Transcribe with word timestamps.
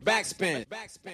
Backspin. 0.00 0.64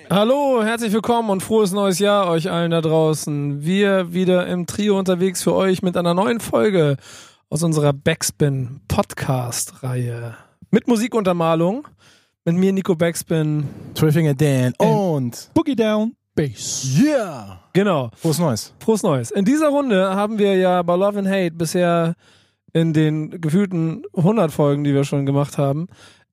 Hallo, 0.08 0.62
herzlich 0.62 0.92
willkommen 0.92 1.30
und 1.30 1.42
frohes 1.42 1.72
neues 1.72 1.98
Jahr 1.98 2.28
euch 2.28 2.48
allen 2.48 2.70
da 2.70 2.80
draußen. 2.80 3.64
Wir 3.64 4.12
wieder 4.12 4.46
im 4.46 4.66
Trio 4.66 4.96
unterwegs 4.96 5.42
für 5.42 5.54
euch 5.54 5.82
mit 5.82 5.96
einer 5.96 6.14
neuen 6.14 6.38
Folge 6.38 6.96
aus 7.50 7.64
unserer 7.64 7.92
Backspin 7.92 8.80
Podcast 8.86 9.82
Reihe. 9.82 10.36
Mit 10.70 10.86
Musikuntermalung. 10.86 11.88
Mit 12.44 12.54
mir 12.54 12.72
Nico 12.72 12.94
Backspin. 12.94 13.68
Triffinger 13.94 14.34
Dan 14.34 14.74
und 14.78 15.50
Boogie 15.54 15.74
Down 15.74 16.14
Bass. 16.36 16.86
Yeah! 17.02 17.60
Genau. 17.72 18.10
Frohes 18.14 18.38
Neues. 18.38 18.74
Frohes 18.78 19.02
Neues. 19.02 19.32
In 19.32 19.44
dieser 19.44 19.70
Runde 19.70 20.14
haben 20.14 20.38
wir 20.38 20.54
ja 20.54 20.82
bei 20.82 20.94
Love 20.94 21.18
and 21.18 21.28
Hate 21.28 21.50
bisher 21.50 22.14
in 22.72 22.92
den 22.92 23.40
gefühlten 23.40 24.04
100 24.16 24.52
Folgen, 24.52 24.84
die 24.84 24.94
wir 24.94 25.02
schon 25.02 25.26
gemacht 25.26 25.58
haben, 25.58 25.88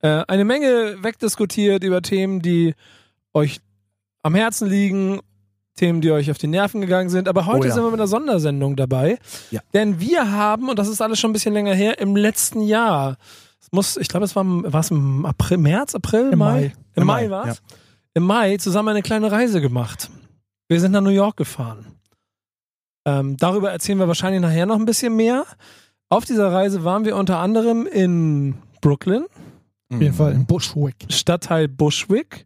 äh, 0.06 0.24
eine 0.28 0.46
Menge 0.46 0.98
wegdiskutiert 1.02 1.84
über 1.84 2.02
Themen, 2.02 2.41
die 2.41 2.76
euch 3.34 3.59
am 4.22 4.36
Herzen 4.36 4.68
liegen, 4.70 5.20
Themen, 5.76 6.02
die 6.02 6.12
euch 6.12 6.31
auf 6.31 6.38
die 6.38 6.48
Nerven 6.48 6.80
gegangen 6.81 7.09
sind. 7.09 7.28
Aber 7.28 7.45
heute 7.48 7.59
Oh 7.59 7.66
ja. 7.66 7.73
sind 7.73 7.84
wir 7.84 7.91
mit 7.91 8.00
einer 8.00 8.08
Sondersendung 8.08 8.76
dabei. 8.76 9.20
Ja. 9.52 9.62
Denn 9.73 10.00
wir 10.00 10.31
haben, 10.31 10.70
und 10.70 10.80
das 10.80 10.88
ist 10.88 11.02
alles 11.02 11.20
schon 11.20 11.31
ein 11.31 11.34
bisschen 11.34 11.54
länger 11.54 11.73
her, 11.73 12.00
im 12.00 12.16
letzten 12.16 12.62
Jahr, 12.62 13.18
es 13.59 13.72
muss, 13.72 13.98
ich 13.98 14.08
glaube, 14.08 14.26
es 14.26 14.36
war, 14.36 14.44
im- 14.44 14.72
war 14.72 14.80
es 14.81 14.91
im 14.91 15.26
April, 15.26 15.58
März, 15.58 15.95
April, 15.95 16.30
Im 16.31 16.40
Mai? 16.40 16.52
Mai. 16.53 16.64
Im, 16.95 17.02
Im 17.02 17.08
Mai, 17.08 17.23
Mai, 17.23 17.30
war 17.30 17.48
ja. 17.48 17.53
Im 18.14 18.23
Mai 18.23 18.58
zusammen 18.58 18.90
eine 18.90 19.02
kleine 19.02 19.31
Reise 19.31 19.59
gemacht. 19.59 20.09
Wir 20.70 20.80
sind 20.80 20.92
nach 20.94 21.02
New 21.02 21.09
York 21.09 21.36
gefahren. 21.36 21.86
Ähm, 23.06 23.38
darüber 23.38 23.72
erzählen 23.72 24.00
wir 24.00 24.08
wahrscheinlich 24.08 24.42
nachher 24.42 24.66
noch 24.66 24.78
ein 24.78 24.86
bisschen 24.86 25.16
mehr. 25.16 25.45
Auf 26.09 26.26
dieser 26.26 26.52
Reise 26.52 26.84
waren 26.84 27.06
wir 27.06 27.16
unter 27.17 27.40
anderem 27.40 27.86
in 27.86 28.56
Brooklyn, 28.81 29.26
Auf 29.89 30.02
jeden 30.02 30.13
Fall 30.13 30.34
in 30.34 30.45
Bushwick. 30.45 30.95
Stadtteil 31.09 31.67
Bushwick, 31.67 32.45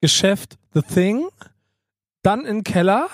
Geschäft 0.00 0.58
The 0.74 0.82
Thing, 0.82 1.28
dann 2.22 2.44
in 2.44 2.64
Keller, 2.64 3.08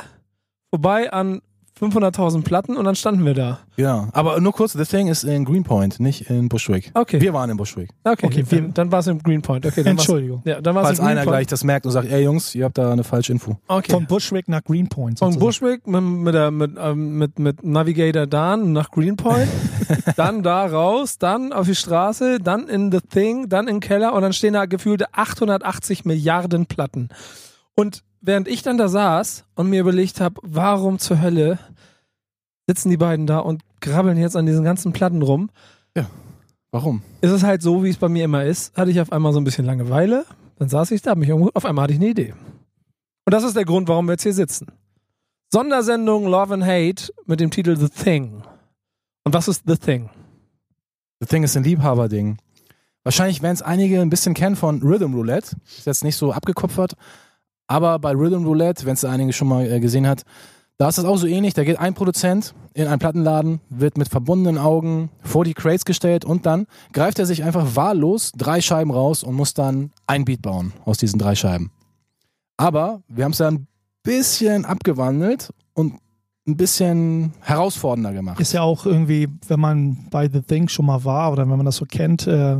vorbei 0.70 1.12
an 1.12 1.42
500.000 1.80 2.42
Platten 2.42 2.76
und 2.76 2.84
dann 2.84 2.94
standen 2.94 3.24
wir 3.24 3.34
da. 3.34 3.60
Ja, 3.76 4.08
aber 4.12 4.40
nur 4.40 4.52
kurz, 4.52 4.72
das 4.72 4.88
Thing 4.88 5.06
ist 5.08 5.24
in 5.24 5.44
Greenpoint, 5.44 6.00
nicht 6.00 6.28
in 6.30 6.48
Bushwick. 6.48 6.90
Okay, 6.94 7.20
Wir 7.20 7.32
waren 7.32 7.48
in 7.50 7.56
Bushwick. 7.56 7.90
okay, 8.04 8.26
Okay, 8.26 8.42
dann, 8.48 8.50
wir- 8.64 8.68
dann 8.72 8.92
war 8.92 8.98
es 9.00 9.06
im 9.06 9.22
Greenpoint. 9.22 9.64
Okay, 9.64 9.82
dann 9.84 9.96
war's- 9.96 10.06
Entschuldigung. 10.06 10.42
Ja, 10.44 10.60
dann 10.60 10.74
war 10.74 10.82
es 10.82 10.88
Falls 10.88 10.98
im 10.98 11.06
einer 11.06 11.22
gleich 11.24 11.46
das 11.46 11.62
merkt 11.64 11.86
und 11.86 11.92
sagt, 11.92 12.10
ey 12.10 12.24
Jungs, 12.24 12.54
ihr 12.54 12.64
habt 12.64 12.78
da 12.78 12.90
eine 12.92 13.04
falsche 13.04 13.32
Info. 13.32 13.56
Okay. 13.68 13.92
Von 13.92 14.06
Bushwick 14.06 14.48
nach 14.48 14.64
Greenpoint. 14.64 15.18
Von 15.18 15.32
sozusagen. 15.32 15.46
Bushwick 15.46 15.86
mit, 15.86 16.02
mit, 16.02 16.34
der, 16.34 16.50
mit, 16.50 16.72
ähm, 16.80 17.18
mit, 17.18 17.38
mit 17.38 17.62
Navigator 17.64 18.26
Dan 18.26 18.72
nach 18.72 18.90
Greenpoint, 18.90 19.48
dann 20.16 20.42
da 20.42 20.66
raus, 20.66 21.18
dann 21.18 21.52
auf 21.52 21.66
die 21.66 21.74
Straße, 21.74 22.38
dann 22.42 22.66
in 22.68 22.90
The 22.90 23.00
Thing, 23.00 23.48
dann 23.48 23.68
in 23.68 23.76
den 23.76 23.80
Keller 23.80 24.14
und 24.14 24.22
dann 24.22 24.32
stehen 24.32 24.54
da 24.54 24.66
gefühlte 24.66 25.06
880 25.12 26.04
Milliarden 26.04 26.66
Platten. 26.66 27.08
Und 27.74 28.02
während 28.20 28.48
ich 28.48 28.62
dann 28.62 28.78
da 28.78 28.88
saß 28.88 29.44
und 29.54 29.70
mir 29.70 29.80
überlegt 29.80 30.20
habe, 30.20 30.40
warum 30.42 30.98
zur 30.98 31.20
Hölle 31.20 31.58
sitzen 32.66 32.90
die 32.90 32.96
beiden 32.96 33.26
da 33.26 33.38
und 33.38 33.62
grabbeln 33.80 34.18
jetzt 34.18 34.36
an 34.36 34.46
diesen 34.46 34.64
ganzen 34.64 34.92
Platten 34.92 35.22
rum, 35.22 35.50
Warum? 36.70 37.00
ist 37.22 37.30
es 37.30 37.42
halt 37.44 37.62
so, 37.62 37.82
wie 37.82 37.88
es 37.88 37.96
bei 37.96 38.10
mir 38.10 38.24
immer 38.24 38.44
ist, 38.44 38.76
hatte 38.76 38.90
ich 38.90 39.00
auf 39.00 39.10
einmal 39.10 39.32
so 39.32 39.40
ein 39.40 39.44
bisschen 39.44 39.64
Langeweile, 39.64 40.26
dann 40.58 40.68
saß 40.68 40.90
ich 40.90 41.00
da, 41.00 41.14
mich 41.14 41.30
irgendwo, 41.30 41.50
auf 41.54 41.64
einmal 41.64 41.84
hatte 41.84 41.94
ich 41.94 41.98
eine 41.98 42.10
Idee. 42.10 42.34
Und 43.24 43.32
das 43.32 43.42
ist 43.42 43.56
der 43.56 43.64
Grund, 43.64 43.88
warum 43.88 44.06
wir 44.06 44.12
jetzt 44.12 44.22
hier 44.22 44.34
sitzen. 44.34 44.66
Sondersendung 45.50 46.26
Love 46.26 46.52
and 46.52 46.66
Hate 46.66 47.10
mit 47.24 47.40
dem 47.40 47.50
Titel 47.50 47.74
The 47.76 47.88
Thing. 47.88 48.42
Und 49.24 49.32
was 49.32 49.48
ist 49.48 49.62
The 49.66 49.76
Thing? 49.76 50.10
Das 51.20 51.30
Thing 51.30 51.42
ist 51.42 51.56
ein 51.56 51.64
Liebhaberding. 51.64 52.36
Wahrscheinlich 53.02 53.40
werden 53.40 53.54
es 53.54 53.62
einige 53.62 54.02
ein 54.02 54.10
bisschen 54.10 54.34
kennen 54.34 54.56
von 54.56 54.82
Rhythm 54.82 55.14
Roulette. 55.14 55.56
Ist 55.66 55.86
jetzt 55.86 56.04
nicht 56.04 56.16
so 56.16 56.32
abgekupfert. 56.32 56.96
Aber 57.68 57.98
bei 57.98 58.12
Rhythm 58.12 58.44
Roulette, 58.44 58.84
wenn 58.86 58.94
es 58.94 59.04
einige 59.04 59.32
schon 59.32 59.48
mal 59.48 59.70
äh, 59.70 59.78
gesehen 59.78 60.08
hat, 60.08 60.22
da 60.78 60.88
ist 60.88 60.96
das 60.96 61.04
auch 61.04 61.18
so 61.18 61.26
ähnlich. 61.26 61.54
Da 61.54 61.64
geht 61.64 61.78
ein 61.78 61.94
Produzent 61.94 62.54
in 62.72 62.86
einen 62.86 62.98
Plattenladen, 62.98 63.60
wird 63.68 63.98
mit 63.98 64.08
verbundenen 64.08 64.58
Augen 64.58 65.10
vor 65.22 65.44
die 65.44 65.54
Crates 65.54 65.84
gestellt 65.84 66.24
und 66.24 66.46
dann 66.46 66.66
greift 66.92 67.18
er 67.18 67.26
sich 67.26 67.44
einfach 67.44 67.76
wahllos 67.76 68.32
drei 68.36 68.60
Scheiben 68.60 68.90
raus 68.90 69.22
und 69.22 69.34
muss 69.34 69.54
dann 69.54 69.90
ein 70.06 70.24
Beat 70.24 70.42
bauen 70.42 70.72
aus 70.84 70.98
diesen 70.98 71.18
drei 71.18 71.34
Scheiben. 71.34 71.72
Aber 72.56 73.02
wir 73.08 73.24
haben 73.24 73.32
es 73.32 73.38
ja 73.38 73.48
ein 73.48 73.66
bisschen 74.02 74.64
abgewandelt 74.64 75.52
und 75.74 75.94
ein 76.46 76.56
bisschen 76.56 77.34
herausfordernder 77.40 78.12
gemacht. 78.12 78.40
Ist 78.40 78.52
ja 78.52 78.62
auch 78.62 78.86
irgendwie, 78.86 79.28
wenn 79.48 79.60
man 79.60 80.06
bei 80.10 80.28
The 80.28 80.40
Thing 80.42 80.68
schon 80.68 80.86
mal 80.86 81.04
war 81.04 81.32
oder 81.32 81.42
wenn 81.42 81.56
man 81.56 81.66
das 81.66 81.76
so 81.76 81.84
kennt, 81.84 82.26
äh, 82.26 82.56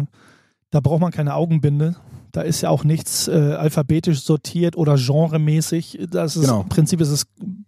da 0.70 0.80
braucht 0.80 1.00
man 1.00 1.12
keine 1.12 1.34
Augenbinde. 1.34 1.96
Da 2.32 2.42
ist 2.42 2.60
ja 2.60 2.70
auch 2.70 2.84
nichts 2.84 3.28
äh, 3.28 3.32
alphabetisch 3.32 4.22
sortiert 4.22 4.76
oder 4.76 4.96
genremäßig. 4.96 6.06
Das 6.10 6.36
ist, 6.36 6.42
Genau. 6.42 6.62
Im 6.62 6.68
Prinzip 6.68 7.00
ist 7.00 7.10
es 7.10 7.26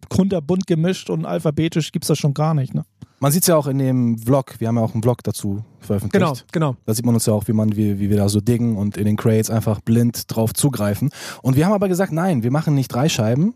kunterbunt 0.09 0.67
gemischt 0.67 1.11
und 1.11 1.25
alphabetisch 1.25 1.93
gibt 1.93 2.05
es 2.05 2.09
das 2.09 2.19
schon 2.19 2.35
gar 2.35 2.55
nicht. 2.55 2.75
Ne? 2.75 2.85
Man 3.21 3.33
sieht 3.33 3.43
es 3.43 3.49
ja 3.49 3.57
auch 3.57 3.67
in 3.67 3.79
dem 3.79 4.19
Vlog, 4.19 4.55
wir 4.61 4.69
haben 4.69 4.77
ja 4.77 4.83
auch 4.83 4.95
einen 4.95 5.03
Vlog 5.03 5.23
dazu 5.23 5.63
veröffentlicht. 5.81 6.23
Genau, 6.23 6.35
genau. 6.53 6.77
Da 6.87 6.95
sieht 6.95 7.05
man 7.05 7.15
uns 7.15 7.27
ja 7.27 7.35
auch, 7.35 7.47
wie 7.49 7.53
man, 7.53 7.77
wie, 7.77 7.99
wie 7.99 8.09
wir 8.09 8.17
da 8.17 8.29
so 8.29 8.41
diggen 8.41 8.77
und 8.77 8.97
in 8.97 9.05
den 9.05 9.17
Crates 9.17 9.51
einfach 9.51 9.81
blind 9.81 10.25
drauf 10.35 10.55
zugreifen. 10.55 11.11
Und 11.43 11.57
wir 11.57 11.67
haben 11.67 11.73
aber 11.73 11.89
gesagt, 11.89 12.13
nein, 12.13 12.43
wir 12.43 12.51
machen 12.51 12.75
nicht 12.75 12.89
drei 12.89 13.09
Scheiben 13.09 13.55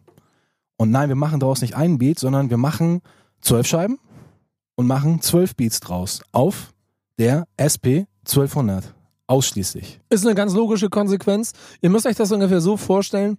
und 0.77 0.91
nein, 0.91 1.09
wir 1.09 1.17
machen 1.17 1.41
daraus 1.41 1.63
nicht 1.63 1.77
einen 1.77 1.99
Beat, 1.99 2.19
sondern 2.19 2.51
wir 2.51 2.59
machen 2.59 3.01
zwölf 3.41 3.67
Scheiben 3.67 3.99
und 4.75 4.87
machen 4.87 5.23
zwölf 5.23 5.57
Beats 5.57 5.81
draus 5.81 6.21
auf 6.33 6.75
der 7.19 7.47
SP 7.57 8.05
1200. 8.27 8.95
Ausschließlich. 9.27 10.01
Ist 10.11 10.27
eine 10.27 10.35
ganz 10.35 10.53
logische 10.55 10.91
Konsequenz. 10.91 11.53
Ihr 11.81 11.91
müsst 11.91 12.07
euch 12.07 12.17
das 12.17 12.31
ungefähr 12.33 12.61
so 12.61 12.77
vorstellen. 12.77 13.39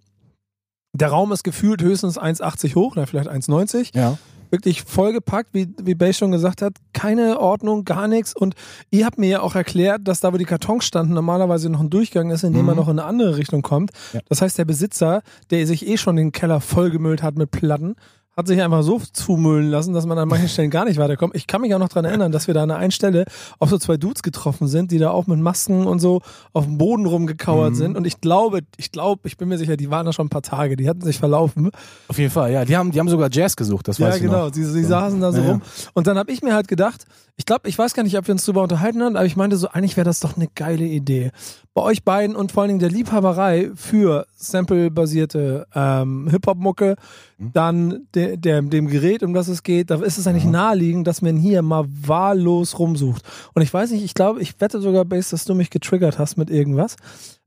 Der 0.92 1.08
Raum 1.08 1.30
ist 1.32 1.44
gefühlt 1.44 1.82
höchstens 1.82 2.18
1,80 2.18 2.74
hoch, 2.74 2.92
oder 2.96 3.06
vielleicht 3.06 3.28
1,90. 3.30 3.94
Ja. 3.96 4.18
wirklich 4.50 4.82
vollgepackt, 4.82 5.50
wie, 5.52 5.68
wie 5.82 5.94
Bay 5.94 6.12
schon 6.14 6.30
gesagt 6.32 6.62
hat. 6.62 6.74
Keine 6.92 7.38
Ordnung, 7.40 7.84
gar 7.84 8.08
nichts. 8.08 8.34
Und 8.34 8.54
ihr 8.90 9.04
habt 9.04 9.18
mir 9.18 9.28
ja 9.28 9.40
auch 9.40 9.54
erklärt, 9.56 10.02
dass 10.08 10.20
da, 10.20 10.32
wo 10.32 10.36
die 10.38 10.44
Kartons 10.44 10.84
standen, 10.84 11.14
normalerweise 11.14 11.68
noch 11.68 11.80
ein 11.80 11.90
Durchgang 11.90 12.30
ist, 12.30 12.44
in 12.44 12.52
dem 12.52 12.60
Mhm. 12.62 12.66
man 12.66 12.76
noch 12.76 12.88
in 12.88 12.98
eine 12.98 13.04
andere 13.04 13.36
Richtung 13.36 13.62
kommt. 13.62 13.90
Ja. 14.12 14.20
Das 14.28 14.40
heißt, 14.42 14.56
der 14.56 14.64
Besitzer, 14.64 15.22
der 15.50 15.66
sich 15.66 15.86
eh 15.86 15.96
schon 15.96 16.16
den 16.16 16.32
Keller 16.32 16.60
vollgemüllt 16.60 17.22
hat 17.22 17.36
mit 17.36 17.50
Platten, 17.50 17.96
hat 18.36 18.46
sich 18.48 18.60
einfach 18.60 18.82
so 18.82 19.00
zumüllen 19.12 19.70
lassen, 19.70 19.94
dass 19.94 20.04
man 20.04 20.18
an 20.18 20.28
manchen 20.28 20.48
Stellen 20.48 20.68
gar 20.70 20.84
nicht 20.84 20.98
weiterkommt. 20.98 21.34
Ich 21.34 21.46
kann 21.46 21.62
mich 21.62 21.74
auch 21.74 21.78
noch 21.78 21.88
dran 21.88 22.04
erinnern, 22.04 22.32
dass 22.32 22.46
wir 22.46 22.52
da 22.54 22.64
an 22.64 22.70
einer 22.70 22.90
Stelle 22.90 23.24
auf 23.58 23.70
so 23.70 23.78
zwei 23.78 23.96
Dudes 23.96 24.22
getroffen 24.22 24.68
sind, 24.68 24.90
die 24.90 24.98
da 24.98 25.10
auch 25.10 25.26
mit 25.26 25.38
Masken 25.38 25.86
und 25.86 26.00
so 26.00 26.20
auf 26.52 26.64
dem 26.66 26.76
Boden 26.76 27.06
rumgekauert 27.06 27.70
Mhm. 27.70 27.74
sind. 27.76 27.96
Und 27.96 28.06
ich 28.06 28.20
glaube, 28.20 28.60
ich 28.76 28.92
glaube, 28.92 29.22
ich 29.26 29.38
bin 29.38 29.48
mir 29.48 29.56
sicher, 29.56 29.78
die 29.78 29.90
waren 29.90 30.04
da 30.04 30.12
schon 30.12 30.26
ein 30.26 30.30
paar 30.30 30.42
Tage, 30.42 30.76
die 30.76 30.86
hatten 30.86 31.00
sich 31.00 31.18
verlaufen. 31.18 31.70
Auf 32.08 32.18
jeden 32.18 32.30
Fall, 32.30 32.52
ja. 32.52 32.64
Die 32.66 32.76
haben, 32.76 32.90
die 32.90 33.00
haben 33.00 33.08
sogar 33.08 33.30
Jazz 33.32 33.56
gesucht, 33.56 33.88
das 33.88 33.96
Ja, 33.98 34.08
weiß 34.08 34.16
ich 34.16 34.22
genau. 34.22 34.46
noch. 34.46 34.52
Sie, 34.54 34.64
sie 34.64 34.84
saßen 34.84 35.18
da 35.20 35.32
so 35.32 35.38
Ja, 35.38 35.44
ja. 35.44 35.50
rum. 35.52 35.62
Und 35.94 36.06
dann 36.06 36.18
habe 36.18 36.30
ich 36.30 36.42
mir 36.42 36.52
halt 36.54 36.68
gedacht, 36.68 37.06
ich 37.38 37.44
glaube, 37.44 37.68
ich 37.68 37.78
weiß 37.78 37.92
gar 37.94 38.02
nicht, 38.02 38.16
ob 38.16 38.26
wir 38.26 38.32
uns 38.32 38.44
drüber 38.44 38.62
unterhalten 38.62 39.02
haben, 39.02 39.16
aber 39.16 39.26
ich 39.26 39.36
meinte 39.36 39.56
so, 39.56 39.68
eigentlich 39.68 39.96
wäre 39.96 40.06
das 40.06 40.20
doch 40.20 40.36
eine 40.36 40.48
geile 40.54 40.84
Idee. 40.84 41.32
Bei 41.74 41.82
euch 41.82 42.02
beiden 42.02 42.34
und 42.34 42.52
vor 42.52 42.62
allen 42.62 42.68
Dingen 42.68 42.80
der 42.80 42.90
Liebhaberei 42.90 43.70
für 43.74 44.26
Sample-basierte 44.36 45.66
ähm, 45.74 46.28
Hip-Hop-Mucke, 46.30 46.96
Mhm. 47.38 47.50
dann 47.52 48.06
de, 48.14 48.36
der, 48.38 48.62
dem 48.62 48.86
Gerät, 48.88 49.22
um 49.22 49.34
das 49.34 49.48
es 49.48 49.62
geht, 49.62 49.90
da 49.90 49.96
ist 49.96 50.16
es 50.16 50.26
eigentlich 50.26 50.46
naheliegend, 50.46 51.06
dass 51.06 51.20
man 51.20 51.36
hier 51.36 51.60
mal 51.60 51.84
wahllos 51.86 52.78
rumsucht. 52.78 53.22
Und 53.52 53.60
ich 53.60 53.72
weiß 53.72 53.90
nicht, 53.90 54.04
ich 54.04 54.14
glaube, 54.14 54.40
ich 54.40 54.58
wette 54.60 54.80
sogar, 54.80 55.04
Base, 55.04 55.30
dass 55.32 55.44
du 55.44 55.54
mich 55.54 55.68
getriggert 55.70 56.18
hast 56.18 56.38
mit 56.38 56.48
irgendwas. 56.48 56.96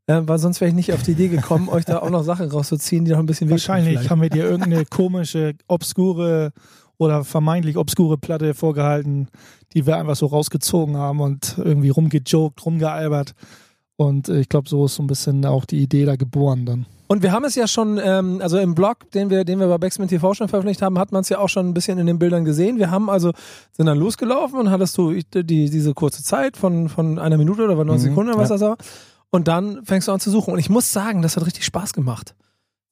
Äh, 0.05 0.21
weil 0.25 0.37
sonst 0.39 0.61
wäre 0.61 0.69
ich 0.69 0.75
nicht 0.75 0.93
auf 0.93 1.01
die 1.01 1.11
Idee 1.11 1.27
gekommen, 1.29 1.69
euch 1.69 1.85
da 1.85 1.99
auch 1.99 2.09
noch 2.09 2.23
Sachen 2.23 2.49
rauszuziehen, 2.49 3.05
die 3.05 3.11
noch 3.11 3.19
ein 3.19 3.25
bisschen 3.25 3.49
Wahrscheinlich 3.49 4.09
haben 4.09 4.21
wir 4.21 4.29
dir 4.29 4.43
irgendeine 4.43 4.85
komische, 4.85 5.53
obskure 5.67 6.51
oder 6.99 7.23
vermeintlich 7.23 7.77
obskure 7.77 8.17
Platte 8.17 8.53
vorgehalten, 8.53 9.29
die 9.73 9.87
wir 9.87 9.97
einfach 9.97 10.15
so 10.15 10.27
rausgezogen 10.27 10.97
haben 10.97 11.21
und 11.21 11.55
irgendwie 11.57 11.89
rumgejoked, 11.89 12.63
rumgealbert. 12.63 13.33
Und 13.95 14.29
äh, 14.29 14.41
ich 14.41 14.49
glaube, 14.49 14.69
so 14.69 14.85
ist 14.85 14.95
so 14.95 15.03
ein 15.03 15.07
bisschen 15.07 15.45
auch 15.45 15.65
die 15.65 15.81
Idee 15.81 16.05
da 16.05 16.15
geboren 16.15 16.65
dann. 16.65 16.85
Und 17.07 17.23
wir 17.23 17.31
haben 17.31 17.45
es 17.45 17.55
ja 17.55 17.67
schon, 17.67 17.99
ähm, 18.03 18.39
also 18.41 18.59
im 18.59 18.75
Blog, 18.75 19.09
den 19.11 19.29
wir, 19.29 19.43
den 19.43 19.59
wir 19.59 19.67
bei 19.67 19.77
Backspin 19.79 20.07
TV 20.07 20.33
schon 20.35 20.47
veröffentlicht 20.47 20.81
haben, 20.81 20.99
hat 20.99 21.11
man 21.11 21.21
es 21.21 21.29
ja 21.29 21.39
auch 21.39 21.49
schon 21.49 21.67
ein 21.67 21.73
bisschen 21.73 21.97
in 21.97 22.05
den 22.05 22.19
Bildern 22.19 22.45
gesehen. 22.45 22.77
Wir 22.77 22.91
haben 22.91 23.09
also, 23.09 23.31
sind 23.71 23.87
dann 23.87 23.97
losgelaufen 23.97 24.59
und 24.59 24.69
hattest 24.69 24.97
du 24.97 25.13
die, 25.13 25.43
diese 25.43 25.93
kurze 25.93 26.21
Zeit 26.21 26.55
von, 26.55 26.87
von 26.89 27.17
einer 27.17 27.37
Minute 27.37 27.63
oder 27.63 27.75
90 27.83 28.09
Mhm, 28.09 28.09
Sekunden 28.11 28.31
oder 28.33 28.39
was 28.39 28.49
ja. 28.49 28.55
das 28.55 28.61
war. 28.61 28.77
Und 29.31 29.47
dann 29.47 29.85
fängst 29.85 30.07
du 30.07 30.11
an 30.11 30.19
zu 30.19 30.29
suchen. 30.29 30.53
Und 30.53 30.59
ich 30.59 30.69
muss 30.69 30.91
sagen, 30.91 31.21
das 31.21 31.35
hat 31.35 31.45
richtig 31.45 31.65
Spaß 31.65 31.93
gemacht. 31.93 32.35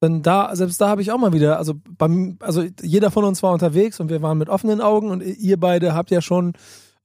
Denn 0.02 0.22
da, 0.22 0.56
selbst 0.56 0.80
da 0.80 0.90
habe 0.90 1.02
ich 1.02 1.12
auch 1.12 1.18
mal 1.18 1.34
wieder, 1.34 1.58
also 1.58 1.74
beim, 1.98 2.38
also 2.40 2.64
jeder 2.82 3.10
von 3.10 3.24
uns 3.24 3.42
war 3.42 3.54
unterwegs 3.54 4.00
und 4.00 4.10
wir 4.10 4.22
waren 4.22 4.38
mit 4.38 4.50
offenen 4.50 4.80
Augen 4.80 5.10
und 5.10 5.22
ihr 5.22 5.60
beide 5.60 5.96
habt 5.96 6.12
ja 6.12 6.22
schon 6.22 6.54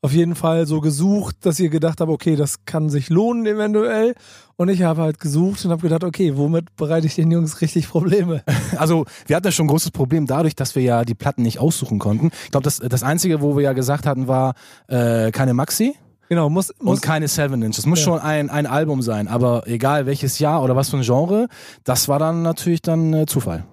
auf 0.05 0.13
jeden 0.13 0.35
Fall 0.35 0.67
so 0.67 0.81
gesucht, 0.81 1.37
dass 1.43 1.61
ihr 1.61 1.69
gedacht 1.69 2.01
habt, 2.01 2.11
okay, 2.11 2.35
das 2.35 2.65
kann 2.65 2.91
sich 2.91 3.09
lohnen 3.09 3.47
eventuell. 3.47 4.15
Und 4.57 4.69
ich 4.69 4.83
habe 4.83 5.01
halt 5.01 5.21
gesucht 5.21 5.65
und 5.65 5.71
habe 5.71 5.83
gedacht, 5.83 6.03
okay, 6.03 6.37
womit 6.37 6.75
bereite 6.75 7.07
ich 7.07 7.15
den 7.15 7.31
Jungs 7.31 7.61
richtig 7.61 7.89
Probleme? 7.89 8.43
Also 8.77 9.05
wir 9.27 9.37
hatten 9.37 9.47
ja 9.47 9.53
schon 9.53 9.67
ein 9.67 9.69
großes 9.69 9.93
Problem 9.93 10.27
dadurch, 10.27 10.57
dass 10.57 10.75
wir 10.75 10.83
ja 10.83 11.05
die 11.05 11.15
Platten 11.15 11.43
nicht 11.43 11.61
aussuchen 11.61 12.01
konnten. 12.01 12.31
Ich 12.45 12.51
glaube, 12.51 12.65
das, 12.65 12.79
das 12.79 13.03
Einzige, 13.05 13.41
wo 13.41 13.57
wir 13.57 13.63
ja 13.63 13.75
gesagt 13.75 14.07
hatten, 14.07 14.27
war 14.27 14.55
äh, 14.89 15.31
keine 15.31 15.55
Maxi. 15.55 15.95
Genau, 16.33 16.49
muss, 16.49 16.73
muss 16.81 16.95
und 16.97 17.03
keine 17.03 17.29
Seven 17.29 17.61
Inch. 17.61 17.77
Es 17.79 17.85
muss 17.85 17.99
Ja. 17.99 18.05
schon 18.07 18.19
ein, 18.19 18.49
ein 18.49 18.65
Album 18.65 19.03
sein, 19.03 19.29
aber 19.29 19.65
egal 19.67 20.07
welches 20.07 20.39
Jahr 20.39 20.63
oder 20.63 20.75
was 20.75 20.89
für 20.89 20.97
ein 20.97 21.03
Genre, 21.03 21.47
das 21.85 22.09
war 22.09 22.19
dann 22.19 22.41
natürlich 22.41 22.81
dann 22.81 23.13
äh, 23.13 23.27
Zufall. 23.27 23.67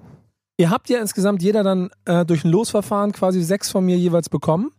Ihr 0.57 0.69
habt 0.69 0.89
ja 0.89 1.00
insgesamt 1.00 1.41
jeder 1.41 1.63
dann 1.63 1.89
äh, 2.03 2.25
durch 2.25 2.44
ein 2.44 2.51
Losverfahren 2.51 3.13
quasi 3.13 3.41
sechs 3.44 3.71
von 3.71 3.85
mir 3.85 3.95
jeweils 3.95 4.27
bekommen. 4.27 4.71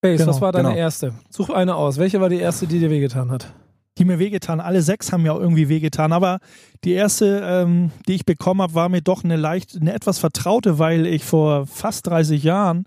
Base, 0.00 0.16
Genau, 0.24 0.30
was 0.30 0.40
war 0.40 0.52
deine 0.52 0.68
genau. 0.68 0.80
erste? 0.80 1.12
Such 1.28 1.50
eine 1.50 1.74
aus. 1.74 1.98
Welche 1.98 2.18
war 2.22 2.30
die 2.30 2.38
erste, 2.40 2.66
die 2.66 2.78
dir 2.78 2.88
wehgetan 2.88 3.30
hat? 3.30 3.52
die 3.98 4.06
mir 4.06 4.18
wehgetan. 4.18 4.60
Alle 4.60 4.80
sechs 4.80 5.12
haben 5.12 5.24
mir 5.24 5.34
auch 5.34 5.40
irgendwie 5.40 5.68
wehgetan. 5.68 6.14
Aber 6.14 6.38
die 6.84 6.92
erste, 6.92 7.42
ähm, 7.44 7.90
die 8.08 8.14
ich 8.14 8.24
bekommen 8.24 8.62
habe, 8.62 8.72
war 8.72 8.88
mir 8.88 9.02
doch 9.02 9.22
eine 9.24 9.36
leicht, 9.36 9.76
eine 9.78 9.92
etwas 9.92 10.18
vertraute, 10.18 10.78
weil 10.78 11.04
ich 11.04 11.24
vor 11.26 11.66
fast 11.66 12.06
30 12.06 12.42
Jahren 12.42 12.86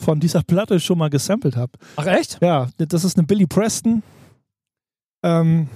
von 0.00 0.18
dieser 0.20 0.42
Platte 0.42 0.80
schon 0.80 0.98
mal 0.98 1.10
gesampelt 1.10 1.56
habe. 1.56 1.72
Ach 1.96 2.06
echt? 2.06 2.38
Ja, 2.40 2.68
das 2.78 3.04
ist 3.04 3.16
eine 3.18 3.26
Billy 3.26 3.46
Preston. 3.46 4.02
Ähm, 5.22 5.68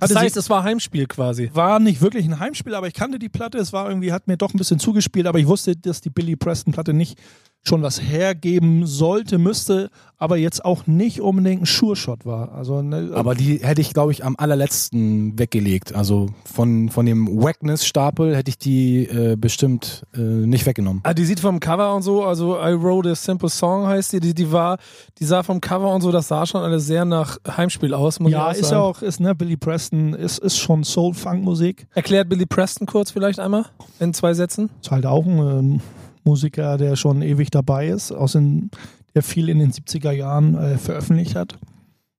Das 0.00 0.14
heißt, 0.14 0.36
es 0.36 0.50
war 0.50 0.62
Heimspiel 0.64 1.06
quasi. 1.06 1.50
war 1.54 1.78
nicht 1.78 2.00
wirklich 2.00 2.24
ein 2.26 2.38
Heimspiel, 2.38 2.74
aber 2.74 2.86
ich 2.88 2.94
kannte 2.94 3.18
die 3.18 3.28
Platte. 3.28 3.58
Es 3.58 3.72
war 3.72 3.88
irgendwie, 3.88 4.12
hat 4.12 4.26
mir 4.26 4.36
doch 4.36 4.52
ein 4.54 4.58
bisschen 4.58 4.78
zugespielt, 4.78 5.26
aber 5.26 5.38
ich 5.38 5.46
wusste, 5.46 5.76
dass 5.76 6.00
die 6.00 6.10
Billy 6.10 6.36
Preston 6.36 6.72
Platte 6.72 6.92
nicht 6.92 7.18
schon 7.66 7.82
was 7.82 8.00
hergeben 8.00 8.86
sollte, 8.86 9.38
müsste, 9.38 9.90
aber 10.18 10.36
jetzt 10.36 10.64
auch 10.64 10.86
nicht 10.86 11.20
unbedingt 11.20 11.62
ein 11.62 11.66
Sure-Shot 11.66 12.24
war. 12.24 12.52
Also, 12.54 12.80
ne, 12.80 13.10
Aber 13.14 13.34
die 13.34 13.58
hätte 13.58 13.80
ich, 13.80 13.92
glaube 13.92 14.12
ich, 14.12 14.24
am 14.24 14.34
allerletzten 14.38 15.38
weggelegt. 15.38 15.94
Also 15.94 16.28
von, 16.44 16.88
von 16.88 17.04
dem 17.04 17.42
Wackness-Stapel 17.42 18.36
hätte 18.36 18.48
ich 18.48 18.58
die 18.58 19.04
äh, 19.04 19.36
bestimmt 19.36 20.04
äh, 20.14 20.20
nicht 20.20 20.64
weggenommen. 20.64 21.02
Ah, 21.04 21.12
die 21.12 21.24
sieht 21.24 21.40
vom 21.40 21.60
Cover 21.60 21.94
und 21.94 22.02
so, 22.02 22.24
also 22.24 22.56
I 22.56 22.80
Wrote 22.80 23.10
a 23.10 23.14
Simple 23.14 23.50
Song 23.50 23.86
heißt 23.86 24.12
die, 24.14 24.20
die, 24.20 24.34
die 24.34 24.52
war, 24.52 24.78
die 25.18 25.24
sah 25.24 25.42
vom 25.42 25.60
Cover 25.60 25.92
und 25.92 26.00
so, 26.00 26.12
das 26.12 26.28
sah 26.28 26.46
schon 26.46 26.62
alles 26.62 26.86
sehr 26.86 27.04
nach 27.04 27.38
Heimspiel 27.56 27.92
aus, 27.92 28.20
muss 28.20 28.32
ja, 28.32 28.50
ich 28.50 28.58
auch 28.58 28.60
ist 28.60 28.68
sagen. 28.68 28.82
auch, 28.82 29.02
ist, 29.02 29.20
ne, 29.20 29.34
Billy 29.34 29.56
Preston 29.56 30.14
ist, 30.14 30.38
ist 30.38 30.56
schon 30.56 30.84
Soul-Funk-Musik. 30.84 31.86
Erklärt 31.94 32.28
Billy 32.28 32.46
Preston 32.46 32.86
kurz 32.86 33.10
vielleicht 33.10 33.38
einmal 33.38 33.66
in 33.98 34.14
zwei 34.14 34.34
Sätzen. 34.34 34.70
Ist 34.80 34.90
halt 34.90 35.04
auch 35.04 35.26
ein 35.26 35.38
ähm, 35.38 35.80
Musiker, 36.26 36.76
der 36.76 36.96
schon 36.96 37.22
ewig 37.22 37.50
dabei 37.50 37.88
ist, 37.88 38.12
aus 38.12 38.32
den, 38.32 38.70
der 39.14 39.22
viel 39.22 39.48
in 39.48 39.58
den 39.58 39.72
70er 39.72 40.10
Jahren 40.10 40.54
äh, 40.56 40.76
veröffentlicht 40.76 41.34
hat. 41.34 41.56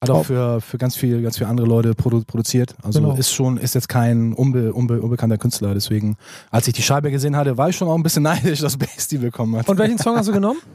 Hat 0.01 0.11
auch 0.11 0.25
für, 0.25 0.61
für 0.61 0.77
ganz 0.77 0.95
viel, 0.95 1.21
ganz 1.23 1.37
viele 1.37 1.49
andere 1.49 1.65
Leute 1.67 1.93
produ 1.95 2.23
produziert. 2.23 2.75
Also 2.83 3.01
Genau. 3.01 3.15
ist 3.15 3.33
schon, 3.33 3.57
ist 3.57 3.73
jetzt 3.73 3.89
kein 3.89 4.33
unbe, 4.33 4.71
unbe, 4.71 5.01
unbekannter 5.01 5.39
Künstler. 5.39 5.73
Deswegen, 5.73 6.17
als 6.51 6.67
ich 6.67 6.73
die 6.75 6.83
Scheibe 6.83 7.09
gesehen 7.09 7.35
hatte, 7.35 7.57
war 7.57 7.69
ich 7.69 7.75
schon 7.75 7.87
auch 7.87 7.95
ein 7.95 8.03
bisschen 8.03 8.23
neidisch, 8.31 8.59
dass 8.61 8.77
Bass 8.77 9.07
die 9.07 9.17
bekommen 9.17 9.55
hat. 9.55 9.67
Und 9.67 9.77
welchen 9.79 9.97
Song 9.97 10.15
hast 10.15 10.27
du 10.29 10.33
genommen? 10.33 10.59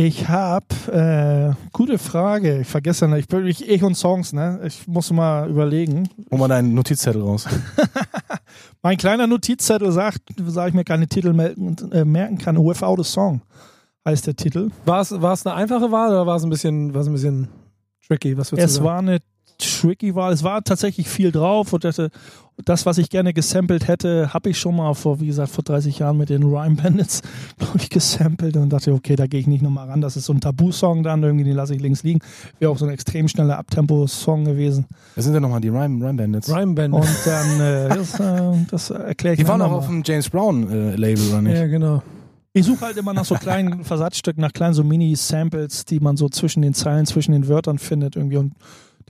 Ich 0.00 0.28
habe, 0.28 0.64
äh, 0.92 1.66
gute 1.72 1.98
Frage, 1.98 2.60
ich 2.60 2.68
vergesse 2.68 3.08
nicht, 3.08 3.32
ich, 3.32 3.68
ich 3.68 3.82
und 3.82 3.96
Songs, 3.96 4.32
ne? 4.32 4.60
Ich 4.64 4.86
muss 4.86 5.10
mal 5.10 5.50
überlegen. 5.50 6.08
Hol 6.30 6.38
mal 6.38 6.46
deinen 6.46 6.72
Notizzettel 6.72 7.20
raus. 7.20 7.48
Mein 8.82 8.96
kleiner 8.96 9.26
Notizzettel 9.26 9.90
sagt, 9.90 10.20
sage 10.46 10.68
ich 10.68 10.74
mir 10.76 10.84
keine 10.84 11.08
Titel 11.08 11.32
merken, 11.32 11.74
äh, 11.90 12.04
merken 12.04 12.38
kann, 12.38 12.56
Without 12.58 13.00
a 13.00 13.02
Song 13.02 13.42
heißt 14.06 14.28
der 14.28 14.36
Titel. 14.36 14.70
War 14.84 15.00
es, 15.00 15.10
war 15.20 15.32
es 15.32 15.44
eine 15.44 15.56
einfache 15.56 15.90
Wahl 15.90 16.10
oder 16.10 16.24
war 16.28 16.36
es 16.36 16.44
ein 16.44 16.50
bisschen, 16.50 16.94
war 16.94 17.00
es 17.00 17.08
ein 17.08 17.14
bisschen 17.14 17.48
tricky? 18.06 18.38
Was 18.38 18.52
würdest 18.52 18.66
Es 18.66 18.72
du 18.74 18.84
sagen? 18.84 18.86
war 18.86 18.98
eine 19.00 19.18
tricky 19.58 20.14
Wahl, 20.14 20.32
es 20.32 20.42
war 20.42 20.62
tatsächlich 20.62 21.08
viel 21.08 21.32
drauf 21.32 21.72
und 21.72 21.84
das, 21.84 22.00
das 22.64 22.86
was 22.86 22.98
ich 22.98 23.10
gerne 23.10 23.32
gesampelt 23.32 23.86
hätte, 23.88 24.32
habe 24.32 24.50
ich 24.50 24.58
schon 24.58 24.76
mal 24.76 24.94
vor, 24.94 25.20
wie 25.20 25.26
gesagt, 25.26 25.50
vor 25.50 25.64
30 25.64 25.98
Jahren 25.98 26.16
mit 26.16 26.28
den 26.28 26.42
Rhyme 26.42 26.76
Bandits, 26.76 27.22
glaube 27.58 27.78
ich, 27.78 27.90
gesampelt 27.90 28.56
und 28.56 28.70
dachte, 28.70 28.92
okay, 28.92 29.16
da 29.16 29.26
gehe 29.26 29.40
ich 29.40 29.46
nicht 29.46 29.62
nochmal 29.62 29.88
ran. 29.88 30.00
Das 30.00 30.16
ist 30.16 30.24
so 30.26 30.32
ein 30.32 30.40
Tabu-Song 30.40 31.02
dann, 31.02 31.22
irgendwie, 31.22 31.44
den 31.44 31.54
lasse 31.54 31.74
ich 31.74 31.80
links 31.80 32.02
liegen. 32.02 32.20
Wäre 32.58 32.72
auch 32.72 32.78
so 32.78 32.86
ein 32.86 32.92
extrem 32.92 33.28
schneller 33.28 33.58
Abtempo-Song 33.58 34.44
gewesen. 34.44 34.86
Wer 35.14 35.22
sind 35.22 35.34
denn 35.34 35.42
nochmal 35.42 35.60
die 35.60 35.68
Rhyme, 35.68 36.04
Rhyme 36.04 36.14
Bandits? 36.14 36.52
Rhyme 36.52 36.74
Band. 36.74 36.94
Und 36.94 37.08
dann, 37.24 37.60
äh, 37.60 37.88
das, 37.94 38.20
äh, 38.20 38.52
das 38.70 38.90
erkläre 38.90 39.34
ich 39.34 39.40
Die 39.40 39.48
waren 39.48 39.62
auch 39.62 39.72
auf 39.72 39.86
dem 39.86 40.02
James 40.04 40.28
Brown 40.28 40.70
äh, 40.70 40.96
Label, 40.96 41.28
oder 41.28 41.42
nicht? 41.42 41.56
Ja, 41.56 41.66
genau. 41.66 42.02
Ich 42.52 42.66
suche 42.66 42.86
halt 42.86 42.96
immer 42.96 43.12
nach 43.12 43.24
so 43.24 43.36
kleinen 43.36 43.84
Versatzstücken, 43.84 44.40
nach 44.40 44.52
kleinen 44.52 44.74
so 44.74 44.82
Mini-Samples, 44.82 45.84
die 45.84 46.00
man 46.00 46.16
so 46.16 46.28
zwischen 46.28 46.62
den 46.62 46.74
Zeilen, 46.74 47.06
zwischen 47.06 47.32
den 47.32 47.46
Wörtern 47.46 47.78
findet 47.78 48.16
irgendwie. 48.16 48.38
Und 48.38 48.54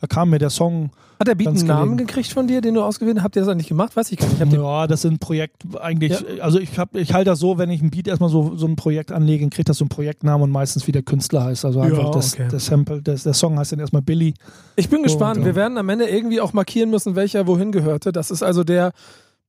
da 0.01 0.07
kam 0.07 0.31
mir 0.31 0.39
der 0.39 0.51
Song, 0.51 0.91
Hat 1.19 1.27
der 1.29 1.35
Beat 1.35 1.49
einen 1.49 1.67
Namen 1.67 1.93
gelegen. 1.93 2.07
gekriegt 2.07 2.33
von 2.33 2.47
dir, 2.47 2.61
den 2.61 2.75
du 2.75 2.83
ausgewählt 2.83 3.17
hast? 3.19 3.25
Habt 3.25 3.37
ihr 3.37 3.43
das 3.43 3.49
eigentlich 3.49 3.69
gemacht? 3.69 3.97
Weiß 3.97 4.11
ich 4.13 4.19
gar 4.19 4.29
nicht. 4.29 4.53
Ja, 4.53 4.87
das 4.87 5.05
ist 5.05 5.11
ein 5.11 5.19
Projekt 5.19 5.63
eigentlich, 5.81 6.15
also 6.43 6.59
ich, 6.59 6.79
hab- 6.79 6.95
ich 6.95 7.13
halte 7.13 7.31
das 7.31 7.39
so, 7.41 7.59
wenn 7.59 7.71
ich 7.71 7.83
ein 7.83 7.91
Beat 7.91 8.07
erstmal 8.09 8.31
so, 8.31 8.57
so 8.57 8.67
ein 8.67 8.77
Projekt 8.77 9.11
anlege, 9.13 9.43
dann 9.45 9.51
kriegt 9.51 9.69
das 9.69 9.79
so 9.79 9.85
einen 9.85 9.89
Projektnamen 9.89 10.43
und 10.45 10.51
meistens 10.51 10.87
wie 10.87 10.93
der 10.93 11.03
Künstler 11.03 11.45
heißt. 11.45 11.65
Also 11.65 11.81
einfach 11.81 12.05
Ja, 12.05 12.11
das, 12.11 12.35
okay. 12.35 12.49
der 12.51 12.61
Sample, 12.61 13.03
das, 13.03 13.25
der 13.25 13.35
Song 13.35 13.59
heißt 13.59 13.73
dann 13.73 13.81
erstmal 13.81 14.03
Billy. 14.03 14.35
ich 14.77 14.89
bin 14.89 15.03
gespannt. 15.03 15.41
ja. 15.41 15.45
Wir 15.47 15.55
werden 15.57 15.79
am 15.79 15.89
Ende 15.89 16.07
irgendwie 16.09 16.41
auch 16.41 16.53
markieren 16.53 16.91
müssen, 16.91 17.17
welcher 17.17 17.47
wohin 17.47 17.73
gehörte. 17.73 18.13
Das 18.13 18.31
ist 18.31 18.43
also 18.43 18.63
der 18.65 18.93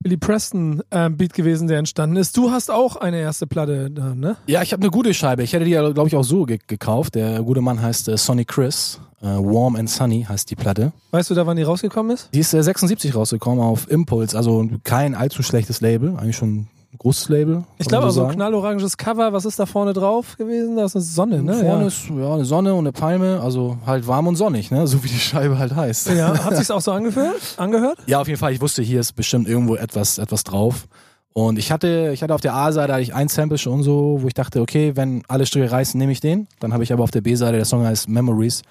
Billy 0.02 0.16
Preston 0.16 0.82
ähm, 0.92 1.18
Beat 1.18 1.34
gewesen, 1.34 1.68
der 1.68 1.78
entstanden 1.78 2.16
ist. 2.16 2.38
Du 2.38 2.52
hast 2.52 2.72
auch 2.72 2.96
eine 2.96 3.20
erste 3.20 3.48
Platte 3.48 3.92
da, 3.92 4.16
ne? 4.16 4.38
Ja, 4.48 4.62
ich 4.62 4.72
habe 4.72 4.82
eine 4.82 4.92
gute 4.92 5.14
Scheibe. 5.14 5.44
Ich 5.44 5.52
hätte 5.52 5.66
die 5.66 5.72
ja, 5.72 5.90
glaube 5.92 6.08
ich, 6.08 6.16
auch 6.16 6.24
so 6.24 6.46
ge 6.46 6.58
gekauft. 6.68 7.16
Der 7.16 7.42
gute 7.44 7.60
Mann 7.60 7.82
heißt 7.82 8.08
äh, 8.08 8.16
Sonny 8.16 8.46
Chris. 8.46 9.02
Äh, 9.22 9.26
Warm 9.26 9.76
and 9.76 9.90
Sunny 9.90 10.26
heißt 10.28 10.50
die 10.50 10.56
Platte. 10.56 10.94
Weißt 11.12 11.30
du 11.30 11.36
da, 11.36 11.46
wann 11.46 11.58
die 11.58 11.64
rausgekommen 11.64 12.14
ist? 12.14 12.30
Die 12.34 12.40
ist 12.40 12.54
äh, 12.54 12.64
76 12.64 13.14
rausgekommen 13.14 13.62
auf 13.62 13.92
Impulse. 13.92 14.38
Also 14.38 14.70
kein 14.86 15.16
allzu 15.16 15.44
schlechtes 15.44 15.82
Label. 15.82 16.16
Eigentlich 16.16 16.38
schon 16.38 16.68
großes 16.98 17.30
Label. 17.30 17.64
Ich 17.78 17.88
glaube, 17.88 18.06
man 18.06 18.14
so 18.14 18.26
ein 18.26 18.32
knalloranges 18.34 18.98
Cover. 18.98 19.32
Was 19.32 19.46
ist 19.46 19.60
da 19.60 19.66
vorne 19.66 19.94
drauf 19.94 20.38
gewesen? 20.38 20.76
Da 20.76 20.86
ist 20.86 20.96
eine 20.96 21.04
Sonne, 21.04 21.44
ne? 21.44 21.54
Vorne 21.54 21.82
ja. 21.82 21.88
ist 21.88 22.10
ja, 22.10 22.34
eine 22.34 22.46
Sonne 22.46 22.74
und 22.74 22.80
eine 22.80 22.92
Palme. 22.92 23.40
Also 23.42 23.78
halt 23.86 24.08
warm 24.08 24.28
und 24.28 24.36
sonnig, 24.36 24.72
ne? 24.72 24.88
so 24.88 25.04
wie 25.04 25.08
die 25.08 25.20
Scheibe 25.20 25.60
halt 25.60 25.76
heißt. 25.76 26.10
ja, 26.10 26.44
hat 26.44 26.58
sich's 26.58 26.72
auch 26.72 26.82
so 26.82 26.92
angehört? 26.92 27.56
angehört? 27.58 28.00
Ja, 28.08 28.20
auf 28.20 28.28
jeden 28.28 28.40
Fall. 28.40 28.54
Ich 28.54 28.62
wusste, 28.62 28.82
hier 28.82 29.00
ist 29.00 29.14
bestimmt 29.14 29.48
irgendwo 29.48 29.76
etwas, 29.76 30.18
etwas 30.18 30.44
drauf. 30.44 30.88
Und 31.34 31.60
ich 31.60 31.72
hatte, 31.72 32.12
ich 32.14 32.24
hatte 32.24 32.34
auf 32.34 32.42
der 32.42 32.56
A-Seite 32.56 32.92
hatte 32.92 33.04
ich 33.04 33.14
ein 33.14 33.28
Sample 33.28 33.58
schon 33.58 33.84
so, 33.84 34.18
wo 34.22 34.28
ich 34.28 34.34
dachte, 34.34 34.62
okay, 34.62 34.96
wenn 34.96 35.24
alle 35.28 35.46
Stricke 35.46 35.72
reißen, 35.72 35.98
nehme 35.98 36.12
ich 36.12 36.20
den. 36.20 36.48
Dann 36.60 36.74
habe 36.74 36.84
ich 36.84 36.92
aber 36.92 37.04
auf 37.04 37.12
der 37.12 37.22
B-Seite, 37.22 37.56
der 37.56 37.66
Song 37.66 37.86
heißt 37.86 38.10
Memories, 38.10 38.64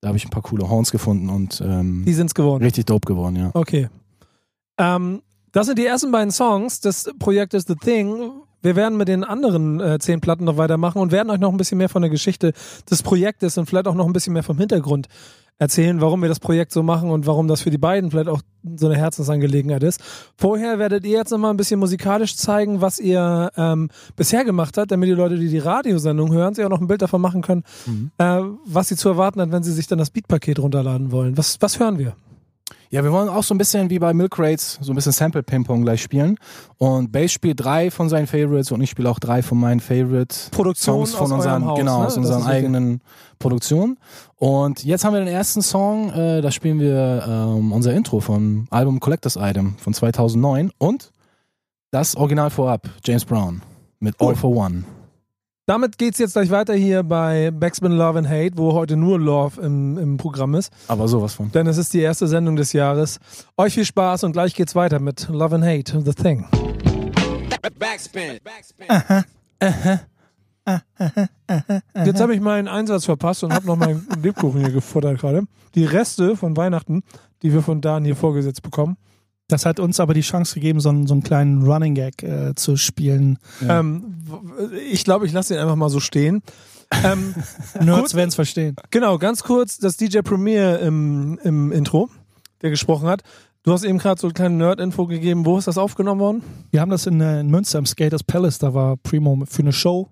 da 0.00 0.08
habe 0.08 0.16
ich 0.16 0.24
ein 0.24 0.30
paar 0.30 0.42
coole 0.42 0.68
Horns 0.68 0.90
gefunden 0.90 1.28
und 1.28 1.62
ähm, 1.64 2.02
Die 2.04 2.14
sind's 2.14 2.34
geworden. 2.34 2.64
richtig 2.64 2.86
dope 2.86 3.06
geworden, 3.06 3.36
ja. 3.36 3.50
Okay. 3.54 3.88
Ähm, 4.78 5.22
das 5.52 5.66
sind 5.66 5.78
die 5.78 5.86
ersten 5.86 6.10
beiden 6.10 6.30
Songs 6.30 6.80
des 6.80 7.10
Projektes 7.18 7.64
The 7.66 7.76
Thing. 7.76 8.30
Wir 8.62 8.76
werden 8.76 8.96
mit 8.96 9.08
den 9.08 9.24
anderen 9.24 9.80
äh, 9.80 9.98
zehn 9.98 10.20
Platten 10.20 10.44
noch 10.44 10.56
weitermachen 10.56 11.00
und 11.00 11.12
werden 11.12 11.30
euch 11.30 11.40
noch 11.40 11.50
ein 11.50 11.56
bisschen 11.56 11.78
mehr 11.78 11.88
von 11.88 12.02
der 12.02 12.10
Geschichte 12.10 12.52
des 12.90 13.02
Projektes 13.02 13.58
und 13.58 13.66
vielleicht 13.66 13.88
auch 13.88 13.94
noch 13.94 14.06
ein 14.06 14.12
bisschen 14.12 14.32
mehr 14.32 14.42
vom 14.44 14.58
Hintergrund 14.58 15.08
erzählen, 15.58 16.00
warum 16.00 16.22
wir 16.22 16.28
das 16.28 16.40
Projekt 16.40 16.72
so 16.72 16.82
machen 16.82 17.10
und 17.10 17.26
warum 17.26 17.48
das 17.48 17.60
für 17.60 17.70
die 17.70 17.78
beiden 17.78 18.10
vielleicht 18.10 18.28
auch 18.28 18.40
so 18.76 18.86
eine 18.86 18.96
Herzensangelegenheit 18.96 19.82
ist. 19.82 20.00
Vorher 20.36 20.78
werdet 20.78 21.04
ihr 21.04 21.18
jetzt 21.18 21.30
noch 21.30 21.38
mal 21.38 21.50
ein 21.50 21.56
bisschen 21.56 21.78
musikalisch 21.78 22.36
zeigen, 22.36 22.80
was 22.80 22.98
ihr 22.98 23.50
ähm, 23.56 23.90
bisher 24.16 24.44
gemacht 24.44 24.76
habt, 24.78 24.90
damit 24.90 25.08
die 25.08 25.14
Leute, 25.14 25.38
die 25.38 25.48
die 25.48 25.58
Radiosendung 25.58 26.32
hören, 26.32 26.54
sich 26.54 26.64
auch 26.64 26.70
noch 26.70 26.80
ein 26.80 26.88
Bild 26.88 27.02
davon 27.02 27.20
machen 27.20 27.42
können, 27.42 27.62
äh, 28.18 28.40
was 28.64 28.88
sie 28.88 28.96
zu 28.96 29.08
erwarten 29.08 29.40
hat, 29.40 29.52
wenn 29.52 29.62
sie 29.62 29.72
sich 29.72 29.86
dann 29.86 29.98
das 29.98 30.10
Beatpaket 30.10 30.58
runterladen 30.58 31.12
wollen. 31.12 31.36
Was, 31.36 31.58
was 31.60 31.78
hören 31.78 31.98
wir? 31.98 32.16
Ja, 32.92 33.02
wir 33.02 33.10
wollen 33.10 33.30
auch 33.30 33.42
so 33.42 33.54
ein 33.54 33.58
bisschen 33.58 33.88
wie 33.88 33.98
bei 33.98 34.12
Milk 34.12 34.38
Rates, 34.38 34.78
so 34.82 34.92
ein 34.92 34.94
bisschen 34.94 35.12
Sample 35.12 35.42
Ping-Pong 35.42 35.80
gleich 35.80 36.02
spielen. 36.02 36.36
Und 36.76 37.10
Bass 37.10 37.32
spielt 37.32 37.64
drei 37.64 37.90
von 37.90 38.10
seinen 38.10 38.26
Favorites 38.26 38.70
und 38.70 38.82
ich 38.82 38.90
spiele 38.90 39.08
auch 39.08 39.18
drei 39.18 39.42
von 39.42 39.56
meinen 39.56 39.80
Favorite 39.80 40.36
Produktion 40.50 41.06
Songs 41.06 41.14
aus 41.14 41.18
von 41.18 41.32
unseren, 41.32 41.64
Haus, 41.64 41.78
genau, 41.78 42.00
ne? 42.00 42.06
aus 42.06 42.18
unseren 42.18 42.42
eigenen 42.42 43.00
Produktionen. 43.38 43.96
Und 44.36 44.84
jetzt 44.84 45.06
haben 45.06 45.14
wir 45.14 45.20
den 45.20 45.34
ersten 45.34 45.62
Song, 45.62 46.12
äh, 46.12 46.42
da 46.42 46.50
spielen 46.50 46.80
wir 46.80 47.24
ähm, 47.26 47.72
unser 47.72 47.94
Intro 47.94 48.20
vom 48.20 48.66
Album 48.68 49.00
Collectors 49.00 49.36
Item 49.36 49.74
von 49.78 49.94
2009 49.94 50.70
und 50.76 51.12
das 51.92 52.14
Original 52.14 52.50
vorab, 52.50 52.90
James 53.02 53.24
Brown 53.24 53.62
mit 54.00 54.20
All 54.20 54.36
for 54.36 54.54
One. 54.54 54.84
Damit 55.64 55.96
geht's 55.96 56.18
jetzt 56.18 56.32
gleich 56.32 56.50
weiter 56.50 56.74
hier 56.74 57.04
bei 57.04 57.52
Backspin 57.52 57.92
Love 57.92 58.18
and 58.18 58.28
Hate, 58.28 58.56
wo 58.56 58.72
heute 58.72 58.96
nur 58.96 59.20
Love 59.20 59.60
im, 59.60 59.96
im 59.96 60.16
Programm 60.16 60.56
ist. 60.56 60.72
Aber 60.88 61.06
sowas 61.06 61.34
von. 61.34 61.52
Denn 61.52 61.68
es 61.68 61.78
ist 61.78 61.94
die 61.94 62.00
erste 62.00 62.26
Sendung 62.26 62.56
des 62.56 62.72
Jahres. 62.72 63.20
Euch 63.56 63.74
viel 63.74 63.84
Spaß 63.84 64.24
und 64.24 64.32
gleich 64.32 64.56
geht's 64.56 64.74
weiter 64.74 64.98
mit 64.98 65.28
Love 65.28 65.54
and 65.54 65.64
Hate, 65.64 66.02
The 66.04 66.14
Thing. 66.14 66.44
Backspin. 67.78 68.40
Backspin. 68.42 68.88
Jetzt 72.04 72.20
habe 72.20 72.34
ich 72.34 72.40
meinen 72.40 72.66
Einsatz 72.66 73.04
verpasst 73.04 73.44
und 73.44 73.54
habe 73.54 73.64
noch 73.64 73.76
meinen 73.76 74.04
Lebkuchen 74.20 74.62
hier 74.62 74.72
gefuttert 74.72 75.20
gerade. 75.20 75.44
Die 75.76 75.84
Reste 75.84 76.36
von 76.36 76.56
Weihnachten, 76.56 77.04
die 77.42 77.52
wir 77.52 77.62
von 77.62 77.80
Dan 77.80 78.04
hier 78.04 78.16
vorgesetzt 78.16 78.62
bekommen. 78.62 78.96
Das 79.52 79.66
hat 79.66 79.78
uns 79.80 80.00
aber 80.00 80.14
die 80.14 80.22
Chance 80.22 80.54
gegeben, 80.54 80.80
so 80.80 80.88
einen, 80.88 81.06
so 81.06 81.14
einen 81.14 81.22
kleinen 81.22 81.62
Running 81.62 81.94
Gag 81.94 82.22
äh, 82.22 82.54
zu 82.54 82.76
spielen. 82.76 83.38
Ähm, 83.68 84.02
w- 84.24 84.76
ich 84.90 85.04
glaube, 85.04 85.26
ich 85.26 85.32
lasse 85.32 85.54
ihn 85.54 85.60
einfach 85.60 85.76
mal 85.76 85.90
so 85.90 86.00
stehen. 86.00 86.42
Ähm, 87.04 87.34
Nerds 87.80 88.14
werden 88.14 88.28
es 88.28 88.34
verstehen. 88.34 88.76
genau, 88.90 89.18
ganz 89.18 89.42
kurz, 89.42 89.78
das 89.78 89.96
DJ 89.96 90.20
Premier 90.20 90.78
im, 90.80 91.38
im 91.42 91.70
Intro, 91.72 92.08
der 92.62 92.70
gesprochen 92.70 93.08
hat. 93.08 93.22
Du 93.62 93.72
hast 93.72 93.84
eben 93.84 93.98
gerade 93.98 94.20
so 94.20 94.26
eine 94.26 94.34
kleine 94.34 94.56
Nerd-Info 94.56 95.06
gegeben. 95.06 95.46
Wo 95.46 95.56
ist 95.56 95.68
das 95.68 95.78
aufgenommen 95.78 96.20
worden? 96.20 96.42
Wir 96.70 96.80
haben 96.80 96.90
das 96.90 97.06
in, 97.06 97.20
äh, 97.20 97.40
in 97.40 97.48
Münster 97.48 97.78
im 97.78 97.86
Skaters 97.86 98.24
Palace, 98.24 98.58
da 98.58 98.74
war 98.74 98.96
Primo 98.96 99.44
für 99.48 99.62
eine 99.62 99.72
Show 99.72 100.08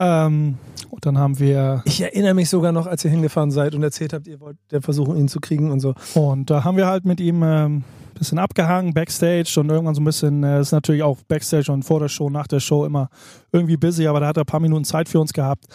Ähm, 0.00 0.56
und 0.88 1.04
dann 1.06 1.18
haben 1.18 1.38
wir 1.38 1.82
Ich 1.84 2.00
erinnere 2.00 2.34
mich 2.34 2.48
sogar 2.48 2.72
noch, 2.72 2.86
als 2.86 3.04
ihr 3.04 3.10
hingefahren 3.10 3.50
seid 3.50 3.74
und 3.74 3.82
erzählt 3.82 4.12
habt, 4.14 4.26
ihr 4.26 4.40
wollt 4.40 4.56
der 4.70 4.80
versuchen, 4.82 5.16
ihn 5.16 5.28
zu 5.28 5.40
kriegen 5.40 5.70
und 5.70 5.80
so. 5.80 5.94
Und 6.14 6.48
da 6.50 6.64
haben 6.64 6.76
wir 6.78 6.86
halt 6.86 7.04
mit 7.04 7.20
ihm 7.20 7.42
ähm, 7.44 7.84
bisschen 8.20 8.38
abgehangen, 8.38 8.94
Backstage 8.94 9.58
und 9.58 9.68
irgendwann 9.68 9.94
so 9.94 10.00
ein 10.00 10.04
bisschen, 10.04 10.44
äh, 10.44 10.60
ist 10.60 10.72
natürlich 10.72 11.02
auch 11.02 11.18
Backstage 11.26 11.72
und 11.72 11.82
vor 11.82 12.00
der 12.00 12.08
Show, 12.08 12.30
nach 12.30 12.46
der 12.46 12.60
Show 12.60 12.84
immer 12.84 13.08
irgendwie 13.50 13.76
busy, 13.76 14.06
aber 14.06 14.20
da 14.20 14.28
hat 14.28 14.36
er 14.36 14.44
ein 14.44 14.46
paar 14.46 14.60
Minuten 14.60 14.84
Zeit 14.84 15.08
für 15.08 15.18
uns 15.18 15.32
gehabt. 15.32 15.66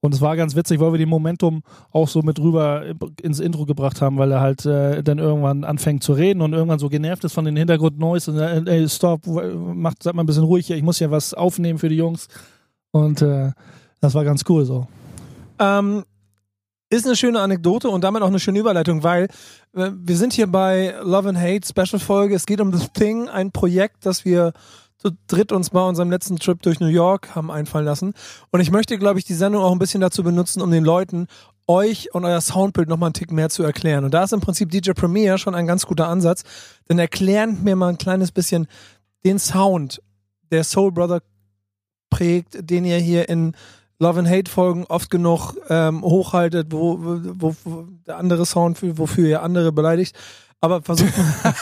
Und 0.00 0.14
es 0.14 0.20
war 0.20 0.36
ganz 0.36 0.54
witzig, 0.54 0.78
weil 0.78 0.92
wir 0.92 0.98
den 0.98 1.08
Momentum 1.08 1.62
auch 1.90 2.06
so 2.06 2.22
mit 2.22 2.38
rüber 2.38 2.84
ins 3.22 3.40
Intro 3.40 3.64
gebracht 3.64 4.00
haben, 4.00 4.18
weil 4.18 4.30
er 4.30 4.40
halt 4.40 4.64
äh, 4.66 5.02
dann 5.02 5.18
irgendwann 5.18 5.64
anfängt 5.64 6.04
zu 6.04 6.12
reden 6.12 6.42
und 6.42 6.52
irgendwann 6.52 6.78
so 6.78 6.88
genervt 6.88 7.24
ist 7.24 7.32
von 7.32 7.44
den 7.44 7.56
Hintergrund-Noise 7.56 8.30
und 8.30 8.38
äh, 8.38 8.62
ey, 8.70 8.88
stopp, 8.88 9.26
macht, 9.26 10.02
seid 10.02 10.14
mal 10.14 10.22
ein 10.22 10.26
bisschen 10.26 10.44
ruhig 10.44 10.66
hier, 10.66 10.76
ich 10.76 10.82
muss 10.82 11.00
ja 11.00 11.10
was 11.10 11.34
aufnehmen 11.34 11.78
für 11.78 11.88
die 11.88 11.96
Jungs. 11.96 12.28
Und 12.92 13.22
äh, 13.22 13.50
das 14.00 14.14
war 14.14 14.24
ganz 14.24 14.44
cool 14.48 14.64
so. 14.64 14.86
Ähm, 15.58 16.04
ist 16.88 17.06
eine 17.06 17.16
schöne 17.16 17.40
Anekdote 17.40 17.88
und 17.88 18.04
damit 18.04 18.22
auch 18.22 18.28
eine 18.28 18.38
schöne 18.38 18.58
Überleitung, 18.58 19.02
weil 19.02 19.24
äh, 19.74 19.90
wir 19.94 20.16
sind 20.16 20.32
hier 20.32 20.46
bei 20.46 20.94
Love 21.02 21.30
and 21.30 21.38
Hate 21.38 21.66
Special 21.66 22.00
Folge. 22.00 22.34
Es 22.34 22.46
geht 22.46 22.60
um 22.60 22.72
The 22.72 22.86
Thing, 22.94 23.28
ein 23.28 23.50
Projekt, 23.50 24.06
das 24.06 24.24
wir 24.24 24.52
zu 24.98 25.10
dritt 25.26 25.52
uns 25.52 25.70
bei 25.70 25.86
unserem 25.86 26.10
letzten 26.10 26.36
Trip 26.36 26.60
durch 26.62 26.80
New 26.80 26.86
York 26.86 27.34
haben 27.34 27.50
einfallen 27.50 27.84
lassen. 27.84 28.14
Und 28.50 28.60
ich 28.60 28.70
möchte, 28.70 28.98
glaube 28.98 29.18
ich, 29.18 29.24
die 29.24 29.34
Sendung 29.34 29.62
auch 29.62 29.72
ein 29.72 29.78
bisschen 29.78 30.00
dazu 30.00 30.22
benutzen, 30.22 30.62
um 30.62 30.70
den 30.70 30.84
Leuten 30.84 31.26
euch 31.66 32.14
und 32.14 32.24
euer 32.24 32.40
Soundbild 32.40 32.88
nochmal 32.88 33.08
einen 33.08 33.14
Tick 33.14 33.30
mehr 33.30 33.50
zu 33.50 33.62
erklären. 33.62 34.04
Und 34.04 34.14
da 34.14 34.24
ist 34.24 34.32
im 34.32 34.40
Prinzip 34.40 34.70
DJ 34.70 34.92
Premier 34.92 35.36
schon 35.36 35.54
ein 35.54 35.66
ganz 35.66 35.86
guter 35.86 36.08
Ansatz. 36.08 36.44
Denn 36.88 36.98
erklären 36.98 37.62
mir 37.62 37.76
mal 37.76 37.88
ein 37.88 37.98
kleines 37.98 38.32
bisschen 38.32 38.68
den 39.24 39.38
Sound, 39.38 40.00
der 40.50 40.64
Soul 40.64 40.92
Brother 40.92 41.20
prägt, 42.08 42.70
den 42.70 42.84
ihr 42.84 42.98
hier 42.98 43.28
in 43.28 43.54
Love 43.98 44.18
and 44.18 44.28
Hate 44.28 44.50
Folgen 44.50 44.84
oft 44.84 45.10
genug 45.10 45.54
ähm, 45.68 46.02
hochhaltet, 46.02 46.68
wo, 46.70 46.98
wo, 47.00 47.54
wo 47.64 47.84
der 48.06 48.18
andere 48.18 48.44
Sound, 48.44 48.78
für, 48.78 48.98
wofür 48.98 49.28
ihr 49.28 49.42
andere 49.42 49.72
beleidigt. 49.72 50.16
Aber 50.60 50.82
versucht 50.82 51.16
mal, 51.16 51.54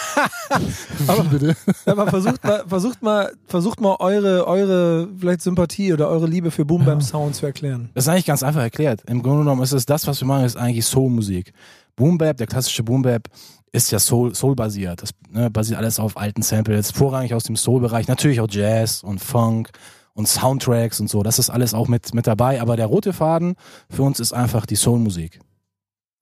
aber, 1.09 1.27
aber 1.87 2.07
versucht 2.07 2.45
mal, 2.45 2.65
versucht 2.67 3.03
mal, 3.03 3.33
versucht 3.47 3.81
mal 3.81 3.97
eure, 3.99 4.47
eure 4.47 5.09
vielleicht 5.19 5.43
Sympathie 5.43 5.93
oder 5.93 6.09
eure 6.09 6.27
Liebe 6.27 6.51
für 6.51 6.65
Boom 6.65 6.85
Bap 6.85 7.03
Sound 7.03 7.35
zu 7.35 7.45
erklären. 7.45 7.91
Das 7.95 8.05
ist 8.05 8.09
eigentlich 8.09 8.27
ganz 8.27 8.43
einfach 8.43 8.63
erklärt. 8.63 9.03
Im 9.07 9.23
Grunde 9.23 9.41
genommen 9.41 9.63
ist 9.63 9.73
es 9.73 9.85
das, 9.85 10.07
was 10.07 10.21
wir 10.21 10.29
machen, 10.29 10.45
ist 10.45 10.57
eigentlich 10.57 10.87
Soul-Musik. 10.87 11.53
Boom 11.97 12.19
Bap, 12.19 12.37
der 12.37 12.47
klassische 12.47 12.85
Boom 12.85 13.03
Bap, 13.03 13.29
ist 13.73 13.91
ja 13.91 13.99
Soul, 13.99 14.35
Soul 14.35 14.55
basiert. 14.55 15.03
Das 15.03 15.11
ne, 15.29 15.51
basiert 15.51 15.79
alles 15.79 15.99
auf 15.99 16.17
alten 16.17 16.43
Samples, 16.43 16.93
vorrangig 16.93 17.35
aus 17.35 17.45
dem 17.45 17.57
Soul-Bereich, 17.57 18.07
natürlich 18.07 18.41
auch 18.41 18.49
Jazz 18.49 19.03
und 19.03 19.19
Funk 19.19 19.71
und 20.15 20.29
Soundtracks 20.29 21.01
und 21.01 21.11
so. 21.11 21.23
Das 21.23 21.39
ist 21.39 21.51
alles 21.51 21.75
auch 21.75 21.89
mit, 21.89 22.15
mit 22.15 22.27
dabei. 22.27 22.61
Aber 22.63 22.77
der 22.77 22.87
rote 22.87 23.13
Faden 23.13 23.55
für 23.91 24.03
uns 24.03 24.21
ist 24.21 24.33
einfach 24.33 24.65
die 24.67 24.77
Soul-Musik. 24.77 25.41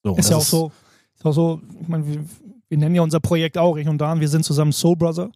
So, 0.03 0.11
Ist 0.17 0.19
das 0.19 0.31
ja 0.31 0.37
auch 0.37 0.43
so, 0.43 0.73
ist 1.15 1.25
auch 1.27 1.33
so, 1.33 1.61
ich 1.81 1.89
meine, 1.89 2.07
wir, 2.07 2.25
wir 2.69 2.79
nennen 2.79 2.95
ja 2.95 3.03
unser 3.03 3.21
Projekt 3.21 3.57
auch, 3.59 3.77
ich 3.77 3.87
und 3.89 3.99
Dan, 3.99 4.21
wir 4.21 4.29
sind 4.29 4.45
zusammen 4.45 4.73
Soul 4.73 4.97
Brother. 4.97 5.31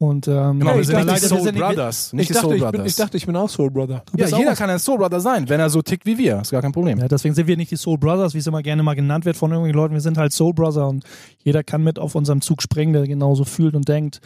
Und 0.00 0.28
ähm, 0.28 0.60
Genau, 0.60 0.70
Ja, 0.70 0.74
wir 0.76 0.80
ich 0.82 0.86
sind 0.86 1.08
dachte, 1.08 1.26
Soul 1.26 1.40
sind 1.40 1.54
nicht- 1.56 1.64
Brothers. 1.64 2.12
Nicht 2.12 2.22
Ich 2.22 2.28
die 2.28 2.34
dachte, 2.34 2.46
Soul 2.46 2.54
ich, 2.56 2.62
bin, 2.62 2.70
Brothers. 2.70 2.86
ich 2.86 2.96
dachte, 2.96 3.16
ich 3.16 3.26
bin 3.26 3.34
auch 3.34 3.48
Soul 3.50 3.70
Brother. 3.72 3.94
ja, 3.94 4.02
bist 4.12 4.34
auch 4.34 4.38
jeder 4.38 4.54
kann 4.54 4.70
ein 4.70 4.78
Soul 4.78 4.98
Brother 4.98 5.18
sein, 5.20 5.48
wenn 5.48 5.58
er 5.58 5.70
so 5.70 5.82
tickt 5.82 6.06
wie 6.06 6.16
wir. 6.18 6.40
Ist 6.42 6.52
gar 6.52 6.62
kein 6.62 6.70
Problem. 6.70 6.98
Ja, 6.98 7.08
deswegen 7.08 7.34
sind 7.34 7.48
wir 7.48 7.56
nicht 7.56 7.72
die 7.72 7.76
Soul 7.76 7.98
Brothers, 7.98 8.32
wie 8.34 8.38
es 8.38 8.46
immer 8.46 8.62
gerne 8.62 8.84
mal 8.84 8.94
genannt 8.94 9.24
wird 9.24 9.36
von 9.36 9.50
irgendwelchen 9.50 9.76
Leuten. 9.76 9.94
Wir 9.94 10.00
sind 10.00 10.16
halt 10.16 10.32
Soul 10.32 10.54
Brother 10.54 10.86
und 10.86 11.02
jeder 11.42 11.64
kann 11.64 11.82
mit 11.82 11.98
auf 11.98 12.14
unserem 12.14 12.42
Zug 12.42 12.62
springen, 12.62 12.92
der 12.92 13.08
genauso 13.08 13.44
fühlt 13.44 13.74
und 13.74 13.88
denkt 13.88 14.20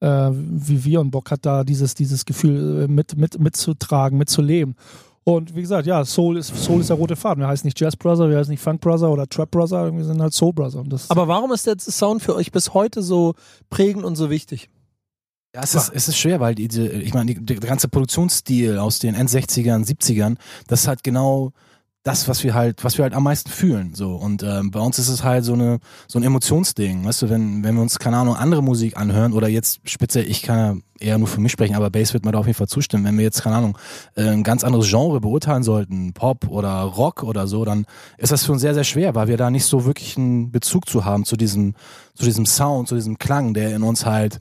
äh, 0.00 0.30
wie 0.32 0.84
wir 0.84 1.00
und 1.00 1.10
Bock 1.10 1.30
hat 1.30 1.46
da 1.46 1.64
dieses, 1.64 1.94
dieses 1.94 2.24
Gefühl 2.24 2.84
äh, 2.84 2.88
mit, 2.88 3.16
mit, 3.16 3.38
mitzutragen, 3.38 4.18
mitzuleben. 4.18 4.76
Und 5.24 5.56
wie 5.56 5.62
gesagt, 5.62 5.86
ja, 5.88 6.04
Soul 6.04 6.36
ist, 6.36 6.54
Soul 6.56 6.80
ist 6.80 6.90
der 6.90 6.96
rote 6.96 7.16
Faden. 7.16 7.42
Wir 7.42 7.48
heißen 7.48 7.66
nicht 7.66 7.80
Jazz 7.80 7.96
Brother, 7.96 8.30
wir 8.30 8.38
heißen 8.38 8.50
nicht 8.50 8.62
Funk 8.62 8.80
Brother 8.80 9.10
oder 9.10 9.28
Trap 9.28 9.50
Brother, 9.50 9.92
wir 9.92 10.04
sind 10.04 10.22
halt 10.22 10.32
Soul 10.32 10.52
Brother. 10.52 10.78
Und 10.78 10.92
das 10.92 11.10
Aber 11.10 11.26
warum 11.26 11.52
ist 11.52 11.66
der 11.66 11.76
Sound 11.80 12.22
für 12.22 12.36
euch 12.36 12.52
bis 12.52 12.74
heute 12.74 13.02
so 13.02 13.34
prägend 13.68 14.04
und 14.04 14.14
so 14.14 14.30
wichtig? 14.30 14.70
Ja, 15.52 15.62
es 15.62 15.74
ist, 15.74 15.90
es 15.92 16.06
ist 16.06 16.18
schwer, 16.18 16.38
weil 16.38 16.54
diese, 16.54 16.86
ich 16.86 17.12
meine, 17.12 17.34
der 17.34 17.56
ganze 17.56 17.88
Produktionsstil 17.88 18.78
aus 18.78 18.98
den 19.00 19.14
End-60ern, 19.14 19.84
70ern, 19.84 20.36
das 20.68 20.82
ist 20.82 20.88
halt 20.88 21.02
genau 21.02 21.52
das, 22.06 22.28
was 22.28 22.44
wir 22.44 22.54
halt, 22.54 22.84
was 22.84 22.98
wir 22.98 23.02
halt 23.02 23.14
am 23.14 23.24
meisten 23.24 23.50
fühlen. 23.50 23.92
So. 23.94 24.14
Und 24.14 24.44
ähm, 24.44 24.70
bei 24.70 24.78
uns 24.78 24.96
ist 25.00 25.08
es 25.08 25.24
halt 25.24 25.44
so 25.44 25.54
eine, 25.54 25.80
so 26.06 26.20
ein 26.20 26.22
Emotionsding. 26.22 27.04
Weißt 27.04 27.22
du, 27.22 27.30
wenn, 27.30 27.64
wenn 27.64 27.74
wir 27.74 27.82
uns, 27.82 27.98
keine 27.98 28.16
Ahnung, 28.16 28.36
andere 28.36 28.62
Musik 28.62 28.96
anhören 28.96 29.32
oder 29.32 29.48
jetzt 29.48 29.80
speziell, 29.82 30.30
ich 30.30 30.42
kann 30.42 30.56
ja 31.00 31.08
eher 31.08 31.18
nur 31.18 31.26
für 31.26 31.40
mich 31.40 31.50
sprechen, 31.50 31.74
aber 31.74 31.90
Bass 31.90 32.14
wird 32.14 32.24
mir 32.24 32.30
da 32.30 32.38
auf 32.38 32.46
jeden 32.46 32.56
Fall 32.56 32.68
zustimmen. 32.68 33.04
Wenn 33.04 33.18
wir 33.18 33.24
jetzt, 33.24 33.42
keine 33.42 33.56
Ahnung, 33.56 33.76
äh, 34.14 34.22
ein 34.22 34.44
ganz 34.44 34.62
anderes 34.62 34.88
Genre 34.88 35.20
beurteilen 35.20 35.64
sollten, 35.64 36.12
Pop 36.12 36.46
oder 36.46 36.82
Rock 36.82 37.24
oder 37.24 37.48
so, 37.48 37.64
dann 37.64 37.86
ist 38.18 38.30
das 38.30 38.44
für 38.44 38.52
uns 38.52 38.60
sehr, 38.60 38.74
sehr 38.74 38.84
schwer, 38.84 39.16
weil 39.16 39.26
wir 39.26 39.36
da 39.36 39.50
nicht 39.50 39.64
so 39.64 39.84
wirklich 39.84 40.16
einen 40.16 40.52
Bezug 40.52 40.88
zu 40.88 41.04
haben, 41.04 41.24
zu 41.24 41.36
diesem, 41.36 41.74
zu 42.14 42.24
diesem 42.24 42.46
Sound, 42.46 42.86
zu 42.86 42.94
diesem 42.94 43.18
Klang, 43.18 43.52
der 43.52 43.74
in 43.74 43.82
uns 43.82 44.06
halt 44.06 44.38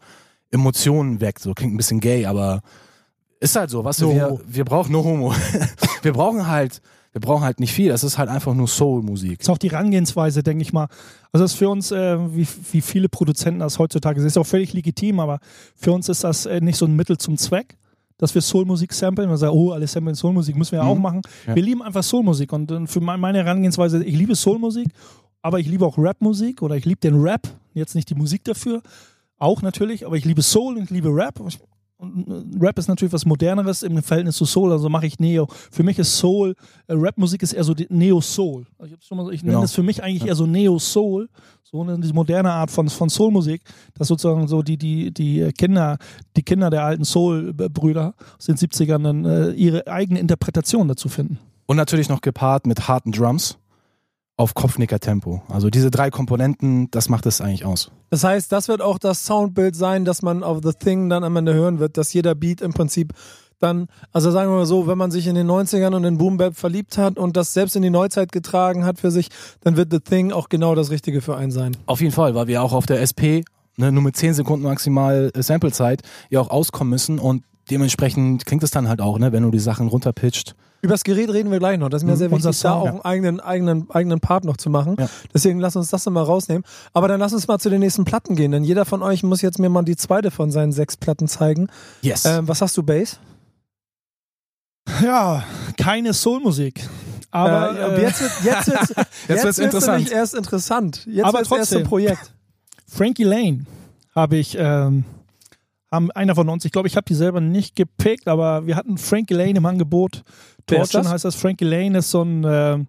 Emotionen 0.52 1.20
weckt. 1.20 1.42
So 1.42 1.56
klingt 1.56 1.74
ein 1.74 1.78
bisschen 1.78 2.00
gay, 2.00 2.28
aber 2.28 2.62
ist 3.40 3.56
halt 3.56 3.72
so, 3.72 3.84
weißt 3.84 4.02
du, 4.02 4.10
No 4.10 4.14
wir, 4.14 4.40
wir 4.46 4.66
brauchen 4.66 4.92
no 4.92 5.04
homo. 5.04 5.34
wir 6.04 6.14
brauchen 6.14 6.46
halt, 6.46 6.80
wir 7.16 7.22
brauchen 7.22 7.46
halt 7.46 7.62
nicht 7.62 7.72
viel. 7.72 7.88
Das 7.90 8.04
ist 8.04 8.18
halt 8.18 8.28
einfach 8.30 8.54
nur 8.54 8.68
Soul-Musik. 8.68 9.40
ist 9.40 9.50
auch 9.50 9.58
die 9.58 9.72
Herangehensweise, 9.72 10.44
denke 10.44 10.64
ich 10.64 10.74
mal. 10.74 10.88
Also 11.32 11.46
das 11.46 11.54
ist 11.54 11.58
für 11.58 11.70
uns, 11.70 11.92
äh, 11.92 12.18
wie, 12.36 12.46
wie 12.74 12.82
viele 12.82 13.08
Produzenten 13.08 13.62
das 13.62 13.80
heutzutage 13.80 14.20
sind, 14.20 14.28
ist 14.28 14.38
auch 14.38 14.46
völlig 14.46 14.74
legitim, 14.74 15.22
aber 15.22 15.40
für 15.78 15.94
uns 15.94 16.10
ist 16.10 16.26
das 16.26 16.46
äh, 16.46 16.60
nicht 16.60 16.76
so 16.78 16.86
ein 16.86 16.94
Mittel 16.94 17.18
zum 17.18 17.38
Zweck, 17.38 17.78
dass 18.18 18.36
wir 18.36 18.42
Soulmusik 18.42 18.92
samplen. 18.92 19.30
Wir 19.30 19.38
sagen, 19.38 19.54
oh, 19.56 19.72
alle 19.72 19.88
samplen 19.88 20.14
Soulmusik, 20.16 20.58
müssen 20.58 20.74
wir 20.74 20.80
ja 20.80 20.84
Mhm. 20.86 20.92
auch 20.92 20.98
machen. 21.00 21.22
Ja. 21.48 21.56
Wir 21.56 21.64
lieben 21.64 21.82
einfach 21.82 22.04
Soulmusik 22.04 22.52
und 22.52 22.70
äh, 22.70 22.86
für 22.86 23.00
mein- 23.00 23.22
meine 23.22 23.38
Herangehensweise, 23.38 24.04
ich 24.04 24.18
liebe 24.18 24.36
Soulmusik, 24.36 24.88
aber 25.42 25.60
ich 25.62 25.68
liebe 25.68 25.86
auch 25.86 25.98
Rapmusik 25.98 26.62
oder 26.62 26.76
ich 26.76 26.84
liebe 26.84 27.00
den 27.00 27.22
Rap, 27.22 27.48
jetzt 27.74 27.96
nicht 27.96 28.10
die 28.10 28.16
Musik 28.16 28.44
dafür, 28.44 28.82
auch 29.38 29.62
natürlich, 29.62 30.06
aber 30.06 30.18
ich 30.18 30.26
liebe 30.26 30.42
Soul 30.42 30.76
und 30.76 30.84
ich 30.84 30.90
liebe 30.90 31.10
Rap. 31.16 31.40
Ich- 31.48 31.60
Und 31.98 32.28
äh, 32.28 32.64
Rap 32.66 32.78
ist 32.78 32.88
natürlich 32.88 33.14
was 33.14 33.26
Moderneres 33.26 33.82
im 33.84 34.02
Verhältnis 34.04 34.36
zu 34.36 34.46
Soul, 34.46 34.72
also 34.72 34.90
mache 34.90 35.06
ich 35.08 35.20
Neo. 35.20 35.48
Für 35.72 35.84
mich 35.84 35.98
ist 35.98 36.18
Soul, 36.18 36.56
äh, 36.88 36.94
Rapmusik 36.94 37.42
ist 37.42 37.54
eher 37.54 37.64
so 37.64 37.74
Neo-Soul. 37.90 38.66
Also 38.78 38.96
ich, 39.00 39.06
so- 39.06 39.32
ich 39.32 39.42
nenne 39.44 39.54
Genau. 39.54 39.62
das 39.62 39.74
für 39.74 39.84
mich 39.84 40.04
eigentlich 40.04 40.26
eher 40.26 40.36
so 40.36 40.46
Neo-Soul, 40.46 41.30
so 41.64 41.82
eine, 41.82 41.98
diese 42.00 42.14
moderne 42.14 42.52
Art 42.52 42.70
von, 42.70 42.90
von 42.90 43.10
Soul-Musik, 43.10 43.62
dass 43.96 44.08
sozusagen 44.10 44.48
so 44.48 44.62
die, 44.62 44.78
die, 44.78 45.12
die 45.14 45.52
Kinder, 45.58 45.98
die 46.36 46.44
Kinder 46.44 46.70
der 46.70 46.84
alten 46.84 47.06
Soul-Brüder 47.06 48.14
aus 48.38 48.46
den 48.46 48.56
70ern 48.56 49.02
dann 49.04 49.26
äh, 49.26 49.52
ihre 49.52 49.88
eigene 49.88 50.20
Interpretation 50.20 50.88
dazu 50.88 51.10
finden. 51.10 51.40
Und 51.66 51.78
natürlich 51.78 52.10
noch 52.10 52.22
gepaart 52.22 52.68
mit 52.68 52.88
harten 52.88 53.12
Drums 53.12 53.58
auf 54.38 54.54
Kopfnicker-Tempo. 54.54 55.42
Also 55.48 55.70
diese 55.70 55.92
drei 55.92 56.10
Komponenten, 56.10 56.90
das 56.92 57.10
macht 57.10 57.26
es 57.26 57.40
eigentlich 57.42 57.66
aus. 57.66 57.92
Das 58.10 58.24
heißt, 58.24 58.52
das 58.52 58.68
wird 58.68 58.82
auch 58.82 59.00
das 59.00 59.26
Soundbild 59.26 59.76
sein, 59.76 60.06
das 60.06 60.22
man 60.22 60.44
auf 60.44 60.60
The 60.64 60.74
Thing 60.74 61.10
dann 61.10 61.24
am 61.24 61.36
Ende 61.36 61.54
hören 61.54 61.80
wird, 61.80 61.98
dass 61.98 62.14
jeder 62.14 62.36
Beat 62.36 62.62
im 62.62 62.74
Prinzip 62.74 63.14
dann, 63.60 63.88
also 64.12 64.32
sagen 64.32 64.52
wir 64.52 64.58
mal 64.58 64.66
so, 64.66 64.88
wenn 64.88 64.98
man 64.98 65.12
sich 65.12 65.28
in 65.28 65.36
den 65.36 65.50
90ern 65.50 65.96
und 65.96 66.04
in 66.04 66.18
Boom 66.18 66.38
Bap 66.38 66.56
verliebt 66.56 66.98
hat 66.98 67.18
und 67.18 67.38
das 67.38 67.54
selbst 67.54 67.76
in 67.76 67.82
die 67.82 67.90
Neuzeit 67.90 68.32
getragen 68.32 68.84
hat 68.86 69.00
für 69.00 69.12
sich, 69.12 69.30
dann 69.62 69.78
wird 69.78 69.92
The 69.92 70.00
Thing 70.00 70.34
auch 70.34 70.50
genau 70.50 70.76
das 70.76 70.92
Richtige 70.92 71.22
für 71.22 71.38
einen 71.38 71.52
sein. 71.52 71.78
Auf 71.86 72.02
jeden 72.02 72.14
Fall, 72.14 72.36
weil 72.36 72.48
wir 72.48 72.62
auch 72.62 72.74
auf 72.74 72.86
der 72.86 73.02
SP 73.02 73.46
ne, 73.78 73.92
nur 73.92 74.04
mit 74.04 74.16
10 74.16 74.34
Sekunden 74.34 74.66
maximal 74.66 75.32
äh, 75.34 75.42
Samplezeit 75.44 76.02
ja 76.30 76.42
auch 76.42 76.50
auskommen 76.50 76.92
müssen 76.92 77.20
und 77.20 77.44
dementsprechend 77.70 78.46
klingt 78.46 78.64
es 78.64 78.72
dann 78.72 78.88
halt 78.88 79.02
auch, 79.02 79.18
ne, 79.20 79.32
wenn 79.32 79.44
du 79.44 79.52
die 79.52 79.60
Sachen 79.60 79.88
runterpitcht. 79.88 80.56
Über 80.86 80.94
das 80.94 81.04
Gerät 81.04 81.32
reden 81.32 81.50
wir 81.50 81.58
gleich 81.58 81.80
noch. 81.80 81.90
Das 81.90 82.04
ist 82.04 82.06
mir 82.06 82.12
Mhm, 82.12 82.18
sehr 82.18 82.30
wichtig, 82.30 82.44
da 82.46 82.54
Sound, 82.54 82.76
auch 82.84 82.88
einen 82.88 83.02
eigenen, 83.02 83.40
eigenen, 83.40 83.90
eigenen 83.90 84.20
Part 84.20 84.46
noch 84.46 84.56
zu 84.56 84.70
machen. 84.70 84.96
Deswegen 85.34 85.60
lass 85.60 85.76
uns 85.76 85.90
das 85.90 86.06
nochmal 86.06 86.26
rausnehmen. 86.26 86.64
Aber 86.94 87.08
dann 87.08 87.20
lass 87.20 87.34
uns 87.34 87.48
mal 87.48 87.58
zu 87.58 87.72
den 87.72 87.80
nächsten 87.80 88.06
Platten 88.06 88.36
gehen, 88.36 88.52
denn 88.52 88.64
jeder 88.64 88.86
von 88.86 89.02
euch 89.02 89.24
muss 89.24 89.42
jetzt 89.42 89.58
mir 89.58 89.68
mal 89.70 89.82
die 89.82 89.96
zweite 89.96 90.30
von 90.30 90.52
seinen 90.52 90.72
sechs 90.72 90.96
Platten 90.96 91.28
zeigen. 91.28 91.70
Yes. 92.04 92.26
Ähm, 92.26 92.48
was 92.48 92.62
hast 92.62 92.78
du, 92.78 92.84
Bass? 92.84 93.20
Ja, 95.02 95.44
keine 95.76 96.14
Soulmusik. 96.14 96.88
Aber 97.32 97.76
äh, 97.76 97.96
äh, 97.96 98.02
jetzt 98.04 98.22
wird 98.22 98.32
jetzt 98.44 98.68
wird's, 98.68 98.90
jetzt 98.96 99.28
wird's 99.28 99.44
wird's 99.44 99.58
interessant. 99.58 99.98
nämlich 99.98 100.14
erst 100.14 100.36
interessant. 100.36 101.06
Jetzt 101.08 101.26
Aber 101.26 101.40
wird's 101.40 101.50
erst 101.52 101.72
ein 101.74 101.78
trotzdem. 101.80 101.88
Projekt. 101.88 102.32
Frankie 102.88 103.24
Lane 103.24 103.66
habe 104.16 104.38
ich, 104.38 104.56
ähm, 104.60 105.04
haben 105.92 106.12
einer 106.12 106.36
von 106.36 106.50
uns, 106.50 106.66
ich 106.66 106.72
glaube, 106.72 106.88
ich 106.88 106.96
habe 106.96 107.06
die 107.06 107.14
selber 107.16 107.42
nicht 107.42 107.76
gepickt, 107.76 108.28
aber 108.28 108.66
wir 108.68 108.76
hatten 108.76 108.98
Frankie 108.98 109.34
Lane 109.34 109.58
im 109.58 109.66
Angebot. 109.66 110.24
Das? 110.66 110.94
heißt 110.94 111.26
das. 111.26 111.36
Frankie 111.36 111.66
Lane 111.66 112.00
ist 112.00 112.12
so 112.12 112.24
ein, 112.24 112.44
ähm, 112.48 112.88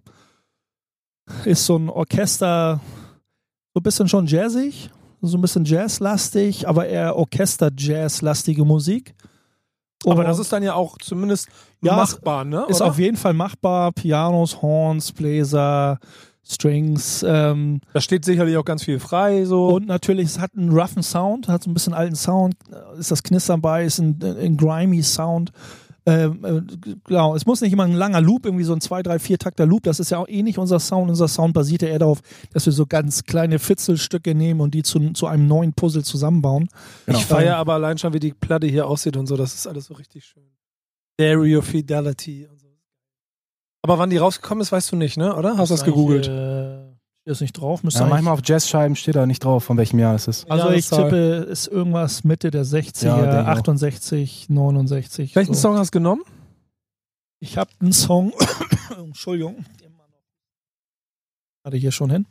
ist 1.44 1.66
so 1.66 1.76
ein 1.76 1.88
Orchester, 1.88 2.80
so 3.74 3.80
ein 3.80 3.82
bisschen 3.82 4.08
schon 4.08 4.26
jazzig, 4.26 4.90
so 5.20 5.36
ein 5.36 5.40
bisschen 5.40 5.64
jazzlastig, 5.64 6.68
aber 6.68 6.86
eher 6.86 7.16
Orchester-Jazz-lastige 7.16 8.64
Musik. 8.64 9.14
Aber 10.04 10.20
Und 10.20 10.26
das 10.26 10.38
ist 10.38 10.52
dann 10.52 10.62
ja 10.62 10.74
auch 10.74 10.98
zumindest 10.98 11.48
Ja, 11.82 11.96
machbar, 11.96 12.44
ne? 12.44 12.64
ist 12.68 12.80
oder? 12.80 12.90
auf 12.90 12.98
jeden 12.98 13.16
Fall 13.16 13.34
machbar. 13.34 13.92
Pianos, 13.92 14.62
Horns, 14.62 15.12
Bläser, 15.12 15.98
Strings, 16.48 17.24
ähm, 17.26 17.80
da 17.92 18.00
steht 18.00 18.24
sicherlich 18.24 18.56
auch 18.56 18.64
ganz 18.64 18.84
viel 18.84 19.00
frei. 19.00 19.44
So. 19.44 19.68
Und 19.68 19.86
natürlich, 19.86 20.26
es 20.26 20.38
hat 20.38 20.52
einen 20.56 20.70
roughen 20.70 21.02
Sound, 21.02 21.48
hat 21.48 21.64
so 21.64 21.70
ein 21.70 21.74
bisschen 21.74 21.94
alten 21.94 22.14
Sound, 22.14 22.54
äh, 22.70 23.00
ist 23.00 23.10
das 23.10 23.22
Knistern 23.22 23.60
bei, 23.60 23.84
ist 23.84 23.98
ein, 23.98 24.22
ein 24.22 24.56
grimy 24.56 25.02
Sound. 25.02 25.50
Ähm, 26.08 26.44
äh, 26.44 26.94
genau, 27.04 27.34
es 27.34 27.46
muss 27.46 27.60
nicht 27.60 27.72
immer 27.72 27.82
ein 27.82 27.92
langer 27.92 28.20
Loop, 28.20 28.46
irgendwie 28.46 28.62
so 28.62 28.72
ein 28.72 28.80
2, 28.80 29.02
3, 29.02 29.18
4 29.18 29.38
Takter 29.38 29.66
Loop. 29.66 29.82
Das 29.82 29.98
ist 29.98 30.10
ja 30.10 30.18
auch 30.18 30.28
eh 30.28 30.44
nicht 30.44 30.56
unser 30.56 30.78
Sound. 30.78 31.10
Unser 31.10 31.26
Sound 31.26 31.52
basiert 31.52 31.82
ja 31.82 31.88
eher 31.88 31.98
darauf, 31.98 32.20
dass 32.52 32.64
wir 32.64 32.72
so 32.72 32.86
ganz 32.86 33.24
kleine 33.24 33.58
Fitzelstücke 33.58 34.36
nehmen 34.36 34.60
und 34.60 34.72
die 34.72 34.84
zu, 34.84 35.12
zu 35.14 35.26
einem 35.26 35.48
neuen 35.48 35.72
Puzzle 35.72 36.04
zusammenbauen. 36.04 36.68
Genau. 37.06 37.18
Ich 37.18 37.26
feiere 37.26 37.56
aber 37.56 37.74
allein 37.74 37.98
schon, 37.98 38.12
wie 38.12 38.20
die 38.20 38.32
Platte 38.32 38.68
hier 38.68 38.86
aussieht 38.86 39.16
und 39.16 39.26
so. 39.26 39.36
Das 39.36 39.52
ist 39.52 39.66
alles 39.66 39.86
so 39.86 39.94
richtig 39.94 40.24
schön. 40.24 40.44
Stereo 41.14 41.60
Fidelity. 41.60 42.46
Aber 43.86 44.00
wann 44.00 44.10
die 44.10 44.16
rausgekommen 44.16 44.62
ist, 44.62 44.72
weißt 44.72 44.90
du 44.90 44.96
nicht, 44.96 45.16
ne? 45.16 45.36
Oder? 45.36 45.56
Hast 45.58 45.70
du 45.70 45.74
das 45.74 45.84
gegoogelt? 45.84 46.26
Äh, 46.26 47.30
ist 47.30 47.40
nicht 47.40 47.52
drauf. 47.52 47.84
Müsste 47.84 48.00
Ja, 48.00 48.06
manchmal 48.06 48.34
auf 48.34 48.40
Jazzscheiben 48.44 48.96
steht 48.96 49.14
da 49.14 49.26
nicht 49.26 49.44
drauf, 49.44 49.62
von 49.62 49.76
welchem 49.76 50.00
Jahr 50.00 50.16
es 50.16 50.26
ist. 50.26 50.50
also 50.50 50.70
ich 50.70 50.90
Jahreszahl. 50.90 51.04
tippe, 51.04 51.16
ist 51.50 51.68
irgendwas 51.68 52.24
Mitte 52.24 52.50
der 52.50 52.64
60er, 52.64 53.04
Ja, 53.06 53.16
denke 53.22 53.30
ich 53.42 53.46
auch. 53.46 53.46
68, 53.46 54.48
69. 54.48 55.36
Welchen 55.36 55.54
so. 55.54 55.60
Song 55.60 55.78
hast 55.78 55.94
du 55.94 55.98
genommen? 55.98 56.22
Ich 57.38 57.58
habe 57.58 57.70
einen 57.80 57.92
Song, 57.92 58.32
Entschuldigung, 58.98 59.64
hatte 61.64 61.76
ich 61.76 61.82
hier 61.82 61.92
schon 61.92 62.10
hin. 62.10 62.26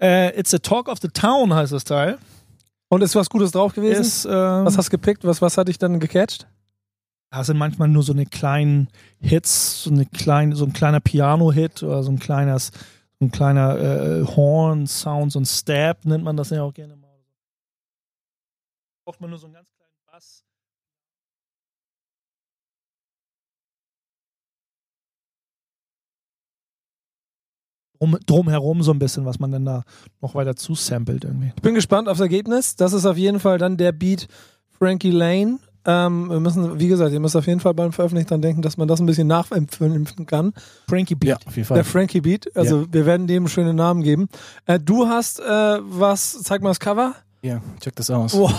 Äh, 0.00 0.38
It's 0.40 0.54
a 0.54 0.58
Talk 0.58 0.88
of 0.88 0.98
the 1.02 1.08
Town 1.08 1.52
heißt 1.52 1.72
das 1.72 1.84
Teil. 1.84 2.16
Und 2.88 3.02
ist 3.02 3.14
was 3.14 3.28
Gutes 3.28 3.50
drauf 3.50 3.74
gewesen? 3.74 4.00
Ist, 4.00 4.24
ähm, 4.24 4.30
was 4.64 4.78
hast 4.78 4.86
du 4.86 4.90
gepickt? 4.92 5.24
Was, 5.24 5.42
was 5.42 5.58
hat 5.58 5.68
dich 5.68 5.76
dann 5.78 6.00
gecatcht? 6.00 6.46
Da 7.30 7.42
sind 7.42 7.58
manchmal 7.58 7.88
nur 7.88 8.02
so 8.02 8.12
eine 8.12 8.26
kleinen 8.26 8.88
Hits, 9.20 9.82
so 9.82 9.90
eine 9.90 10.06
kleine, 10.06 10.54
so 10.54 10.64
ein 10.64 10.72
kleiner 10.72 11.00
Piano-Hit 11.00 11.82
oder 11.82 12.02
so 12.02 12.12
ein 12.12 12.18
kleines, 12.18 12.70
so 13.18 13.26
ein 13.26 13.32
kleiner 13.32 13.78
äh, 13.78 14.24
Horn-Sound, 14.24 15.32
so 15.32 15.40
ein 15.40 15.46
Stab 15.46 16.04
nennt 16.04 16.24
man 16.24 16.36
das 16.36 16.50
ja 16.50 16.62
auch 16.62 16.72
gerne 16.72 16.96
mal. 16.96 17.04
Braucht 19.04 19.20
man 19.20 19.30
nur 19.30 19.38
so 19.38 19.46
einen 19.46 19.54
ganz 19.54 19.68
kleinen 19.76 19.92
Bass. 20.06 20.44
Drum, 27.98 28.18
drumherum 28.26 28.82
so 28.82 28.92
ein 28.92 28.98
bisschen, 28.98 29.24
was 29.24 29.38
man 29.38 29.52
dann 29.52 29.64
da 29.64 29.84
noch 30.20 30.34
weiter 30.34 30.56
zusampelt 30.56 31.24
irgendwie. 31.24 31.52
Ich 31.54 31.62
bin 31.62 31.74
gespannt 31.74 32.08
aufs 32.08 32.20
Ergebnis. 32.20 32.76
Das 32.76 32.92
ist 32.92 33.06
auf 33.06 33.16
jeden 33.16 33.40
Fall 33.40 33.58
dann 33.58 33.76
der 33.76 33.92
Beat 33.92 34.28
Frankie 34.70 35.10
Lane. 35.10 35.58
Ähm, 35.86 36.30
wir 36.30 36.40
müssen, 36.40 36.78
wie 36.78 36.88
gesagt, 36.88 37.12
ihr 37.12 37.20
müsst 37.20 37.36
auf 37.36 37.46
jeden 37.46 37.60
Fall 37.60 37.74
beim 37.74 37.92
Veröffentlichen 37.92 38.28
dran 38.28 38.42
denken, 38.42 38.62
dass 38.62 38.76
man 38.76 38.88
das 38.88 39.00
ein 39.00 39.06
bisschen 39.06 39.26
nachempfinden 39.26 40.26
kann. 40.26 40.52
Frankie 40.88 41.14
Beat. 41.14 41.28
Ja, 41.28 41.36
auf 41.46 41.56
jeden 41.56 41.66
Fall. 41.66 41.76
Der 41.76 41.84
Frankie 41.84 42.20
Beat. 42.20 42.56
Also 42.56 42.86
wir 42.90 43.06
werden 43.06 43.26
dem 43.26 43.48
schöne 43.48 43.74
Namen 43.74 44.02
geben. 44.02 44.28
Äh, 44.66 44.80
du 44.80 45.08
hast 45.08 45.40
äh, 45.40 45.44
was, 45.82 46.42
zeig 46.42 46.62
mal 46.62 46.70
das 46.70 46.80
Cover. 46.80 47.14
Ja, 47.42 47.60
check 47.78 47.94
das 47.96 48.08
aus. 48.08 48.32
Wow. 48.32 48.50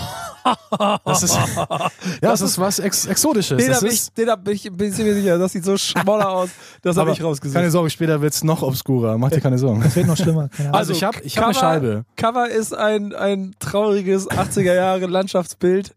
Das 1.04 1.24
ist, 1.24 1.34
ja, 1.56 1.90
das 2.20 2.40
ist 2.40 2.56
was 2.56 2.78
Ex 2.78 3.06
Exotisches. 3.06 3.58
Den 3.58 3.68
Das 3.68 3.78
habe 3.78 3.88
ich, 3.88 4.12
den 4.12 4.30
hab 4.30 4.46
ich, 4.46 4.62
bin 4.70 4.92
ich 4.92 4.98
mir 4.98 5.14
sicher, 5.14 5.38
das 5.38 5.50
sieht 5.50 5.64
so 5.64 5.76
schmoller 5.76 6.30
aus. 6.30 6.50
Das 6.82 6.96
habe 6.96 7.10
ich 7.10 7.20
rausgesucht. 7.20 7.56
Keine 7.56 7.72
Sorge, 7.72 7.90
später 7.90 8.20
wird's 8.22 8.44
noch 8.44 8.62
obskurer. 8.62 9.18
Mach 9.18 9.30
dir 9.30 9.40
keine 9.40 9.58
Sorgen. 9.58 9.82
Das 9.82 9.96
wird 9.96 10.06
noch 10.06 10.16
schlimmer. 10.16 10.48
Ahnung. 10.56 10.72
Also, 10.72 10.92
ich 10.92 11.02
habe 11.02 11.18
ich 11.22 11.36
hab 11.36 11.46
eine 11.46 11.54
Scheibe. 11.54 12.04
Cover 12.14 12.48
ist 12.48 12.76
ein, 12.76 13.12
ein 13.12 13.56
trauriges 13.58 14.30
80er 14.30 14.74
Jahre 14.74 15.06
Landschaftsbild. 15.06 15.96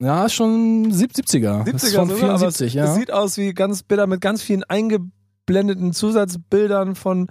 Ja, 0.00 0.26
ist 0.26 0.34
schon 0.34 0.92
70er. 0.92 1.64
70er 1.64 1.72
Das 1.72 1.82
ist 1.84 1.94
von 1.96 2.08
sogar, 2.08 2.30
aber 2.30 2.38
74, 2.38 2.66
es, 2.68 2.74
ja. 2.74 2.84
es 2.84 2.94
sieht 2.94 3.12
aus 3.12 3.36
wie 3.36 3.52
ganz 3.52 3.82
bitter 3.82 4.06
mit 4.06 4.20
ganz 4.20 4.42
vielen 4.42 4.62
eingeblendeten 4.64 5.92
Zusatzbildern 5.92 6.94
von 6.94 7.28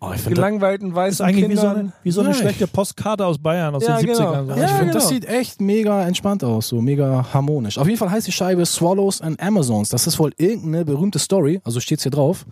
Oh, 0.00 0.10
finde 0.12 0.34
gelangweilten 0.34 0.90
Das 0.92 1.14
ist 1.14 1.20
weißen 1.20 1.26
eigentlich 1.26 1.48
wie 1.48 1.54
so, 1.56 1.62
Kindern. 1.62 1.78
eine, 1.78 1.92
wie 2.02 2.10
so 2.10 2.20
eine 2.20 2.30
Ja, 2.30 2.34
schlechte 2.34 2.66
Postkarte 2.66 3.24
aus 3.24 3.38
Bayern 3.38 3.74
aus 3.74 3.86
Ja, 3.86 3.96
den 3.96 4.10
70ern. 4.10 4.16
genau. 4.42 4.44
Das, 4.48 4.58
Ja, 4.58 4.64
ich 4.66 4.70
find, 4.72 4.94
das 4.94 5.02
genau. 5.04 5.14
sieht 5.14 5.24
echt 5.24 5.60
mega 5.62 6.06
entspannt 6.06 6.44
aus, 6.44 6.68
so 6.68 6.82
mega 6.82 7.32
harmonisch. 7.32 7.78
Auf 7.78 7.86
jeden 7.86 7.98
Fall 7.98 8.10
heißt 8.10 8.26
die 8.26 8.32
Scheibe 8.32 8.66
Swallows 8.66 9.22
and 9.22 9.40
Amazons. 9.40 9.88
Das 9.88 10.06
ist 10.06 10.18
wohl 10.18 10.32
irgendeine 10.36 10.84
berühmte 10.84 11.18
Story, 11.18 11.60
also 11.64 11.80
steht's 11.80 12.02
hier 12.02 12.12
drauf. 12.12 12.44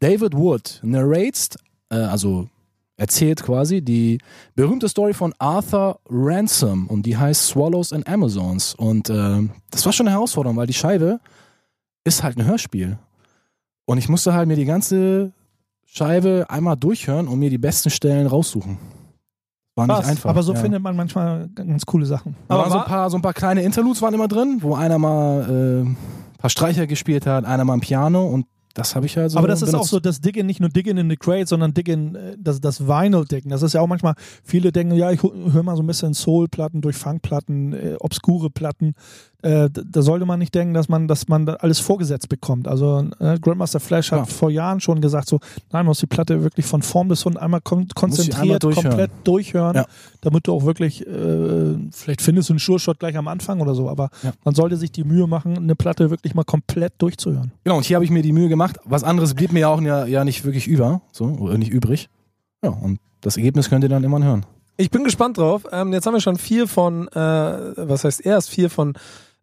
David 0.00 0.34
Wood 0.34 0.80
narrates, 0.82 1.50
äh, 1.90 1.96
also 1.96 2.48
erzählt 3.00 3.42
quasi 3.42 3.80
die 3.80 4.18
berühmte 4.54 4.86
Story 4.86 5.14
von 5.14 5.34
Arthur 5.38 6.00
Ransom 6.10 6.86
und 6.86 7.06
die 7.06 7.16
heißt 7.16 7.46
Swallows 7.46 7.94
and 7.94 8.06
Amazons. 8.06 8.74
Und 8.74 9.08
äh, 9.08 9.48
das 9.70 9.86
war 9.86 9.92
schon 9.94 10.06
eine 10.06 10.16
Herausforderung, 10.16 10.58
weil 10.58 10.66
die 10.66 10.74
Scheibe 10.74 11.18
ist 12.04 12.22
halt 12.22 12.36
ein 12.36 12.44
Hörspiel. 12.44 12.98
Und 13.86 13.96
ich 13.96 14.10
musste 14.10 14.34
halt 14.34 14.48
mir 14.48 14.56
die 14.56 14.66
ganze 14.66 15.32
Scheibe 15.86 16.46
einmal 16.50 16.76
durchhören 16.76 17.26
und 17.26 17.38
mir 17.38 17.48
die 17.48 17.58
besten 17.58 17.88
Stellen 17.88 18.26
raussuchen. 18.26 18.76
War 19.76 19.86
nicht 19.86 19.96
Krass, 19.96 20.06
einfach. 20.06 20.30
Aber 20.30 20.42
so 20.42 20.52
ja. 20.52 20.60
findet 20.60 20.82
man 20.82 20.94
manchmal 20.94 21.48
ganz 21.54 21.86
coole 21.86 22.04
Sachen. 22.04 22.36
Aber 22.48 22.64
waren 22.64 22.70
so 22.70 22.78
ein, 22.80 22.84
paar, 22.84 23.10
so 23.10 23.16
ein 23.16 23.22
paar 23.22 23.32
kleine 23.32 23.62
Interludes 23.62 24.02
waren 24.02 24.12
immer 24.12 24.28
drin, 24.28 24.58
wo 24.60 24.74
einer 24.74 24.98
mal 24.98 25.48
äh, 25.48 25.88
ein 25.88 25.96
paar 26.36 26.50
Streicher 26.50 26.86
gespielt 26.86 27.24
hat, 27.24 27.46
einer 27.46 27.64
mal 27.64 27.74
ein 27.74 27.80
Piano 27.80 28.26
und 28.26 28.44
das 28.74 28.94
habe 28.94 29.06
ich 29.06 29.16
halt 29.16 29.30
so 29.30 29.38
Aber 29.38 29.48
das 29.48 29.62
ist 29.62 29.74
auch 29.74 29.86
so 29.86 29.98
das 29.98 30.20
Diggin, 30.20 30.46
nicht 30.46 30.60
nur 30.60 30.68
Diggin 30.68 30.96
in 30.96 31.10
the 31.10 31.16
Crate, 31.16 31.46
sondern 31.46 31.74
Diggin, 31.74 32.14
äh, 32.14 32.36
das, 32.38 32.60
das 32.60 32.86
Vinyl-Diggin. 32.86 33.50
Das 33.50 33.62
ist 33.62 33.72
ja 33.72 33.80
auch 33.80 33.86
manchmal, 33.86 34.14
viele 34.44 34.70
denken, 34.72 34.94
ja, 34.94 35.10
ich 35.10 35.22
höre 35.22 35.62
mal 35.62 35.76
so 35.76 35.82
ein 35.82 35.86
bisschen 35.86 36.14
Soul-Platten, 36.14 36.80
durch 36.80 36.96
Funk-Platten, 36.96 37.72
äh, 37.72 37.96
obskure 37.98 38.50
Platten. 38.50 38.94
Äh, 39.42 39.70
da 39.70 40.02
sollte 40.02 40.26
man 40.26 40.38
nicht 40.38 40.54
denken, 40.54 40.74
dass 40.74 40.88
man, 40.88 41.08
dass 41.08 41.28
man 41.28 41.46
da 41.46 41.54
alles 41.54 41.78
vorgesetzt 41.80 42.28
bekommt. 42.28 42.68
Also 42.68 43.06
äh, 43.20 43.38
Grandmaster 43.38 43.80
Flash 43.80 44.12
hat 44.12 44.18
Ja. 44.20 44.24
vor 44.26 44.50
Jahren 44.50 44.80
schon 44.80 45.00
gesagt, 45.00 45.28
so, 45.28 45.36
nein, 45.72 45.80
man 45.80 45.86
muss 45.86 46.00
die 46.00 46.06
Platte 46.06 46.42
wirklich 46.42 46.66
von 46.66 46.82
Form 46.82 47.08
bis 47.08 47.24
Hund 47.24 47.38
einmal 47.38 47.60
kon 47.62 47.88
konzentriert, 47.94 48.40
einmal 48.42 48.58
durchhören. 48.58 48.88
komplett 48.88 49.10
durchhören, 49.24 49.76
Ja. 49.76 49.86
damit 50.20 50.46
du 50.46 50.52
auch 50.52 50.64
wirklich, 50.64 51.06
äh, 51.06 51.76
vielleicht 51.90 52.20
findest 52.22 52.48
du 52.50 52.52
einen 52.52 52.58
Sure-Shot 52.60 52.98
gleich 52.98 53.16
am 53.16 53.28
Anfang 53.28 53.60
oder 53.60 53.74
so, 53.74 53.88
aber 53.88 54.10
Ja. 54.22 54.32
man 54.44 54.54
sollte 54.54 54.76
sich 54.76 54.92
die 54.92 55.04
Mühe 55.04 55.26
machen, 55.26 55.56
eine 55.56 55.74
Platte 55.74 56.10
wirklich 56.10 56.34
mal 56.34 56.44
komplett 56.44 56.92
durchzuhören. 56.98 57.52
Genau, 57.64 57.76
und 57.78 57.84
hier 57.86 57.96
habe 57.96 58.04
ich 58.04 58.10
mir 58.10 58.22
die 58.22 58.32
Mühe 58.32 58.48
gemacht. 58.48 58.78
Was 58.84 59.04
anderes 59.04 59.34
blieb 59.34 59.52
mir 59.52 59.60
ja 59.60 59.68
auch 59.68 59.80
ja, 59.80 60.04
ja 60.04 60.24
nicht 60.24 60.44
wirklich 60.44 60.66
über, 60.66 61.00
so, 61.12 61.24
oder 61.24 61.56
nicht 61.56 61.70
übrig. 61.70 62.08
Ja, 62.62 62.70
und 62.70 62.98
das 63.22 63.36
Ergebnis 63.38 63.70
könnt 63.70 63.84
ihr 63.84 63.88
dann 63.88 64.04
immer 64.04 64.22
hören. 64.22 64.44
Ich 64.76 64.90
bin 64.90 65.04
gespannt 65.04 65.36
drauf. 65.36 65.64
Ähm, 65.72 65.92
jetzt 65.92 66.06
haben 66.06 66.14
wir 66.14 66.20
schon 66.22 66.36
vier 66.36 66.66
von, 66.66 67.06
äh, 67.08 67.14
was 67.16 68.04
heißt 68.04 68.24
erst 68.24 68.48
vier 68.50 68.70
von 68.70 68.94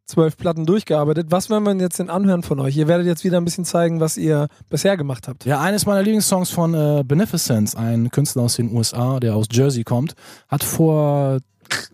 zwölf 0.07 0.37
Platten 0.37 0.65
durchgearbeitet. 0.65 1.27
Was 1.29 1.49
werden 1.49 1.65
wir 1.65 1.75
jetzt 1.75 1.99
denn 1.99 2.09
anhören 2.09 2.41
von 2.41 2.59
euch? 2.59 2.75
Ihr 2.77 2.87
werdet 2.87 3.05
jetzt 3.05 3.23
wieder 3.23 3.37
ein 3.37 3.45
bisschen 3.45 3.65
zeigen, 3.65 3.99
was 3.99 4.17
ihr 4.17 4.47
bisher 4.69 4.95
gemacht 4.97 5.27
habt. 5.27 5.45
Ja, 5.45 5.59
eines 5.59 5.85
meiner 5.85 6.01
Lieblingssongs 6.01 6.49
von 6.49 6.73
äh, 6.73 7.03
Beneficence, 7.05 7.75
ein 7.75 8.09
Künstler 8.09 8.43
aus 8.43 8.55
den 8.55 8.73
USA, 8.75 9.19
der 9.19 9.35
aus 9.35 9.47
Jersey 9.51 9.83
kommt, 9.83 10.13
hat 10.47 10.63
vor, 10.63 11.39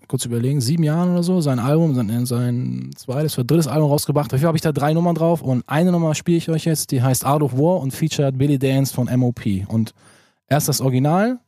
kurz 0.08 0.26
überlegen, 0.26 0.62
sieben 0.62 0.84
Jahren 0.84 1.12
oder 1.14 1.24
so 1.24 1.42
sein 1.42 1.58
Album, 1.58 1.96
sein, 1.96 2.26
sein 2.28 2.92
zweites 2.96 3.36
oder 3.40 3.46
drittes 3.46 3.68
Album 3.68 3.90
rausgebracht. 3.90 4.32
Dafür 4.32 4.48
habe 4.48 4.58
ich 4.58 4.62
da 4.62 4.72
drei 4.72 4.94
Nummern 4.94 5.16
drauf 5.16 5.42
und 5.42 5.64
eine 5.68 5.92
Nummer 5.92 6.14
spiele 6.14 6.38
ich 6.38 6.50
euch 6.50 6.66
jetzt, 6.66 6.92
die 6.92 7.02
heißt 7.02 7.26
Out 7.26 7.42
of 7.42 7.54
War 7.58 7.80
und 7.80 7.92
featured 7.96 8.38
Billy 8.38 8.60
Dance 8.60 8.94
von 8.94 9.10
MOP. 9.20 9.42
Und 9.68 9.94
erst 10.48 10.70
das 10.70 10.82
Original 10.82 11.40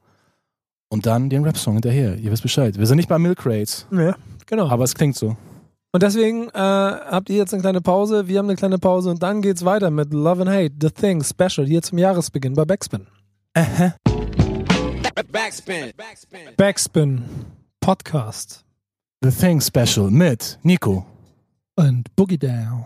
und 0.90 1.06
dann 1.06 1.30
den 1.30 1.44
Rap-Song 1.44 1.74
hinterher. 1.74 2.18
Ihr 2.18 2.32
wisst 2.32 2.42
Bescheid. 2.42 2.80
Wir 2.80 2.88
sind 2.88 2.98
nicht 2.98 3.10
bei 3.10 3.20
Milk 3.20 3.46
Rates, 3.46 3.86
Ja, 3.92 4.16
genau. 4.48 4.68
aber 4.68 4.84
es 4.84 4.96
klingt 4.96 5.16
so. 5.16 5.38
Und 5.96 6.04
deswegen 6.04 6.50
äh, 6.50 6.52
habt 6.58 7.30
ihr 7.30 7.38
jetzt 7.38 7.54
eine 7.54 7.62
kleine 7.62 7.80
Pause, 7.80 8.28
wir 8.28 8.40
haben 8.40 8.48
eine 8.48 8.58
kleine 8.58 8.78
Pause 8.78 9.12
und 9.12 9.24
dann 9.24 9.42
geht's 9.42 9.64
weiter 9.64 9.90
mit 9.92 10.14
Love 10.14 10.42
and 10.42 10.52
Hate, 10.52 10.74
The 10.82 10.90
Thing 10.90 11.24
Special, 11.24 11.66
hier 11.66 11.82
zum 11.82 11.98
Jahresbeginn 11.98 12.54
bei 12.54 12.66
Backspin. 12.66 13.08
Backspin. 15.32 15.94
Backspin. 15.96 16.40
Backspin 16.58 17.22
Podcast. 17.80 18.66
The 19.22 19.32
Thing 19.32 19.62
Special 19.62 20.12
mit 20.12 20.60
Nico, 20.64 21.06
Und 21.78 22.14
Boogie 22.18 22.40
Down. 22.40 22.86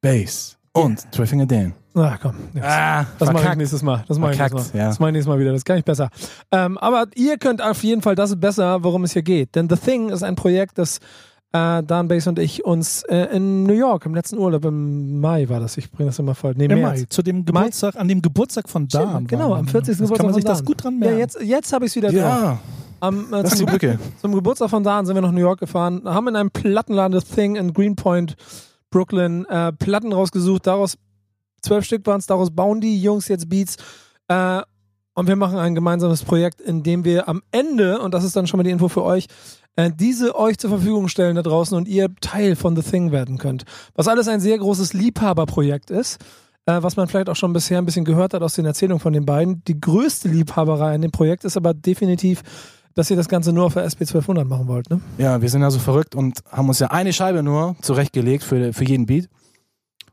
Bass 0.00 0.56
und 0.72 1.12
Triffinger 1.12 1.44
Dan. 1.44 1.74
Na 1.92 2.16
komm. 2.16 2.34
jetzt. 2.54 2.64
Ah, 2.64 3.04
Das 3.18 3.30
mache 3.30 3.46
ich 3.50 3.56
nächstes 3.56 3.82
Mal. 3.82 4.06
Das 4.08 4.18
mache 4.18 4.32
ich 4.32 4.38
nächstes 4.38 4.72
Mal. 4.72 4.78
ja. 4.78 4.86
Das 4.86 4.98
mache 4.98 5.10
ich 5.10 5.12
nächstes 5.12 5.28
Mal 5.28 5.38
wieder. 5.38 5.52
Das 5.52 5.66
kann 5.66 5.76
ich 5.76 5.84
besser. 5.84 6.08
Ähm, 6.50 6.78
aber 6.78 7.08
ihr 7.14 7.36
könnt 7.36 7.60
auf 7.60 7.82
jeden 7.84 8.00
Fall 8.00 8.14
das 8.14 8.40
besser, 8.40 8.82
worum 8.84 9.04
es 9.04 9.12
hier 9.12 9.22
geht. 9.22 9.54
Denn 9.54 9.68
The 9.68 9.76
Thing 9.76 10.08
ist 10.08 10.22
ein 10.22 10.34
Projekt, 10.34 10.78
das 10.78 10.98
äh, 11.52 11.82
Dan 11.82 12.08
Bass 12.08 12.26
und 12.26 12.38
ich 12.38 12.64
uns 12.64 13.02
äh, 13.04 13.34
in 13.36 13.64
New 13.64 13.72
York 13.74 14.04
im 14.06 14.14
letzten 14.14 14.38
Urlaub 14.38 14.64
im 14.64 15.20
Mai 15.20 15.48
war 15.48 15.60
das. 15.60 15.76
Ich 15.76 15.90
bringe 15.90 16.08
das 16.10 16.18
immer 16.18 16.34
voll. 16.34 16.54
Nee, 16.56 16.66
Im 16.66 16.80
März. 16.80 17.00
Mai, 17.00 17.06
zu 17.08 17.22
dem 17.22 17.44
Geburtstag, 17.44 17.96
an 17.96 18.08
dem 18.08 18.20
Geburtstag 18.22 18.68
von 18.68 18.86
Dan. 18.88 19.26
Genau, 19.26 19.54
am 19.54 19.66
wir. 19.66 19.70
40. 19.72 19.98
Das 19.98 19.98
Geburtstag 19.98 20.16
Kann 20.18 20.26
man 20.26 20.34
sich 20.34 20.44
das 20.44 20.64
gut 20.64 20.82
dran 20.84 20.94
Ja, 20.94 21.00
merken. 21.00 21.18
jetzt, 21.18 21.40
jetzt 21.42 21.72
habe 21.72 21.86
ich 21.86 21.92
es 21.92 21.96
wieder 21.96 22.10
drauf. 22.10 22.18
Ja, 22.18 22.58
Am, 23.00 23.32
äh, 23.32 23.42
das 23.42 23.52
ist 23.52 23.58
zum, 23.58 23.68
zum 24.20 24.34
Geburtstag 24.34 24.70
von 24.70 24.82
Dan 24.82 25.06
sind 25.06 25.14
wir 25.14 25.22
nach 25.22 25.32
New 25.32 25.40
York 25.40 25.60
gefahren, 25.60 26.02
haben 26.04 26.28
in 26.28 26.36
einem 26.36 26.50
Plattenladen 26.50 27.18
The 27.18 27.26
Thing 27.26 27.56
in 27.56 27.72
Greenpoint, 27.72 28.34
Brooklyn, 28.90 29.44
äh, 29.46 29.72
Platten 29.72 30.12
rausgesucht. 30.12 30.66
Daraus 30.66 30.96
zwölf 31.62 31.84
Stück 31.84 32.06
waren 32.06 32.18
es, 32.20 32.26
daraus 32.26 32.50
bauen 32.50 32.80
die 32.80 33.00
Jungs 33.00 33.28
jetzt 33.28 33.48
Beats. 33.48 33.76
Äh, 34.28 34.60
und 35.18 35.26
wir 35.26 35.34
machen 35.34 35.58
ein 35.58 35.74
gemeinsames 35.74 36.22
Projekt, 36.22 36.60
in 36.60 36.84
dem 36.84 37.04
wir 37.04 37.28
am 37.28 37.42
Ende, 37.50 37.98
und 37.98 38.14
das 38.14 38.22
ist 38.22 38.36
dann 38.36 38.46
schon 38.46 38.58
mal 38.58 38.62
die 38.62 38.70
Info 38.70 38.88
für 38.88 39.02
euch, 39.02 39.26
äh, 39.74 39.90
diese 39.92 40.36
euch 40.36 40.58
zur 40.58 40.70
Verfügung 40.70 41.08
stellen 41.08 41.34
da 41.34 41.42
draußen 41.42 41.76
und 41.76 41.88
ihr 41.88 42.14
Teil 42.20 42.54
von 42.54 42.76
The 42.76 42.82
Thing 42.88 43.10
werden 43.10 43.36
könnt. 43.36 43.64
Was 43.96 44.06
alles 44.06 44.28
ein 44.28 44.38
sehr 44.38 44.56
großes 44.56 44.92
Liebhaberprojekt 44.92 45.90
ist, 45.90 46.18
äh, 46.66 46.80
was 46.82 46.96
man 46.96 47.08
vielleicht 47.08 47.28
auch 47.28 47.34
schon 47.34 47.52
bisher 47.52 47.78
ein 47.78 47.84
bisschen 47.84 48.04
gehört 48.04 48.32
hat 48.32 48.42
aus 48.42 48.54
den 48.54 48.64
Erzählungen 48.64 49.00
von 49.00 49.12
den 49.12 49.26
beiden. 49.26 49.64
Die 49.64 49.80
größte 49.80 50.28
Liebhaberei 50.28 50.94
an 50.94 51.02
dem 51.02 51.10
Projekt 51.10 51.44
ist 51.44 51.56
aber 51.56 51.74
definitiv, 51.74 52.42
dass 52.94 53.10
ihr 53.10 53.16
das 53.16 53.28
Ganze 53.28 53.52
nur 53.52 53.64
auf 53.64 53.74
der 53.74 53.82
SP 53.90 54.06
1200 54.06 54.46
machen 54.46 54.68
wollt, 54.68 54.88
ne? 54.88 55.00
Ja, 55.18 55.42
wir 55.42 55.48
sind 55.48 55.62
ja 55.62 55.70
so 55.72 55.80
verrückt 55.80 56.14
und 56.14 56.44
haben 56.48 56.68
uns 56.68 56.78
ja 56.78 56.92
eine 56.92 57.12
Scheibe 57.12 57.42
nur 57.42 57.74
zurechtgelegt 57.82 58.44
für, 58.44 58.72
für 58.72 58.84
jeden 58.84 59.06
Beat. 59.06 59.28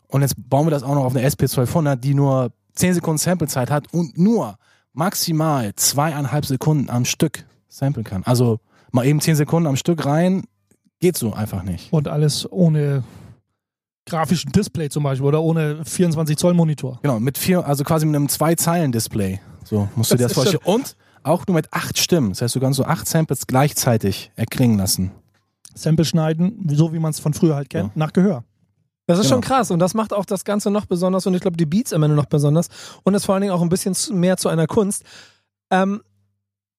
Und 0.08 0.24
jetzt 0.24 0.34
bauen 0.50 0.66
wir 0.66 0.72
das 0.72 0.82
auch 0.82 0.96
noch 0.96 1.06
auf 1.06 1.16
eine 1.16 1.28
SP1200, 1.28 1.96
die 1.96 2.16
nur 2.16 2.50
10 2.74 2.96
Sekunden 2.96 3.20
Samplezeit 3.20 3.70
hat 3.70 3.94
und 3.94 4.18
nur 4.18 4.58
maximal 4.96 5.74
zweieinhalb 5.76 6.46
Sekunden 6.46 6.90
am 6.90 7.06
Stück 7.06 7.46
samplen 7.68 8.04
kann. 8.04 8.24
Also 8.24 8.60
mal 8.92 9.06
eben 9.06 9.22
10 9.22 9.36
Sekunden 9.36 9.68
am 9.68 9.76
Stück 9.76 10.06
rein, 10.06 10.44
geht 11.00 11.18
so 11.18 11.34
einfach 11.34 11.64
nicht. 11.64 11.92
Und 11.92 12.08
alles 12.08 12.52
ohne 12.52 13.04
grafischen 14.06 14.52
Display 14.52 14.90
zum 14.90 15.04
Beispiel 15.04 15.26
oder 15.26 15.42
ohne 15.42 15.84
24 15.84 16.38
Zoll 16.38 16.54
Monitor. 16.54 17.00
Genau, 17.02 17.20
mit 17.20 17.38
vier, 17.38 17.66
also 17.66 17.84
quasi 17.84 18.06
mit 18.06 18.16
einem 18.16 18.30
Zwei-Zeilen-Display. 18.30 19.40
So 19.64 19.90
musst 19.96 20.12
du 20.12 20.16
dir 20.16 20.24
das 20.28 20.34
vorstellen. 20.34 20.64
Und 20.64 20.96
auch 21.24 21.46
nur 21.48 21.56
mit 21.56 21.74
acht 21.74 21.98
Stimmen. 21.98 22.30
Das 22.30 22.42
heißt, 22.42 22.56
du 22.56 22.60
kannst 22.60 22.78
so 22.78 22.86
acht 22.86 23.08
Samples 23.08 23.48
gleichzeitig 23.48 24.32
erklingen 24.36 24.78
lassen. 24.78 25.12
Sample 25.74 26.06
schneiden, 26.06 26.70
so 26.70 26.94
wie 26.94 27.00
man 27.00 27.12
es 27.12 27.20
von 27.20 27.34
früher 27.34 27.56
halt 27.56 27.70
kennt, 27.70 27.98
nach 27.98 28.14
Gehör. 28.14 28.44
Das 29.08 29.20
ist 29.20 29.26
Genau. 29.26 29.36
schon 29.36 29.42
krass 29.42 29.70
und 29.72 29.80
das 29.80 29.94
macht 29.94 30.14
auch 30.14 30.26
das 30.26 30.46
Ganze 30.46 30.72
noch 30.72 30.86
besonders 30.88 31.28
und 31.28 31.34
ich 31.36 31.42
glaube 31.42 31.58
die 31.58 31.66
Beats 31.68 31.94
am 31.94 32.02
Ende 32.04 32.16
noch 32.16 32.26
besonders 32.26 32.70
und 33.04 33.14
ist 33.14 33.26
vor 33.26 33.36
allen 33.36 33.42
Dingen 33.42 33.54
auch 33.54 33.62
ein 33.62 33.70
bisschen 33.70 33.96
mehr 34.20 34.38
zu 34.38 34.50
einer 34.50 34.66
Kunst, 34.68 35.04
ähm, 35.70 36.02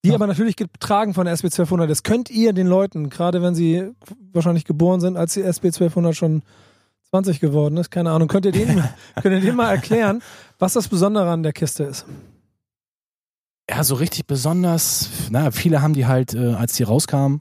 die 0.05 0.09
Ja. 0.11 0.17
aber 0.17 0.27
natürlich 0.27 0.57
getragen 0.57 1.15
von 1.15 1.25
der 1.27 1.35
SB 1.35 1.49
1200 1.51 1.89
ist. 1.91 2.03
Könnt 2.05 2.29
ihr 2.31 2.53
den 2.53 2.67
Leuten, 2.67 3.11
gerade 3.11 3.43
wenn 3.43 3.55
sie 3.55 3.91
wahrscheinlich 4.33 4.65
geboren 4.65 5.01
sind, 5.01 5.17
als 5.17 5.35
die 5.35 5.43
SB 5.43 5.69
1200 5.71 6.17
schon 6.17 6.43
20 7.11 7.39
geworden 7.39 7.77
ist, 7.77 7.91
keine 7.93 8.11
Ahnung, 8.11 8.27
könnt 8.27 8.45
ihr 8.47 8.53
denen, 8.53 8.83
könnt 9.23 9.35
ihr 9.35 9.41
denen 9.41 9.57
mal 9.57 9.71
erklären, 9.71 10.21
was 10.59 10.73
das 10.73 10.89
Besondere 10.89 11.31
an 11.31 11.45
der 11.45 11.53
Kiste 11.53 11.85
ist? 11.85 12.07
Ja, 13.71 13.83
so 13.85 13.95
richtig 13.97 14.27
besonders, 14.27 15.11
na, 15.31 15.51
viele 15.51 15.83
haben 15.83 15.93
die 15.95 16.07
halt, 16.07 16.35
äh, 16.35 16.55
als 16.55 16.75
die 16.75 16.83
rauskamen, 16.85 17.41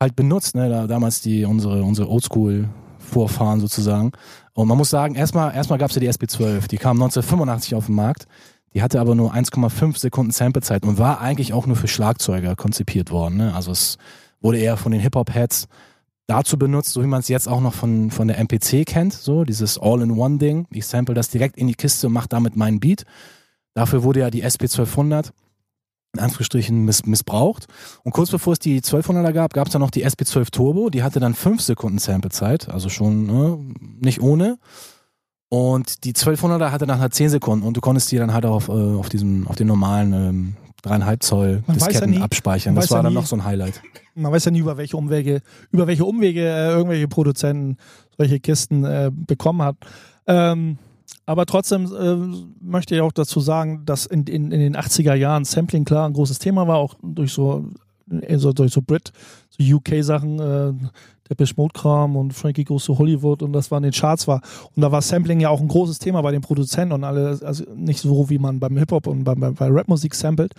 halt 0.00 0.16
benutzt, 0.16 0.54
ne, 0.54 0.68
da, 0.68 0.86
damals 0.86 1.20
die, 1.22 1.44
unsere, 1.44 1.82
unsere 1.82 2.08
Oldschool-Vorfahren 3.10 3.60
sozusagen. 3.60 4.12
Und 4.52 4.68
man 4.68 4.78
muss 4.78 4.90
sagen, 4.90 5.14
erstmal, 5.14 5.54
erstmal 5.54 5.78
gab's 5.78 5.94
ja 5.94 6.00
die 6.00 6.10
SB12, 6.10 6.68
die 6.68 6.78
kam 6.78 6.96
1985 6.96 7.74
auf 7.74 7.86
den 7.86 7.94
Markt. 7.94 8.26
Die 8.72 8.82
hatte 8.82 9.00
aber 9.00 9.14
nur 9.14 9.34
1,5 9.34 9.98
Sekunden 9.98 10.30
Samplezeit 10.30 10.84
und 10.84 10.98
war 10.98 11.20
eigentlich 11.20 11.52
auch 11.52 11.66
nur 11.66 11.76
für 11.76 11.88
Schlagzeuger 11.88 12.54
konzipiert 12.54 13.10
worden. 13.10 13.36
Ne? 13.36 13.54
Also 13.54 13.72
es 13.72 13.98
wurde 14.40 14.58
eher 14.58 14.76
von 14.76 14.92
den 14.92 15.00
Hip-Hop-Heads 15.00 15.66
dazu 16.28 16.56
benutzt, 16.56 16.92
so 16.92 17.02
wie 17.02 17.08
man 17.08 17.18
es 17.18 17.28
jetzt 17.28 17.48
auch 17.48 17.60
noch 17.60 17.74
von, 17.74 18.12
von 18.12 18.28
der 18.28 18.38
MPC 18.38 18.86
kennt, 18.86 19.12
so 19.12 19.44
dieses 19.44 19.76
All-in-One-Ding. 19.76 20.68
Ich 20.70 20.86
sample 20.86 21.16
das 21.16 21.30
direkt 21.30 21.56
in 21.56 21.66
die 21.66 21.74
Kiste 21.74 22.06
und 22.06 22.12
mache 22.12 22.28
damit 22.28 22.54
meinen 22.54 22.78
Beat. 22.78 23.04
Dafür 23.74 24.04
wurde 24.04 24.20
ja 24.20 24.30
die 24.30 24.44
SP1200 24.44 25.30
in 26.14 26.20
Anführungsstrichen 26.20 26.84
miss 26.84 27.06
missbraucht. 27.06 27.66
Und 28.02 28.12
kurz 28.12 28.30
bevor 28.30 28.52
es 28.54 28.58
die 28.58 28.80
1200er 28.80 29.32
gab, 29.32 29.52
gab 29.54 29.66
es 29.68 29.72
dann 29.72 29.80
noch 29.80 29.90
die 29.92 30.04
SP12 30.06 30.50
Turbo. 30.50 30.90
Die 30.90 31.02
hatte 31.02 31.20
dann 31.20 31.34
5 31.34 31.60
Sekunden 31.62 31.98
Samplezeit, 31.98 32.68
also 32.68 32.88
schon 32.88 33.26
ne, 33.26 33.58
nicht 34.00 34.20
ohne. 34.20 34.58
Und 35.48 36.04
die 36.04 36.12
1200er 36.12 36.70
hatte 36.70 36.86
dann 36.86 37.00
halt 37.00 37.12
10 37.14 37.28
Sekunden 37.30 37.66
und 37.66 37.76
du 37.76 37.80
konntest 37.80 38.10
die 38.12 38.16
dann 38.16 38.32
halt 38.32 38.44
auch 38.46 38.54
auf, 38.54 38.68
äh, 38.68 38.72
auf, 38.72 39.08
diesem, 39.08 39.46
auf 39.48 39.56
den 39.56 39.66
normalen 39.66 40.12
ähm, 40.12 40.56
3,5 40.84 41.20
Zoll 41.20 41.62
Man 41.66 41.76
weiß 41.76 41.82
ja 41.82 41.88
Disketten 41.88 42.10
nie- 42.14 42.20
abspeichern. 42.22 42.74
Das 42.76 42.90
war 42.90 42.98
ja 42.98 43.02
dann 43.02 43.12
nie- 43.12 43.18
noch 43.18 43.26
so 43.26 43.36
ein 43.36 43.44
Highlight. 43.44 43.82
Man 44.14 44.30
weiß 44.32 44.44
ja 44.44 44.50
nie, 44.52 44.60
über 44.60 44.76
welche 44.76 44.96
Umwege, 44.96 45.42
über 45.72 45.86
welche 45.86 46.04
Umwege 46.04 46.40
äh, 46.42 46.70
irgendwelche 46.70 47.08
Produzenten 47.08 47.76
solche 48.16 48.38
Kisten 48.38 48.84
äh, 48.84 49.10
bekommen 49.12 49.62
hat. 49.62 49.76
Ähm, 50.26 50.78
aber 51.30 51.46
trotzdem 51.46 51.84
äh, 51.94 52.16
möchte 52.60 52.96
ich 52.96 53.00
auch 53.02 53.12
dazu 53.12 53.38
sagen, 53.38 53.84
dass 53.84 54.04
in, 54.04 54.24
in, 54.24 54.50
in 54.50 54.58
den 54.58 54.76
80er 54.76 55.14
Jahren 55.14 55.44
Sampling 55.44 55.84
klar 55.84 56.08
ein 56.08 56.12
großes 56.12 56.40
Thema 56.40 56.66
war, 56.66 56.78
auch 56.78 56.96
durch 57.04 57.32
so, 57.32 57.66
äh, 58.10 58.36
so 58.36 58.52
durch 58.52 58.72
so 58.72 58.82
Brit, 58.82 59.12
so 59.48 59.62
UK-Sachen, 59.76 60.40
äh, 60.40 60.72
der 61.28 61.34
Beschmut-Kram 61.36 62.16
und 62.16 62.34
Frankie 62.34 62.64
Goes 62.64 62.86
to 62.86 62.98
Hollywood 62.98 63.44
und 63.44 63.52
das 63.52 63.70
war 63.70 63.78
in 63.78 63.84
den 63.84 63.92
Charts 63.92 64.26
war. 64.26 64.40
Und 64.74 64.82
da 64.82 64.90
war 64.90 65.02
Sampling 65.02 65.38
ja 65.38 65.50
auch 65.50 65.60
ein 65.60 65.68
großes 65.68 66.00
Thema 66.00 66.20
bei 66.20 66.32
den 66.32 66.40
Produzenten 66.40 66.94
und 66.94 67.04
alle, 67.04 67.38
also 67.44 67.62
nicht 67.76 68.00
so 68.00 68.28
wie 68.28 68.38
man 68.38 68.58
beim 68.58 68.76
Hip-Hop 68.76 69.06
und 69.06 69.22
bei, 69.22 69.36
bei, 69.36 69.52
bei 69.52 69.68
Rap-Musik 69.68 70.16
samplet. 70.16 70.52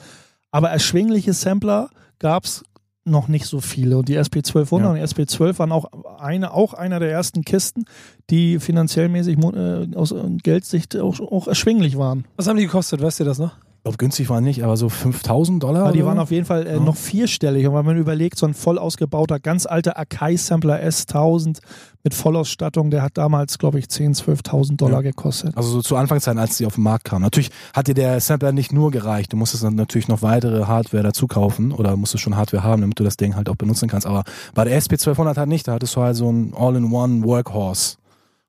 Aber 0.51 0.69
erschwingliche 0.69 1.33
Sampler 1.33 1.89
gab 2.17 2.45
es 2.45 2.63
noch 3.03 3.27
nicht 3.27 3.45
so 3.45 3.61
viele. 3.61 3.97
Und 3.97 4.07
die 4.09 4.17
SP1200 4.19 4.79
Ja. 4.81 4.89
und 4.91 4.95
die 4.95 5.01
SP12 5.01 5.59
waren 5.59 5.71
auch, 5.71 5.85
eine, 6.19 6.53
auch 6.53 6.73
einer 6.73 6.99
der 6.99 7.11
ersten 7.11 7.43
Kisten, 7.43 7.85
die 8.29 8.59
finanziell 8.59 9.09
mäßig 9.09 9.37
äh, 9.39 9.95
aus 9.95 10.11
äh, 10.11 10.21
Geldsicht 10.43 10.95
auch, 10.97 11.19
auch 11.19 11.47
erschwinglich 11.47 11.97
waren. 11.97 12.25
Was 12.37 12.47
haben 12.47 12.57
die 12.57 12.65
gekostet, 12.65 13.01
weißt 13.01 13.19
ihr 13.21 13.25
das 13.25 13.39
noch? 13.39 13.51
Ich 13.77 13.83
glaube, 13.85 13.97
günstig 13.97 14.29
waren 14.29 14.43
nicht, 14.43 14.63
aber 14.63 14.77
so 14.77 14.89
5000 14.89 15.63
Dollar. 15.63 15.85
Aber 15.85 15.91
die 15.93 16.05
waren 16.05 16.19
auf 16.19 16.29
jeden 16.29 16.45
Fall 16.45 16.67
äh, 16.67 16.73
Ja. 16.75 16.79
noch 16.79 16.95
vierstellig. 16.95 17.65
Und 17.67 17.73
wenn 17.73 17.83
man 17.85 17.97
überlegt, 17.97 18.37
so 18.37 18.45
ein 18.45 18.53
voll 18.53 18.77
ausgebauter, 18.77 19.39
ganz 19.39 19.65
alter 19.65 19.97
Akai-Sampler 19.97 20.79
S1000 20.83 21.57
mit 22.03 22.13
Vollausstattung, 22.13 22.89
der 22.91 23.01
hat 23.03 23.17
damals, 23.17 23.57
glaube 23.57 23.79
ich, 23.79 23.85
10.000, 23.85 24.23
12.000 24.43 24.75
Dollar 24.77 24.97
Ja. 24.97 25.01
gekostet. 25.11 25.55
Also 25.55 25.69
so 25.69 25.81
zu 25.81 25.95
Anfangszeiten, 25.95 26.39
als 26.39 26.57
die 26.57 26.65
auf 26.65 26.75
den 26.75 26.83
Markt 26.83 27.05
kamen. 27.05 27.21
Natürlich 27.23 27.51
hat 27.73 27.87
dir 27.87 27.93
der 27.93 28.19
Sampler 28.19 28.51
nicht 28.51 28.71
nur 28.73 28.91
gereicht. 28.91 29.33
Du 29.33 29.37
musstest 29.37 29.63
dann 29.63 29.75
natürlich 29.75 30.07
noch 30.07 30.21
weitere 30.21 30.65
Hardware 30.65 31.03
dazu 31.03 31.27
kaufen 31.27 31.71
oder 31.71 31.95
musstest 31.97 32.23
schon 32.23 32.35
Hardware 32.35 32.63
haben, 32.63 32.81
damit 32.81 32.99
du 32.99 33.03
das 33.03 33.17
Ding 33.17 33.35
halt 33.35 33.49
auch 33.49 33.55
benutzen 33.55 33.87
kannst. 33.89 34.07
Aber 34.07 34.23
bei 34.53 34.63
der 34.65 34.79
SP1200 34.81 35.37
halt 35.37 35.49
nicht. 35.49 35.67
Da 35.67 35.73
hattest 35.73 35.95
du 35.95 36.01
halt 36.01 36.15
so 36.15 36.31
ein 36.31 36.53
All-in-One 36.55 37.23
Workhorse. 37.23 37.97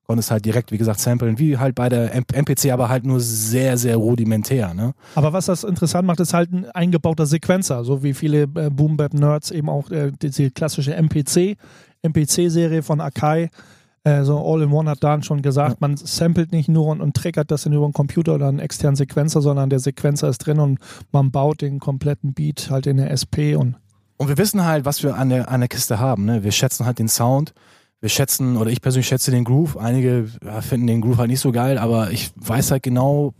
Konntest 0.05 0.31
halt 0.31 0.43
direkt, 0.43 0.73
wie 0.73 0.77
gesagt, 0.77 0.99
samplen, 0.99 1.39
wie 1.39 1.57
halt 1.57 1.75
bei 1.75 1.87
der 1.87 2.13
MPC, 2.13 2.71
aber 2.71 2.89
halt 2.89 3.05
nur 3.05 3.21
sehr, 3.21 3.77
sehr 3.77 3.95
rudimentär. 3.95 4.73
Ne? 4.73 4.93
Aber 5.15 5.31
was 5.31 5.45
das 5.45 5.63
interessant 5.63 6.05
macht, 6.05 6.19
ist 6.19 6.33
halt 6.33 6.51
ein 6.51 6.65
eingebauter 6.71 7.25
Sequenzer, 7.25 7.85
so 7.85 8.03
wie 8.03 8.13
viele 8.13 8.41
äh, 8.43 8.69
Boom 8.69 8.97
Bap 8.97 9.13
Nerds 9.13 9.49
eben 9.51 9.69
auch 9.69 9.89
äh, 9.91 10.11
diese 10.21 10.51
klassische 10.51 10.93
MPC, 10.93 11.55
MPC-Serie 12.03 12.83
von 12.83 13.01
Akai, 13.01 13.49
äh, 14.03 14.23
so 14.23 14.37
All-in-One 14.37 14.89
hat 14.89 15.03
Dan 15.03 15.23
schon 15.23 15.41
gesagt, 15.41 15.79
man 15.81 15.95
samplet 15.97 16.51
nicht 16.51 16.69
nur 16.69 16.87
und, 16.87 17.01
und 17.01 17.15
triggert 17.15 17.51
das 17.51 17.63
dann 17.63 17.73
über 17.73 17.85
einen 17.85 17.93
Computer 17.93 18.35
oder 18.35 18.47
einen 18.47 18.59
externen 18.59 18.95
Sequenzer, 18.95 19.41
sondern 19.41 19.69
der 19.69 19.79
Sequenzer 19.79 20.27
ist 20.29 20.39
drin 20.39 20.59
und 20.59 20.79
man 21.11 21.31
baut 21.31 21.61
den 21.61 21.79
kompletten 21.79 22.33
Beat 22.33 22.69
halt 22.69 22.85
in 22.85 22.97
der 22.97 23.11
SP 23.15 23.55
und 23.55 23.75
Und 24.17 24.27
wir 24.27 24.37
wissen 24.37 24.65
halt, 24.65 24.85
was 24.85 25.03
wir 25.03 25.15
an 25.15 25.29
der, 25.29 25.49
an 25.49 25.61
der 25.61 25.69
Kiste 25.69 25.99
haben. 25.99 26.25
Ne? 26.25 26.43
Wir 26.43 26.51
schätzen 26.51 26.85
halt 26.85 26.99
den 26.99 27.07
Sound. 27.07 27.53
Wir 28.01 28.09
schätzen, 28.09 28.57
oder 28.57 28.69
ich 28.69 28.81
persönlich 28.81 29.07
schätze 29.07 29.31
den 29.31 29.45
Groove. 29.45 29.77
Einige 29.77 30.27
ja, 30.43 30.59
finden 30.59 30.87
den 30.87 30.99
Groove 30.99 31.19
halt 31.19 31.29
nicht 31.29 31.39
so 31.39 31.53
geil, 31.53 31.77
aber 31.77 32.11
ich 32.11 32.31
weiß 32.35 32.71
halt 32.71 32.83
genau, 32.83 33.33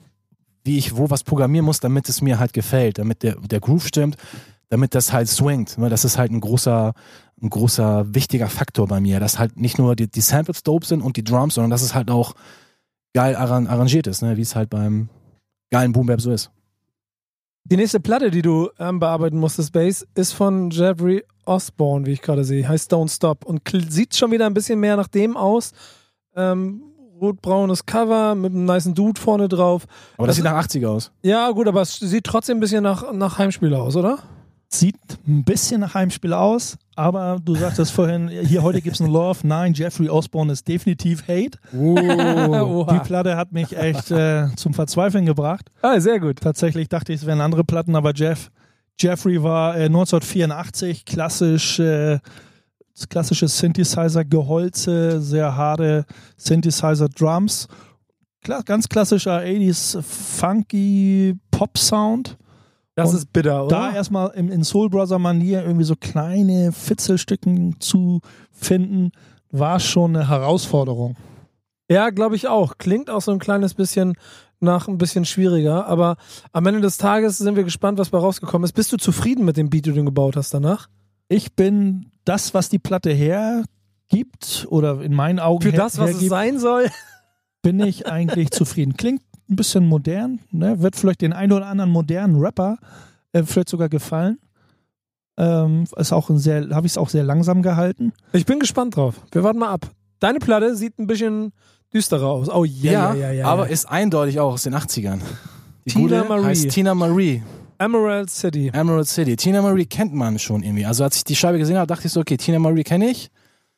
wie 0.63 0.77
ich 0.77 0.95
wo 0.95 1.09
was 1.09 1.25
programmieren 1.25 1.65
muss, 1.65 1.81
damit 1.81 2.07
es 2.07 2.21
mir 2.21 2.39
halt 2.39 2.53
gefällt, 2.53 2.97
damit 2.97 3.23
der, 3.23 3.35
der 3.35 3.59
Groove 3.59 3.85
stimmt, 3.85 4.15
damit 4.69 4.95
das 4.95 5.13
halt 5.13 5.27
swingt. 5.27 5.77
Ne? 5.77 5.89
Das 5.89 6.05
ist 6.05 6.17
halt 6.17 6.31
ein 6.31 6.41
großer, 6.41 6.93
ein 7.41 7.49
großer, 7.49 8.13
wichtiger 8.13 8.49
Faktor 8.49 8.87
bei 8.87 8.99
mir, 8.99 9.19
dass 9.19 9.39
halt 9.39 9.57
nicht 9.57 9.77
nur 9.77 9.95
die, 9.95 10.09
die 10.09 10.21
Samples 10.21 10.63
dope 10.63 10.85
sind 10.85 11.01
und 11.01 11.17
die 11.17 11.23
Drums, 11.23 11.55
sondern 11.55 11.71
dass 11.71 11.81
es 11.81 11.93
halt 11.93 12.09
auch 12.09 12.33
geil 13.13 13.35
arran 13.35 13.67
arrangiert 13.67 14.07
ist, 14.07 14.21
ne? 14.21 14.37
wie 14.37 14.41
es 14.41 14.55
halt 14.55 14.69
beim 14.69 15.09
geilen 15.71 15.91
Boom 15.91 16.07
Bap 16.07 16.21
so 16.21 16.31
ist. 16.31 16.51
Die 17.65 17.77
nächste 17.77 17.99
Platte, 17.99 18.29
die 18.29 18.41
du 18.41 18.69
ähm, 18.77 18.99
bearbeiten 18.99 19.37
musstest, 19.37 19.71
Bass, 19.71 20.05
ist 20.15 20.33
von 20.33 20.69
Jeffrey 20.69 21.23
Osborne, 21.45 22.05
wie 22.05 22.11
ich 22.11 22.21
gerade 22.21 22.43
sehe. 22.43 22.67
Heißt 22.67 22.93
Don't 22.93 23.13
Stop 23.13 23.45
und 23.45 23.61
sieht 23.89 24.15
schon 24.15 24.31
wieder 24.31 24.45
ein 24.45 24.53
bisschen 24.53 24.79
mehr 24.79 24.97
nach 24.97 25.07
dem 25.07 25.37
aus. 25.37 25.71
Ähm, 26.35 26.83
rot-braunes 27.21 27.85
Cover 27.85 28.35
mit 28.35 28.51
einem 28.51 28.65
niceen 28.65 28.93
Dude 28.93 29.19
vorne 29.19 29.47
drauf. 29.47 29.85
Aber 30.17 30.27
das, 30.27 30.35
Das 30.35 30.43
sieht 30.43 30.45
nach 30.45 30.65
80er 30.65 30.87
aus. 30.87 31.11
Ja, 31.21 31.49
gut, 31.51 31.67
aber 31.67 31.81
es 31.81 31.95
sieht 31.95 32.25
trotzdem 32.25 32.57
ein 32.57 32.59
bisschen 32.59 32.83
nach, 32.83 33.13
nach 33.13 33.37
Heimspiel 33.37 33.73
aus, 33.73 33.95
oder? 33.95 34.19
Sieht 34.73 34.97
ein 35.27 35.43
bisschen 35.43 35.81
nach 35.81 35.93
Heimspiel 35.93 36.33
aus, 36.33 36.77
aber 36.95 37.39
du 37.43 37.55
sagtest 37.55 37.91
vorhin, 37.91 38.27
hier 38.29 38.63
heute 38.63 38.81
gibt 38.81 38.95
es 38.95 39.01
ein 39.01 39.11
Love. 39.11 39.39
Nein, 39.43 39.73
Jeffrey 39.73 40.09
Osborne 40.09 40.51
ist 40.51 40.67
definitiv 40.67 41.27
Hate. 41.27 41.57
Oha. 41.75 42.93
Die 42.93 42.99
Platte 42.99 43.37
hat 43.37 43.51
mich 43.51 43.75
echt 43.77 44.11
äh, 44.11 44.47
zum 44.55 44.73
Verzweifeln 44.73 45.25
gebracht. 45.25 45.71
Ah, 45.81 45.99
sehr 45.99 46.19
gut. 46.19 46.41
Tatsächlich 46.41 46.89
dachte 46.89 47.13
ich, 47.13 47.21
es 47.21 47.25
wären 47.25 47.41
andere 47.41 47.63
Platten, 47.63 47.95
aber 47.95 48.13
Jeff, 48.13 48.51
Jeffrey 48.99 49.41
war 49.41 49.75
äh, 49.75 49.85
1984 49.85 51.05
klassisch, 51.05 51.79
äh, 51.79 52.19
das 52.95 53.09
klassische 53.09 53.47
Synthesizer-Geholze, 53.47 55.21
sehr 55.21 55.55
harte 55.55 56.05
Synthesizer-Drums. 56.37 57.67
Kla 58.43 58.61
ganz 58.61 58.89
klassischer 58.89 59.39
80s 59.39 60.01
funky 60.01 61.35
Pop-Sound. 61.49 62.37
Das 62.95 63.09
Und 63.11 63.17
ist 63.17 63.33
bitter, 63.33 63.65
oder? 63.65 63.75
Da 63.75 63.95
erstmal 63.95 64.31
in, 64.31 64.49
in 64.49 64.63
Soul 64.63 64.89
Brother 64.89 65.17
Manier 65.19 65.63
irgendwie 65.63 65.85
so 65.85 65.95
kleine 65.95 66.71
Fitzelstücken 66.71 67.79
zu 67.79 68.21
finden, 68.51 69.11
war 69.51 69.79
schon 69.79 70.15
eine 70.15 70.29
Herausforderung. 70.29 71.15
Ja, 71.89 72.11
glaube 72.11 72.35
ich 72.35 72.47
auch. 72.47 72.77
Klingt 72.77 73.09
auch 73.09 73.21
so 73.21 73.31
ein 73.31 73.39
kleines 73.39 73.73
bisschen 73.73 74.15
nach 74.59 74.87
ein 74.87 74.97
bisschen 74.97 75.25
schwieriger, 75.25 75.87
aber 75.87 76.15
am 76.53 76.65
Ende 76.65 76.79
des 76.81 76.97
Tages 76.97 77.37
sind 77.37 77.55
wir 77.55 77.63
gespannt, 77.63 77.99
was 77.99 78.11
bei 78.11 78.17
rausgekommen 78.17 78.63
ist. 78.63 78.73
Bist 78.73 78.93
du 78.93 78.97
zufrieden 78.97 79.43
mit 79.43 79.57
dem 79.57 79.69
Beat, 79.69 79.87
den 79.87 79.95
du 79.95 80.05
gebaut 80.05 80.37
hast 80.37 80.53
danach? 80.53 80.87
Ich 81.27 81.53
bin 81.53 82.11
das, 82.23 82.53
was 82.53 82.69
die 82.69 82.79
Platte 82.79 83.11
hergibt, 83.11 84.65
oder 84.69 85.01
in 85.01 85.13
meinen 85.13 85.39
Augen 85.39 85.63
Für 85.63 85.71
her, 85.71 85.79
das, 85.79 85.97
was 85.97 86.11
es 86.11 86.15
hergibt, 86.15 86.29
sein 86.29 86.59
soll? 86.59 86.87
bin 87.61 87.79
ich 87.81 88.07
eigentlich 88.07 88.51
zufrieden. 88.51 88.95
Klingt 88.95 89.21
ein 89.49 89.55
bisschen 89.55 89.87
modern, 89.87 90.39
ne? 90.51 90.81
wird 90.81 90.95
vielleicht 90.95 91.21
den 91.21 91.33
einen 91.33 91.51
oder 91.51 91.67
anderen 91.67 91.91
modernen 91.91 92.39
Rapper 92.39 92.77
äh, 93.33 93.43
vielleicht 93.43 93.69
sogar 93.69 93.89
gefallen. 93.89 94.39
Ähm, 95.35 95.85
ist 95.97 96.13
auch 96.13 96.29
ein 96.29 96.37
sehr, 96.37 96.69
habe 96.69 96.85
ich 96.85 96.93
es 96.93 96.97
auch 96.97 97.09
sehr 97.09 97.23
langsam 97.23 97.61
gehalten. 97.61 98.13
Ich 98.33 98.45
bin 98.45 98.59
gespannt 98.59 98.95
drauf. 98.95 99.15
Wir 99.31 99.43
warten 99.43 99.59
mal 99.59 99.69
ab. 99.69 99.89
Deine 100.19 100.39
Platte 100.39 100.75
sieht 100.75 100.99
ein 100.99 101.07
bisschen 101.07 101.51
düsterer 101.93 102.27
aus. 102.27 102.49
Oh 102.49 102.63
ja, 102.63 102.91
ja, 102.91 103.13
ja, 103.13 103.31
ja. 103.31 103.45
aber 103.47 103.65
ja. 103.65 103.73
ist 103.73 103.85
eindeutig 103.89 104.39
auch 104.39 104.53
aus 104.53 104.63
den 104.63 104.75
80ern. 104.75 105.19
Die 105.85 105.89
Tina 105.91 106.21
gute 106.21 106.29
Marie. 106.29 106.45
heißt 106.45 106.69
Tina 106.69 106.93
Marie. 106.93 107.43
Emerald 107.79 108.29
City. 108.29 108.71
Emerald 108.73 109.07
City. 109.07 109.35
Tina 109.35 109.61
Marie 109.61 109.85
kennt 109.85 110.13
man 110.13 110.39
schon 110.39 110.63
irgendwie. 110.63 110.85
Also 110.85 111.03
als 111.03 111.17
ich 111.17 111.23
die 111.23 111.35
Scheibe 111.35 111.57
gesehen 111.57 111.77
habe, 111.77 111.87
dachte 111.87 112.07
ich 112.07 112.13
so, 112.13 112.21
okay, 112.21 112.37
Tina 112.37 112.59
Marie 112.59 112.83
kenne 112.83 113.09
ich. 113.09 113.29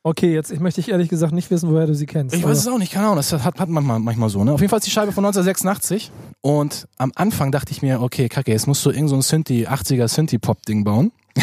Okay, 0.08 0.32
jetzt 0.32 0.52
ich 0.52 0.60
möchte 0.60 0.80
ich 0.82 0.90
ehrlich 0.90 1.10
gesagt 1.10 1.34
nicht 1.34 1.50
wissen, 1.50 1.72
woher 1.72 1.88
du 1.88 1.96
sie 1.96 2.06
kennst. 2.06 2.36
Ich 2.36 2.44
weiß 2.44 2.60
es 2.60 2.68
auch 2.68 2.78
nicht, 2.78 2.92
keine 2.92 3.06
Ahnung. 3.08 3.16
Das 3.16 3.34
hat, 3.34 3.60
hat 3.60 3.70
manchmal, 3.70 3.98
manchmal 3.98 4.30
so. 4.30 4.44
Ne? 4.44 4.54
Auf 4.54 4.62
jeden 4.62 4.70
Fall 4.70 4.78
ist 4.78 4.86
die 4.86 4.92
Scheibe 4.92 5.12
von 5.12 5.26
1986. 5.26 6.12
Und 6.42 6.88
am 7.00 7.12
Anfang 7.16 7.52
dachte 7.52 7.72
ich 7.72 7.82
mir, 7.82 8.00
okay, 8.00 8.30
kacke, 8.30 8.52
jetzt 8.52 8.68
musst 8.68 8.86
du 8.86 8.92
irgend 8.92 9.10
so 9.10 9.16
ein 9.16 9.24
Synthie, 9.24 9.68
80er 9.68 10.08
Synthie-Pop-Ding 10.08 10.84
bauen. 10.84 11.12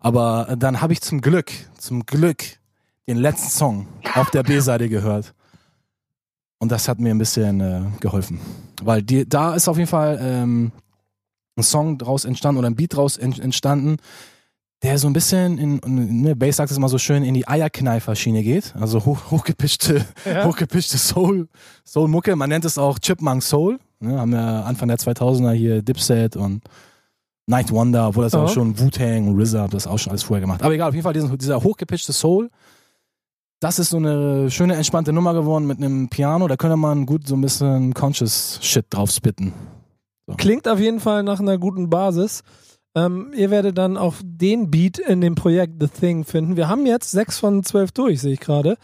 Aber 0.00 0.56
dann 0.58 0.80
habe 0.80 0.94
ich 0.94 1.02
zum 1.02 1.20
Glück, 1.20 1.52
zum 1.76 2.06
Glück 2.06 2.42
den 3.06 3.18
letzten 3.18 3.50
Song 3.50 3.86
auf 4.14 4.30
der 4.30 4.42
B-Seite 4.42 4.88
gehört. 4.88 5.34
Und 6.60 6.72
das 6.72 6.88
hat 6.88 6.98
mir 6.98 7.10
ein 7.10 7.18
bisschen 7.18 7.60
äh, 7.60 7.82
geholfen. 8.00 8.40
Weil 8.82 9.02
die, 9.02 9.28
da 9.28 9.54
ist 9.54 9.68
auf 9.68 9.76
jeden 9.76 9.90
Fall 9.90 10.18
ähm, 10.18 10.72
ein 11.58 11.62
Song 11.62 11.98
draus 11.98 12.24
entstanden 12.24 12.58
oder 12.58 12.70
ein 12.70 12.76
Beat 12.76 12.96
draus 12.96 13.18
en 13.18 13.38
entstanden, 13.38 13.98
der 14.82 14.98
so 14.98 15.06
ein 15.06 15.12
bisschen 15.12 15.58
in, 15.58 15.80
ne, 16.22 16.34
Bass 16.34 16.56
sagt 16.56 16.70
es 16.70 16.76
immer 16.76 16.88
so 16.88 16.98
schön, 16.98 17.22
in 17.22 17.34
die 17.34 17.46
Eierkneifer-Schiene 17.46 18.42
geht. 18.42 18.74
Also 18.78 19.04
hoch, 19.04 19.30
hochgepitchte, 19.30 20.04
Ja. 20.24 20.44
hochgepitchte 20.44 20.98
Soul, 20.98 21.48
Soul-Mucke. 21.86 22.34
Man 22.36 22.48
nennt 22.48 22.64
es 22.64 22.78
auch 22.78 22.98
Chipmunk 22.98 23.42
Soul. 23.42 23.78
Ne, 24.00 24.18
haben 24.18 24.32
ja 24.32 24.62
Anfang 24.62 24.88
der 24.88 24.98
2000er 24.98 25.52
hier 25.52 25.82
Dipset 25.82 26.36
und 26.36 26.62
Night 27.46 27.70
Wonder, 27.70 28.08
obwohl 28.08 28.24
das 28.24 28.32
Ja. 28.32 28.40
auch 28.42 28.48
schon 28.48 28.78
Wu-Tang 28.78 29.28
und 29.28 29.40
RZA, 29.40 29.68
das 29.68 29.86
auch 29.86 29.98
schon 29.98 30.10
alles 30.10 30.24
vorher 30.24 30.40
gemacht. 30.40 30.62
Aber 30.62 30.74
egal, 30.74 30.88
auf 30.88 30.94
jeden 30.94 31.04
Fall 31.04 31.12
diesen, 31.12 31.36
dieser 31.38 31.62
hochgepitchte 31.62 32.12
Soul, 32.12 32.50
das 33.60 33.78
ist 33.78 33.90
so 33.90 33.98
eine 33.98 34.50
schöne, 34.50 34.74
entspannte 34.74 35.12
Nummer 35.12 35.34
geworden 35.34 35.66
mit 35.68 35.78
einem 35.78 36.08
Piano. 36.08 36.48
Da 36.48 36.56
könnte 36.56 36.76
man 36.76 37.06
gut 37.06 37.28
so 37.28 37.36
ein 37.36 37.40
bisschen 37.40 37.94
Conscious 37.94 38.58
Shit 38.60 38.86
drauf 38.90 39.12
spitten. 39.12 39.52
Klingt 40.36 40.66
auf 40.66 40.80
jeden 40.80 40.98
Fall 40.98 41.22
nach 41.22 41.38
einer 41.38 41.58
guten 41.58 41.88
Basis. 41.88 42.42
Ähm, 42.94 43.32
ihr 43.34 43.50
werdet 43.50 43.78
dann 43.78 43.96
auch 43.96 44.14
den 44.22 44.70
Beat 44.70 44.98
in 44.98 45.20
dem 45.20 45.34
Projekt 45.34 45.74
The 45.80 45.88
Thing 45.88 46.24
finden. 46.24 46.56
Wir 46.56 46.68
haben 46.68 46.84
jetzt 46.86 47.10
sechs 47.10 47.38
von 47.38 47.64
zwölf 47.64 47.92
durch, 47.92 48.20
sehe 48.20 48.34
ich 48.34 48.40
gerade. 48.40 48.76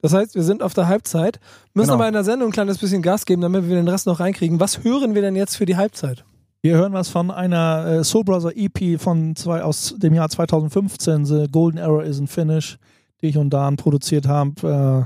Das 0.00 0.12
heißt, 0.12 0.34
wir 0.34 0.42
sind 0.42 0.64
auf 0.64 0.74
der 0.74 0.88
Halbzeit, 0.88 1.38
müssen 1.74 1.86
Genau. 1.90 1.94
aber 1.94 2.08
in 2.08 2.14
der 2.14 2.24
Sendung 2.24 2.48
ein 2.48 2.52
kleines 2.52 2.78
bisschen 2.78 3.02
Gas 3.02 3.24
geben, 3.24 3.40
damit 3.40 3.68
wir 3.68 3.76
den 3.76 3.86
Rest 3.86 4.06
noch 4.08 4.18
reinkriegen. 4.18 4.58
Was 4.58 4.82
hören 4.82 5.14
wir 5.14 5.22
denn 5.22 5.36
jetzt 5.36 5.56
für 5.56 5.64
die 5.66 5.76
Halbzeit? 5.76 6.24
Wir 6.60 6.74
hören 6.76 6.92
was 6.92 7.08
von 7.08 7.30
einer 7.30 7.86
äh, 7.86 8.04
Soul 8.04 8.24
Brother 8.24 8.50
EP 8.56 9.00
von 9.00 9.36
zwei, 9.36 9.62
aus 9.62 9.94
dem 9.96 10.14
Jahr 10.14 10.28
2015, 10.28 11.24
The 11.24 11.46
Golden 11.50 11.78
Era 11.78 12.02
Isn't 12.02 12.28
Finish, 12.28 12.78
die 13.20 13.26
ich 13.28 13.36
und 13.38 13.50
Dan 13.50 13.76
produziert 13.76 14.26
haben. 14.26 14.54
Äh, 14.62 15.04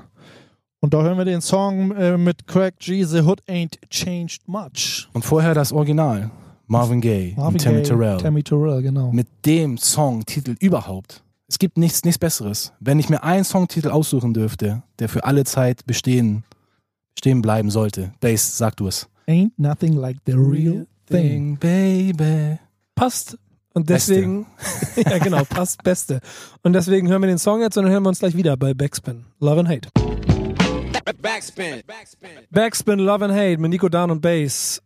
und 0.81 0.95
da 0.95 1.03
hören 1.03 1.19
wir 1.19 1.25
den 1.27 1.41
Song 1.43 1.93
äh, 1.93 2.17
mit 2.17 2.47
Craig 2.47 2.79
G, 2.79 3.05
The 3.05 3.21
Hood 3.21 3.43
Ain't 3.49 3.79
Changed 3.91 4.47
Much. 4.49 5.09
Und 5.13 5.25
vorher 5.27 5.53
das 5.55 5.73
Original. 5.73 6.31
Marvin 6.67 7.01
Gaye 7.01 7.35
Marvin 7.37 7.55
und 7.55 7.63
Tammy 7.63 7.77
Gaye, 7.77 7.83
Terrell. 7.85 8.17
Tammy 8.19 8.43
Terrell, 8.43 8.83
genau. 8.83 9.13
mit 9.13 9.29
dem 9.45 9.79
Songtitel 9.79 10.57
überhaupt. 10.61 11.23
Es 11.49 11.59
gibt 11.59 11.79
nichts, 11.79 12.05
nichts 12.05 12.19
Besseres. 12.19 12.73
Wenn 12.81 12.99
ich 12.99 13.09
mir 13.09 13.23
einen 13.23 13.45
Songtitel 13.45 13.91
aussuchen 13.91 14.35
dürfte, 14.35 14.83
der 14.99 15.09
für 15.09 15.25
alle 15.25 15.45
Zeit 15.45 15.87
bestehen, 15.87 16.43
stehen 17.17 17.41
bleiben 17.41 17.71
sollte. 17.71 18.13
Bass, 18.21 18.59
sag 18.59 18.77
du 18.77 18.89
es. 18.89 19.09
Ain't 19.29 19.53
nothing 19.57 19.93
like 19.93 20.19
the 20.27 20.33
real 20.33 20.87
thing. 21.09 21.57
baby. 21.59 22.59
Passt. 22.95 23.39
Und 23.75 23.87
Beste. 23.87 24.15
deswegen, 24.15 24.47
ja 24.97 25.19
genau, 25.19 25.45
passt 25.45 25.83
Beste. 25.85 26.21
Und 26.63 26.73
deswegen 26.73 27.09
hören 27.09 27.23
wir 27.23 27.29
den 27.29 27.39
Song 27.39 27.61
jetzt 27.61 27.77
und 27.77 27.85
dann 27.85 27.93
hören 27.93 28.03
wir 28.03 28.09
uns 28.09 28.21
gleich 28.21 28.35
wieder 28.35 28.57
bei 28.57 28.73
Backspin. 28.73 29.27
Love 29.39 29.61
and 29.61 29.69
Hate. 29.69 29.89
Backspin. 31.21 31.83
Backspin. 31.87 32.31
Backspin 32.51 32.99
Love 32.99 33.25
and 33.27 33.35
Hate 33.35 33.59
mit 33.59 33.71
Nico 33.71 33.89
Down 33.89 34.11
und 34.11 34.21
Bass. 34.21 34.83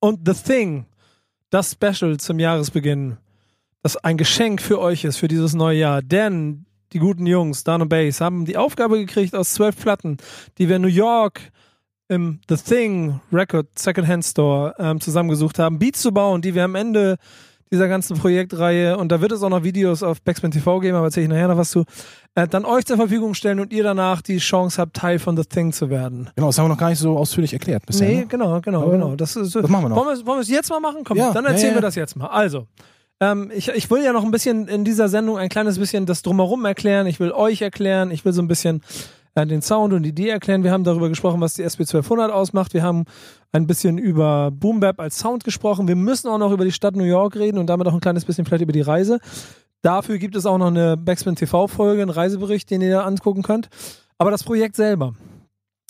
Und 0.00 0.20
The 0.26 0.32
Thing, 0.34 0.86
das 1.52 1.72
Special 1.72 2.16
zum 2.18 2.38
Jahresbeginn, 2.38 3.18
das 3.82 3.98
ein 3.98 4.16
Geschenk 4.16 4.62
für 4.62 4.80
euch 4.80 5.04
ist, 5.04 5.18
für 5.18 5.28
dieses 5.28 5.52
neue 5.52 5.78
Jahr. 5.78 6.02
Denn 6.02 6.64
die 6.92 6.98
guten 6.98 7.26
Jungs, 7.26 7.62
Down 7.62 7.82
und 7.82 7.88
Bass, 7.90 8.22
haben 8.22 8.46
die 8.46 8.56
Aufgabe 8.56 8.98
gekriegt, 8.98 9.34
aus 9.34 9.52
zwölf 9.52 9.76
Platten, 9.76 10.16
die 10.56 10.68
wir 10.68 10.76
in 10.76 10.82
New 10.82 10.88
York 10.88 11.40
im 12.08 12.40
The 12.48 12.56
Thing 12.56 13.20
Record 13.30 13.66
Secondhand 13.78 14.24
Store 14.24 14.74
ähm, 14.78 15.00
zusammengesucht 15.00 15.58
haben, 15.58 15.78
Beats 15.78 16.00
zu 16.00 16.12
bauen, 16.12 16.40
die 16.40 16.54
wir 16.54 16.64
am 16.64 16.74
Ende 16.74 17.18
dieser 17.72 17.88
ganzen 17.88 18.16
Projektreihe, 18.18 18.96
und 18.98 19.10
da 19.10 19.20
wird 19.20 19.32
es 19.32 19.42
auch 19.42 19.48
noch 19.48 19.64
Videos 19.64 20.02
auf 20.02 20.20
Backspin 20.22 20.50
TV 20.50 20.78
geben, 20.80 20.96
aber 20.96 21.06
erzähle 21.06 21.24
ich 21.24 21.30
nachher 21.30 21.48
noch 21.48 21.56
was 21.56 21.70
zu, 21.70 21.84
äh, 22.34 22.46
dann 22.46 22.64
euch 22.64 22.84
zur 22.84 22.96
Verfügung 22.96 23.34
stellen 23.34 23.58
und 23.60 23.72
ihr 23.72 23.82
danach 23.82 24.20
die 24.22 24.38
Chance 24.38 24.80
habt, 24.80 24.94
Teil 24.94 25.18
von 25.18 25.36
The 25.36 25.44
Thing 25.44 25.72
zu 25.72 25.90
werden. 25.90 26.30
Genau, 26.36 26.48
das 26.48 26.58
haben 26.58 26.66
wir 26.66 26.68
noch 26.68 26.78
gar 26.78 26.90
nicht 26.90 26.98
so 26.98 27.16
ausführlich 27.16 27.52
erklärt 27.52 27.84
bisher. 27.86 28.08
Nee, 28.08 28.16
ne? 28.18 28.26
genau, 28.26 28.60
genau, 28.60 28.82
Aber 28.82 28.92
genau. 28.92 29.16
Das, 29.16 29.34
ist, 29.36 29.54
das 29.56 29.68
machen 29.68 29.84
wir 29.84 29.88
noch. 29.88 29.96
Wollen 29.96 30.08
wir, 30.08 30.12
es- 30.14 30.26
wollen 30.26 30.38
wir 30.38 30.42
es 30.42 30.48
jetzt 30.50 30.70
mal 30.70 30.80
machen? 30.80 31.02
Komm, 31.04 31.16
Ja, 31.16 31.32
dann 31.32 31.44
ja, 31.44 31.50
erzählen 31.50 31.70
ja. 31.70 31.76
wir 31.78 31.82
das 31.82 31.94
jetzt 31.94 32.14
mal. 32.14 32.26
Also, 32.26 32.66
ähm, 33.20 33.50
ich, 33.54 33.68
ich 33.68 33.90
will 33.90 34.04
ja 34.04 34.12
noch 34.12 34.24
ein 34.24 34.30
bisschen 34.30 34.68
in 34.68 34.84
dieser 34.84 35.08
Sendung 35.08 35.38
ein 35.38 35.48
kleines 35.48 35.78
bisschen 35.78 36.06
das 36.06 36.22
Drumherum 36.22 36.64
erklären. 36.64 37.06
Ich 37.06 37.20
will 37.20 37.32
euch 37.32 37.62
erklären. 37.62 38.10
Ich 38.10 38.24
will 38.24 38.32
so 38.32 38.42
ein 38.42 38.48
bisschen 38.48 38.82
äh, 39.34 39.46
den 39.46 39.62
Sound 39.62 39.92
und 39.92 40.02
die 40.02 40.10
Idee 40.10 40.28
erklären. 40.28 40.62
Wir 40.64 40.72
haben 40.72 40.84
darüber 40.84 41.08
gesprochen, 41.08 41.40
was 41.40 41.54
die 41.54 41.64
SB1200 41.64 42.28
ausmacht. 42.28 42.74
Wir 42.74 42.82
haben 42.82 43.04
ein 43.52 43.66
bisschen 43.66 43.98
über 43.98 44.50
Boom 44.50 44.80
Bap 44.80 45.00
als 45.00 45.18
Sound 45.18 45.44
gesprochen. 45.44 45.88
Wir 45.88 45.96
müssen 45.96 46.28
auch 46.28 46.38
noch 46.38 46.52
über 46.52 46.64
die 46.64 46.72
Stadt 46.72 46.96
New 46.96 47.04
York 47.04 47.36
reden 47.36 47.58
und 47.58 47.66
damit 47.66 47.86
auch 47.86 47.94
ein 47.94 48.00
kleines 48.00 48.24
bisschen 48.24 48.44
vielleicht 48.44 48.62
über 48.62 48.72
die 48.72 48.80
Reise. 48.80 49.18
Dafür 49.82 50.18
gibt 50.18 50.36
es 50.36 50.46
auch 50.46 50.58
noch 50.58 50.68
eine 50.68 50.96
Backspin 50.96 51.34
TV-Folge, 51.34 52.02
einen 52.02 52.10
Reisebericht, 52.10 52.70
den 52.70 52.80
ihr 52.82 52.90
da 52.92 53.04
angucken 53.04 53.42
könnt. 53.42 53.68
Aber 54.16 54.30
das 54.30 54.44
Projekt 54.44 54.76
selber, 54.76 55.14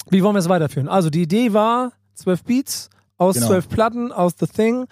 wie 0.09 0.23
wollen 0.23 0.35
wir 0.35 0.39
es 0.41 0.49
weiterführen? 0.49 0.89
Also 0.89 1.11
die 1.11 1.23
Idee 1.23 1.53
war, 1.53 1.93
zwölf 2.15 2.43
Beats 2.45 2.89
aus 3.19 3.35
Genau. 3.35 3.49
zwölf 3.49 3.69
Platten, 3.69 4.11
aus 4.11 4.33
The 4.39 4.47
Thing. 4.47 4.87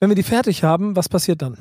Wenn 0.00 0.08
wir 0.10 0.16
die 0.16 0.22
fertig 0.22 0.64
haben, 0.64 0.96
was 0.96 1.08
passiert 1.08 1.42
dann? 1.42 1.58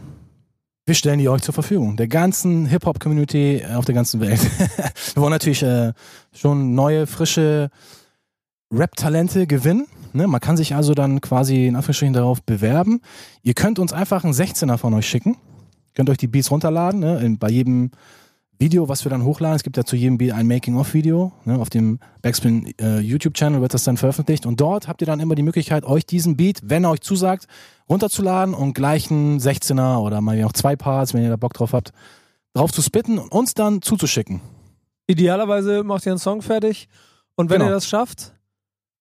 Wir 0.87 0.93
stellen 0.93 1.17
die 1.17 1.27
euch 1.29 1.41
zur 1.41 1.55
Verfügung. 1.55 1.97
Der 1.97 2.07
ganzen 2.07 2.67
Hip-Hop-Community 2.67 3.63
auf 3.73 3.85
der 3.85 3.95
ganzen 3.95 4.19
Welt. 4.19 4.39
wir 5.15 5.21
wollen 5.21 5.31
natürlich 5.31 5.63
äh, 5.63 5.93
schon 6.31 6.75
neue, 6.75 7.07
frische 7.07 7.71
Rap-Talente 8.71 9.47
gewinnen. 9.47 9.87
Ne? 10.13 10.27
Man 10.27 10.39
kann 10.39 10.57
sich 10.57 10.75
also 10.75 10.93
dann 10.93 11.21
quasi 11.21 11.65
in 11.65 11.75
Anführungsstrichen 11.75 12.13
darauf 12.13 12.43
bewerben. 12.43 13.01
Ihr 13.41 13.55
könnt 13.55 13.79
uns 13.79 13.93
einfach 13.93 14.23
einen 14.23 14.33
16er 14.33 14.77
von 14.77 14.93
euch 14.93 15.07
schicken. 15.07 15.37
Könnt 15.95 16.11
euch 16.11 16.17
die 16.17 16.27
Beats 16.27 16.51
runterladen. 16.51 16.99
Ne? 16.99 17.35
Bei 17.39 17.49
jedem 17.49 17.89
Video, 18.57 18.87
was 18.87 19.03
wir 19.05 19.09
dann 19.09 19.23
hochladen, 19.23 19.55
es 19.57 19.63
gibt 19.63 19.75
ja 19.77 19.83
zu 19.83 19.95
jedem 19.95 20.17
Beat 20.17 20.33
ein 20.33 20.47
Making-of-Video. 20.47 21.33
Ne? 21.43 21.59
Auf 21.59 21.69
dem 21.69 21.99
Backspin 22.21 22.73
äh, 22.79 22.99
YouTube-Channel 22.99 23.59
wird 23.61 23.73
das 23.73 23.83
dann 23.83 23.97
veröffentlicht. 23.97 24.45
Und 24.45 24.61
dort 24.61 24.87
habt 24.87 25.01
ihr 25.01 25.07
dann 25.07 25.19
immer 25.19 25.35
die 25.35 25.43
Möglichkeit, 25.43 25.83
euch 25.85 26.05
diesen 26.05 26.37
Beat, 26.37 26.61
wenn 26.63 26.85
er 26.85 26.91
euch 26.91 27.01
zusagt, 27.01 27.47
runterzuladen 27.89 28.53
und 28.53 28.73
gleich 28.73 29.11
einen 29.11 29.39
16er 29.39 29.97
oder 29.99 30.21
mal 30.21 30.37
noch 30.39 30.53
zwei 30.53 30.75
Parts, 30.75 31.13
wenn 31.13 31.23
ihr 31.23 31.29
da 31.29 31.35
Bock 31.35 31.53
drauf 31.53 31.73
habt, 31.73 31.91
drauf 32.53 32.71
zu 32.71 32.81
spitten 32.81 33.17
und 33.19 33.29
uns 33.31 33.53
dann 33.55 33.81
zuzuschicken. 33.81 34.39
Idealerweise 35.07 35.83
macht 35.83 36.05
ihr 36.05 36.13
einen 36.13 36.19
Song 36.19 36.41
fertig 36.41 36.87
und 37.35 37.49
wenn 37.49 37.59
Genau. 37.59 37.69
ihr 37.71 37.73
das 37.75 37.87
schafft, 37.87 38.33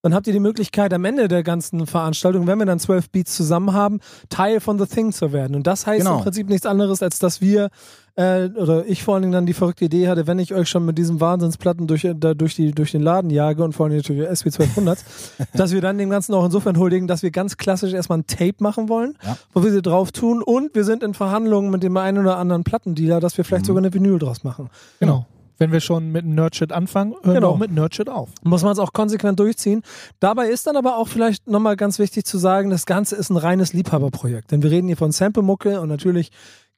dann 0.02 0.12
habt 0.12 0.26
ihr 0.26 0.34
die 0.34 0.40
Möglichkeit, 0.40 0.92
am 0.92 1.04
Ende 1.06 1.28
der 1.28 1.42
ganzen 1.42 1.86
Veranstaltung, 1.86 2.46
wenn 2.46 2.58
wir 2.58 2.66
dann 2.66 2.78
zwölf 2.78 3.08
Beats 3.08 3.34
zusammen 3.34 3.72
haben, 3.72 4.00
Teil 4.28 4.60
von 4.60 4.78
The 4.78 4.84
Thing 4.84 5.12
zu 5.12 5.32
werden. 5.32 5.56
Und 5.56 5.66
das 5.66 5.86
heißt 5.86 6.00
Genau. 6.04 6.18
im 6.18 6.22
Prinzip 6.24 6.48
nichts 6.50 6.66
anderes, 6.66 7.02
als 7.02 7.18
dass 7.20 7.40
wir, 7.40 7.70
äh, 8.16 8.48
oder 8.50 8.86
ich 8.86 9.02
vor 9.02 9.14
allen 9.14 9.22
Dingen 9.22 9.32
dann 9.32 9.46
die 9.46 9.54
verrückte 9.54 9.84
Idee 9.86 10.08
hatte, 10.08 10.26
wenn 10.26 10.38
ich 10.38 10.54
euch 10.54 10.68
schon 10.68 10.84
mit 10.84 10.96
diesen 10.98 11.20
Wahnsinnsplatten 11.20 11.86
durch, 11.86 12.08
da, 12.16 12.34
durch, 12.34 12.54
die, 12.54 12.70
durch 12.72 12.92
den 12.92 13.02
Laden 13.02 13.28
jage 13.30 13.64
und 13.64 13.72
vor 13.72 13.86
allem 13.86 13.96
natürlich 13.96 14.28
SB1200, 14.28 14.98
dass 15.54 15.72
wir 15.72 15.80
dann 15.80 15.98
dem 15.98 16.10
Ganzen 16.10 16.32
auch 16.34 16.44
insofern 16.44 16.78
huldigen, 16.78 17.08
dass 17.08 17.22
wir 17.22 17.30
ganz 17.30 17.56
klassisch 17.56 17.92
erstmal 17.92 18.18
ein 18.18 18.26
Tape 18.26 18.56
machen 18.60 18.88
wollen, 18.88 19.16
Ja. 19.24 19.36
wo 19.52 19.64
wir 19.64 19.72
sie 19.72 19.82
drauf 19.82 20.12
tun 20.12 20.42
und 20.42 20.74
wir 20.74 20.84
sind 20.84 21.02
in 21.02 21.14
Verhandlungen 21.14 21.70
mit 21.70 21.82
dem 21.82 21.96
einen 21.96 22.18
oder 22.18 22.38
anderen 22.38 22.62
Plattendealer, 22.64 23.20
dass 23.20 23.36
wir 23.36 23.44
vielleicht 23.44 23.64
Mhm. 23.64 23.66
sogar 23.66 23.82
eine 23.82 23.92
Vinyl 23.94 24.18
draus 24.18 24.44
machen. 24.44 24.70
Genau. 25.00 25.26
Wenn 25.56 25.70
wir 25.70 25.78
schon 25.78 26.10
mit 26.10 26.24
Nerdshit 26.26 26.72
anfangen, 26.72 27.12
hören 27.22 27.34
Genau. 27.34 27.48
wir 27.50 27.54
auch 27.54 27.58
mit 27.58 27.70
Nerdshit 27.72 28.08
auf. 28.10 28.28
muss 28.42 28.64
man 28.64 28.72
es 28.72 28.80
auch 28.80 28.92
konsequent 28.92 29.38
durchziehen. 29.38 29.82
Dabei 30.18 30.48
ist 30.48 30.66
dann 30.66 30.76
aber 30.76 30.96
auch 30.98 31.06
vielleicht 31.06 31.46
nochmal 31.48 31.76
ganz 31.76 32.00
wichtig 32.00 32.24
zu 32.24 32.38
sagen, 32.38 32.70
das 32.70 32.86
Ganze 32.86 33.14
ist 33.14 33.30
ein 33.30 33.36
reines 33.36 33.72
Liebhaberprojekt. 33.72 34.50
Denn 34.50 34.64
wir 34.64 34.70
reden 34.72 34.88
hier 34.88 34.96
von 34.96 35.12
Sample-Mucke 35.12 35.80
und 35.80 35.88
natürlich 35.88 36.30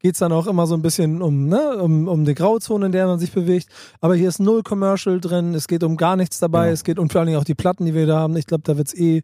geht's 0.07 0.21
dann 0.21 0.31
auch 0.31 0.47
immer 0.47 0.69
so 0.69 0.75
ein 0.75 0.83
bisschen 0.83 1.21
um, 1.21 1.49
ne, 1.49 1.83
um, 1.83 2.07
um 2.07 2.25
die 2.25 2.35
Grauzone, 2.37 2.87
in 2.87 2.93
der 2.93 3.09
man 3.09 3.19
sich 3.19 3.33
bewegt. 3.33 3.67
Aber 4.01 4.15
hier 4.15 4.29
ist 4.29 4.39
null 4.39 4.63
Commercial 4.63 5.21
drin, 5.21 5.53
es 5.53 5.67
geht 5.67 5.83
um 5.83 5.97
gar 5.97 6.15
nichts 6.15 6.39
dabei, 6.39 6.67
Genau. 6.67 6.75
es 6.75 6.85
geht 6.85 7.01
um 7.01 7.11
vor 7.11 7.19
allen 7.21 7.27
Dingen 7.27 7.41
auch 7.41 7.45
die 7.45 7.57
Platten, 7.57 7.87
die 7.87 7.93
wir 7.95 8.07
da 8.07 8.21
haben. 8.21 8.37
Ich 8.37 8.47
glaube, 8.47 8.63
da 8.65 8.77
wird's 8.77 8.95
eh. 8.95 9.23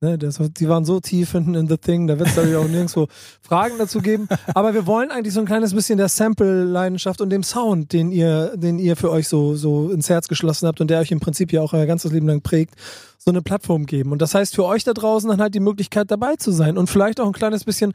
Ne, 0.00 0.18
das, 0.18 0.40
die 0.58 0.68
waren 0.68 0.84
so 0.84 0.98
tief 1.00 1.30
hinten 1.32 1.54
in 1.54 1.68
The 1.68 1.76
Thing, 1.76 2.06
da 2.08 2.18
wird 2.20 2.28
es 2.28 2.36
natürlich 2.36 2.56
auch 2.56 2.68
nirgendwo 2.68 3.06
Fragen 3.40 3.74
dazu 3.78 4.00
geben. 4.00 4.28
Aber 4.54 4.74
wir 4.74 4.86
wollen 4.86 5.10
eigentlich 5.10 5.34
so 5.34 5.40
ein 5.40 5.46
kleines 5.46 5.74
bisschen 5.74 5.96
der 5.96 6.08
Sample-Leidenschaft 6.08 7.20
und 7.20 7.30
dem 7.30 7.42
Sound, 7.42 7.92
den 7.92 8.10
ihr, 8.12 8.56
den 8.56 8.78
ihr 8.80 8.96
für 8.96 9.10
euch 9.10 9.26
so, 9.28 9.54
so 9.56 9.90
ins 9.90 10.08
Herz 10.08 10.26
geschlossen 10.28 10.66
habt 10.68 10.80
und 10.80 10.88
der 10.88 11.00
euch 11.00 11.10
im 11.10 11.20
Prinzip 11.20 11.52
ja 11.52 11.62
auch 11.62 11.72
euer 11.72 11.86
ganzes 11.86 12.10
Leben 12.12 12.26
lang 12.28 12.42
prägt, 12.42 12.74
so 13.18 13.30
eine 13.30 13.42
Plattform 13.42 13.86
geben. 13.86 14.10
Und 14.10 14.20
das 14.22 14.34
heißt 14.34 14.54
für 14.56 14.64
euch 14.64 14.82
da 14.82 14.92
draußen 14.92 15.28
dann 15.28 15.40
halt 15.40 15.54
die 15.54 15.60
Möglichkeit 15.60 16.10
dabei 16.10 16.34
zu 16.36 16.50
sein 16.50 16.78
und 16.78 16.90
vielleicht 16.90 17.20
auch 17.20 17.26
ein 17.26 17.32
kleines 17.32 17.64
bisschen 17.64 17.92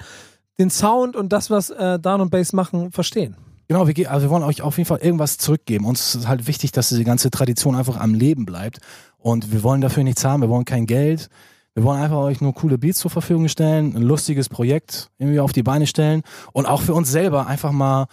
den 0.60 0.70
Sound 0.70 1.16
und 1.16 1.32
das, 1.34 1.50
was 1.50 1.70
äh, 1.70 2.00
Down 2.00 2.22
und 2.22 2.32
Bass 2.32 2.54
machen, 2.54 2.92
verstehen. 2.92 3.36
Genau, 3.68 3.88
wir, 3.88 4.12
also 4.12 4.28
wir 4.28 4.30
wollen 4.30 4.44
euch 4.44 4.62
auf 4.62 4.78
jeden 4.78 4.88
Fall 4.88 5.00
irgendwas 5.00 5.38
zurückgeben. 5.38 5.86
Uns 5.86 6.16
ist 6.16 6.28
halt 6.28 6.48
wichtig, 6.48 6.72
dass 6.72 6.90
diese 6.90 7.04
ganze 7.04 7.30
Tradition 7.30 7.76
einfach 7.76 7.98
am 7.98 8.14
Leben 8.14 8.46
bleibt. 8.46 8.80
Und 9.18 9.52
wir 9.52 9.64
wollen 9.64 9.82
dafür 9.82 10.04
nichts 10.04 10.24
haben, 10.24 10.42
wir 10.42 10.50
wollen 10.50 10.66
kein 10.66 10.86
Geld. 10.86 11.30
Wir 11.74 11.84
wollen 11.84 12.02
einfach 12.02 12.18
euch 12.18 12.42
nur 12.42 12.56
coole 12.56 12.80
Beats 12.80 12.98
zur 12.98 13.12
Verfügung 13.12 13.50
stellen, 13.50 13.96
ein 13.96 14.02
lustiges 14.02 14.50
Projekt 14.50 15.12
irgendwie 15.20 15.40
auf 15.40 15.52
die 15.52 15.62
Beine 15.62 15.86
stellen 15.86 16.24
und 16.52 16.66
auch 16.66 16.82
für 16.82 16.96
uns 16.96 17.12
selber 17.12 17.46
einfach 17.46 17.72
mal 17.72 18.08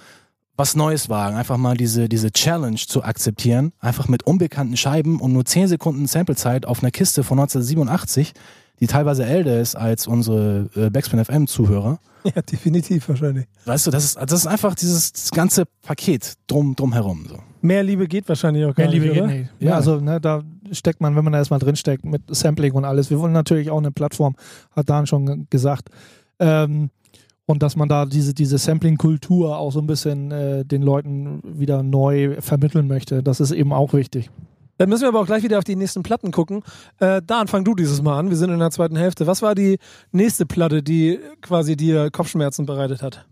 was 0.55 0.77
Neues 0.77 1.09
wagen, 1.09 1.37
einfach 1.37 1.57
mal 1.57 1.75
diese, 1.75 2.09
diese 2.09 2.31
Challenge 2.31 2.77
zu 2.77 3.03
akzeptieren, 3.03 3.73
einfach 3.81 4.07
mit 4.07 4.25
unbekannten 4.25 4.77
Scheiben 4.77 5.19
und 5.19 5.33
nur 5.33 5.47
10 5.47 5.69
Sekunden 5.69 6.07
Samplezeit 6.07 6.67
auf 6.67 6.83
einer 6.83 6.91
Kiste 6.91 7.25
von 7.25 7.39
1987, 7.39 8.35
die 8.81 8.87
teilweise 8.87 9.25
älter 9.25 9.61
ist 9.61 9.77
als 9.77 10.07
unsere 10.07 10.69
äh, 10.75 10.91
Backspin 10.91 11.25
FM 11.25 11.47
Zuhörer. 11.47 11.99
Ja, 12.35 12.41
definitiv 12.41 13.07
wahrscheinlich. 13.11 13.45
Weißt 13.67 13.87
du, 13.87 13.91
das 13.91 14.03
ist, 14.03 14.17
das 14.17 14.33
ist 14.33 14.47
einfach 14.47 14.75
dieses 14.75 15.31
ganze 15.33 15.65
Paket 15.83 16.33
drum, 16.47 16.75
drum 16.75 16.95
herum. 16.95 17.27
So. 17.29 17.37
Mehr 17.61 17.83
Liebe 17.83 18.09
geht 18.09 18.27
wahrscheinlich 18.31 18.65
auch 18.65 18.75
gar 18.75 18.85
Mehr 18.87 18.93
Liebe 18.95 19.05
nicht, 19.05 19.13
geht 19.15 19.23
oder? 19.25 19.31
nicht. 19.35 19.51
Ja. 19.61 19.69
Ja, 19.69 19.75
also 19.77 20.01
ne, 20.01 20.23
da 20.23 20.43
steckt 20.73 21.03
man, 21.03 21.15
wenn 21.17 21.25
man 21.25 21.35
da 21.35 21.39
erstmal 21.41 21.61
drinsteckt 21.61 22.03
mit 22.07 22.23
Sampling 22.29 22.73
und 22.73 22.87
alles. 22.87 23.11
Wir 23.11 23.21
wollen 23.21 23.35
natürlich 23.35 23.71
auch 23.71 23.77
eine 23.77 23.93
Plattform, 23.93 24.37
hat 24.75 24.89
Dan 24.89 25.07
schon 25.07 25.27
ge- 25.27 25.45
gesagt. 25.51 25.91
Ähm, 26.39 26.89
und 27.45 27.63
dass 27.63 27.77
man 27.77 27.91
da 27.91 28.07
diese, 28.07 28.33
diese 28.33 28.57
Sampling-Kultur 28.57 29.59
auch 29.59 29.71
so 29.73 29.81
ein 29.81 29.87
bisschen 29.87 30.31
äh, 30.31 30.65
den 30.65 30.81
Leuten 30.81 31.43
wieder 31.45 31.83
neu 31.83 32.41
vermitteln 32.41 32.89
möchte. 32.89 33.23
Das 33.23 33.39
ist 33.39 33.51
eben 33.51 33.75
auch 33.75 33.93
wichtig. 33.93 34.31
Dann 34.79 34.89
müssen 34.89 35.03
wir 35.03 35.09
aber 35.09 35.21
auch 35.21 35.27
gleich 35.27 35.43
wieder 35.43 35.59
auf 35.59 35.65
die 35.65 35.77
nächsten 35.77 36.03
Platten 36.03 36.33
gucken. 36.33 36.63
Äh, 36.99 37.23
Dan, 37.25 37.49
fang 37.49 37.65
du 37.65 37.75
dieses 37.75 38.03
Mal 38.03 38.19
an. 38.19 38.31
Wir 38.31 38.37
sind 38.37 38.51
in 38.51 38.59
der 38.59 38.71
zweiten 38.71 38.97
Hälfte. 38.97 39.27
Was 39.27 39.43
war 39.43 39.55
die 39.55 39.79
nächste 40.13 40.47
Platte, 40.47 40.83
die 40.83 41.21
quasi 41.43 41.77
dir 41.77 42.11
Kopfschmerzen 42.11 42.67
bereitet 42.67 43.03
hat? 43.03 43.27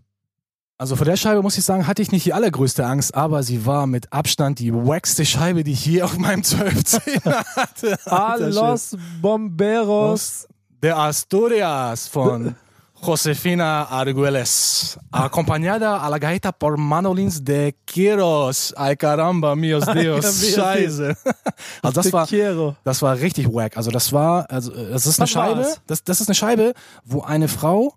Also 0.77 0.95
vor 0.95 1.05
der 1.05 1.15
Scheibe 1.15 1.41
muss 1.41 1.57
ich 1.57 1.63
sagen, 1.63 1.87
hatte 1.87 2.01
ich 2.01 2.11
nicht 2.11 2.25
die 2.25 2.33
allergrößte 2.33 2.85
Angst, 2.85 3.15
aber 3.15 3.43
sie 3.43 3.65
war 3.65 3.87
mit 3.87 4.11
Abstand 4.11 4.59
die 4.59 4.73
wackste 4.73 5.25
Scheibe, 5.25 5.63
die 5.63 5.73
ich 5.73 5.85
je 5.85 6.01
auf 6.01 6.17
meinem 6.17 6.43
12 6.43 6.99
hatte. 7.55 7.97
A 8.05 8.33
Alter 8.33 8.49
los 8.49 8.97
Bomberos. 9.21 10.47
De 10.81 10.91
Asturias 10.91 12.07
von 12.09 12.55
Josefina 13.03 13.83
Arguelles, 13.83 14.97
acompañada 15.11 15.97
a 15.97 16.09
la 16.09 16.17
gaita 16.17 16.53
por 16.53 16.77
Manolins 16.77 17.43
de 17.43 17.75
Quiros. 17.85 18.73
Ay 18.77 18.95
caramba, 18.95 19.55
mios 19.55 19.85
Dios, 19.93 20.53
scheiße. 20.55 21.15
Also 21.81 22.01
das 22.01 22.13
war, 22.13 22.27
das 22.83 23.01
war 23.01 23.19
richtig 23.19 23.47
wack. 23.47 23.75
Also 23.75 23.91
das 23.91 24.13
war, 24.13 24.49
also 24.49 24.73
äh, 24.73 24.91
das 24.91 25.05
ist 25.05 25.19
eine? 25.19 25.27
Scheibe, 25.27 25.67
das, 25.85 26.03
das 26.03 26.21
ist 26.21 26.29
eine 26.29 26.35
Scheibe, 26.35 26.73
wo 27.03 27.21
eine 27.21 27.49
Frau 27.49 27.93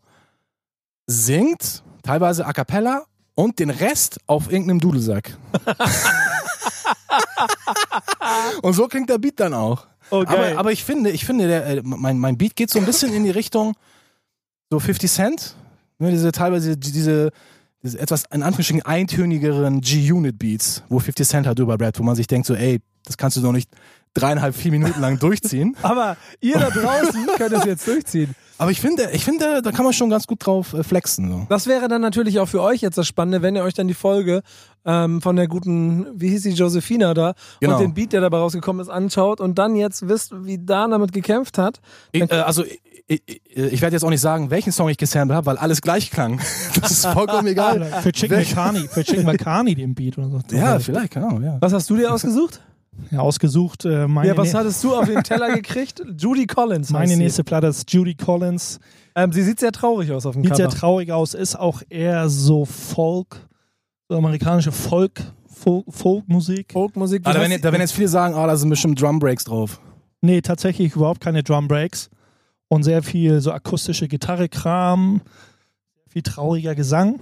singt, 1.07 1.85
teilweise 2.03 2.45
a 2.45 2.53
cappella 2.53 3.05
und 3.37 3.61
den 3.61 3.71
Rest 3.71 4.19
auf 4.27 4.51
irgendeinem 4.51 4.81
Dudelsack. 4.81 5.38
und 8.62 8.73
so 8.73 8.88
klingt 8.88 9.09
der 9.09 9.19
Beat 9.19 9.38
dann 9.38 9.55
auch. 9.55 9.87
Oh, 10.11 10.25
geil. 10.25 10.53
Aber, 10.53 10.61
aber 10.61 10.73
ich 10.73 10.85
finde, 10.85 11.11
ich 11.11 11.25
finde, 11.25 11.47
der, 11.47 11.66
äh, 11.66 11.83
mein, 11.85 12.19
mein 12.19 12.37
Beat 12.37 12.57
geht 12.57 12.71
so 12.71 12.81
ein 12.81 12.87
bisschen 12.87 13.14
in 13.14 13.25
die 13.25 13.31
Richtung 13.31 13.75
so 14.71 14.79
50 14.79 15.11
Cent. 15.11 15.55
Ne, 15.99 16.11
diese 16.11 16.31
teilweise 16.33 16.77
die- 16.77 16.93
diese, 16.93 17.31
diese 17.83 17.99
etwas 17.99 18.25
in 18.33 18.43
Anführungsstrichen 18.43 18.85
eintönigeren 18.85 19.81
G-Unit-Beats, 19.81 20.83
wo 20.89 20.99
50 20.99 21.27
Cent 21.27 21.47
halt 21.47 21.59
drüber 21.59 21.79
rappt, 21.81 21.99
wo 21.99 22.03
man 22.03 22.15
sich 22.17 22.27
denkt 22.27 22.47
so, 22.47 22.55
ey, 22.55 22.81
das 23.05 23.17
kannst 23.17 23.37
du 23.37 23.41
doch 23.41 23.53
nicht 23.53 23.71
dreieinhalb, 24.15 24.55
vier 24.55 24.73
Minuten 24.73 25.01
lang 25.01 25.19
durchziehen. 25.19 25.77
aber 25.83 26.17
ihr 26.41 26.59
da 26.59 26.71
draußen 26.71 27.27
könnt 27.39 27.53
es 27.53 27.65
jetzt 27.65 27.87
durchziehen. 27.87 28.35
Aber 28.59 28.71
ich 28.71 28.81
finde, 28.81 29.11
ich 29.12 29.25
finde, 29.25 29.61
da 29.62 29.71
kann 29.73 29.85
man 29.85 29.92
schon 29.92 30.09
ganz 30.11 30.27
gut 30.27 30.45
drauf 30.47 30.73
äh, 30.73 30.83
flexen. 30.83 31.31
So. 31.31 31.47
Das 31.49 31.66
wäre 31.66 31.88
dann 31.88 32.01
natürlich 32.01 32.38
auch 32.40 32.47
für 32.49 32.62
euch 32.62 32.81
jetzt 32.81 32.97
das 32.97 33.07
Spannende, 33.07 33.42
wenn 33.42 33.55
ihr 33.57 33.62
euch 33.62 33.75
dann 33.75 33.87
die 33.88 33.95
Folge 33.95 34.42
ähm, 34.85 35.21
von 35.21 35.37
der 35.37 35.47
guten, 35.47 36.07
wie 36.14 36.29
hieß 36.31 36.42
sie, 36.45 36.51
Josephina 36.53 37.12
da 37.14 37.35
Genau. 37.61 37.75
und 37.75 37.81
den 37.81 37.95
Beat, 37.95 38.12
der 38.12 38.21
dabei 38.23 38.38
rausgekommen 38.38 38.81
ist, 38.81 38.88
anschaut 38.88 39.40
und 39.40 39.59
dann 39.59 39.77
jetzt 39.77 40.09
wisst, 40.09 40.33
wie 40.45 40.59
Dan 40.59 40.90
damit 40.92 41.12
gekämpft 41.12 41.59
hat. 41.59 41.81
Ich, 42.12 42.23
äh, 42.23 42.35
also 42.37 42.64
ich, 42.64 42.81
ich, 43.07 43.23
ich 43.57 43.83
werde 43.83 43.95
jetzt 43.95 44.05
auch 44.05 44.11
nicht 44.11 44.21
sagen, 44.21 44.51
welchen 44.51 44.73
Song 44.73 44.88
ich 44.88 44.97
gesampelt 44.97 45.37
habe, 45.37 45.47
weil 45.47 45.59
alles 45.59 45.83
gleich 45.83 46.11
klang. 46.11 46.40
Das 46.81 46.90
ist 46.90 47.07
vollkommen 47.07 47.47
egal. 47.49 47.85
Für 48.03 48.12
Chicken 48.12 48.38
McCarney, 48.38 48.88
für 48.88 49.03
Chicken 49.05 49.25
McCarney 49.25 49.75
den 49.75 49.95
Beat 49.95 50.19
oder 50.19 50.29
so. 50.29 50.40
Ja, 50.51 50.79
vielleicht, 50.79 51.12
genau, 51.14 51.40
ja. 51.40 51.57
Was 51.61 51.73
hast 51.73 51.88
du 51.90 51.97
dir 51.97 52.12
ausgesucht? 52.12 52.61
Ja, 53.11 53.21
ausgesucht. 53.21 53.85
Äh, 53.85 54.07
meine 54.09 54.29
ja, 54.29 54.37
was 54.37 54.53
hattest 54.55 54.83
du 54.85 54.95
auf 54.95 55.07
den 55.07 55.23
Teller 55.23 55.53
gekriegt? 55.55 56.03
Judy 56.19 56.47
Collins. 56.47 56.91
meine 56.91 57.13
sie. 57.13 57.17
nächste 57.17 57.45
Platte 57.45 57.69
ist 57.69 57.91
Judy 57.93 58.15
Collins. 58.15 58.79
Ähm, 59.15 59.33
sie 59.33 59.43
sieht 59.43 59.61
sehr 59.61 59.73
traurig 59.73 60.13
aus 60.13 60.27
auf 60.27 60.35
dem 60.35 60.45
Sieht 60.45 60.57
sehr 60.57 60.67
Cover. 60.67 60.79
traurig 60.79 61.13
aus, 61.13 61.35
ist 61.35 61.57
auch 61.57 61.83
eher 61.89 62.29
so 62.29 62.65
Folk, 62.65 63.37
so 64.09 64.17
amerikanische 64.17 64.73
Folk, 64.73 65.23
Folk 65.47 65.85
Folkmusik. 65.89 66.73
Folkmusik. 66.73 67.23
Ah, 67.25 67.33
da, 67.33 67.41
werden, 67.41 67.53
hast- 67.53 67.65
da 67.65 67.73
werden 67.73 67.81
jetzt 67.83 67.93
viele 67.95 68.09
sagen, 68.09 68.35
ah, 68.35 68.47
da 68.47 68.57
sind 68.57 68.69
bestimmt 68.69 69.01
Drum 69.01 69.19
Breaks 69.19 69.45
drauf. 69.45 69.81
Nee, 70.21 70.41
tatsächlich 70.43 70.95
überhaupt 70.97 71.21
keine 71.21 71.43
Drum 71.43 71.67
Breaks 71.69 72.11
und 72.69 72.83
sehr 72.83 73.03
viel 73.03 73.41
so 73.41 73.53
akustische 73.53 74.09
Gitarre-Kram, 74.09 75.21
viel 76.09 76.23
trauriger 76.23 76.75
Gesang. 76.75 77.21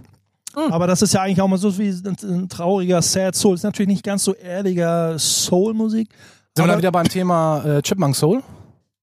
Hm. 0.55 0.73
Aber 0.73 0.87
das 0.87 1.03
ist 1.03 1.15
ja 1.15 1.23
eigentlich 1.23 1.41
auch 1.41 1.49
mal 1.49 1.59
so 1.59 1.77
wie 1.79 1.89
ein, 1.89 2.17
ein 2.23 2.49
trauriger 2.49 3.03
Sad 3.03 3.35
Soul. 3.35 3.55
Ist 3.55 3.65
natürlich 3.65 3.89
nicht 3.89 4.05
ganz 4.05 4.25
so 4.25 4.35
ehrlicher 4.35 5.19
Soul-Musik. 5.19 6.09
Sind 6.57 6.67
wir 6.67 6.73
da 6.73 6.79
wieder 6.79 6.93
beim 6.93 7.09
Thema 7.09 7.65
äh, 7.65 7.83
Chipmunk 7.83 8.15
Soul? 8.15 8.43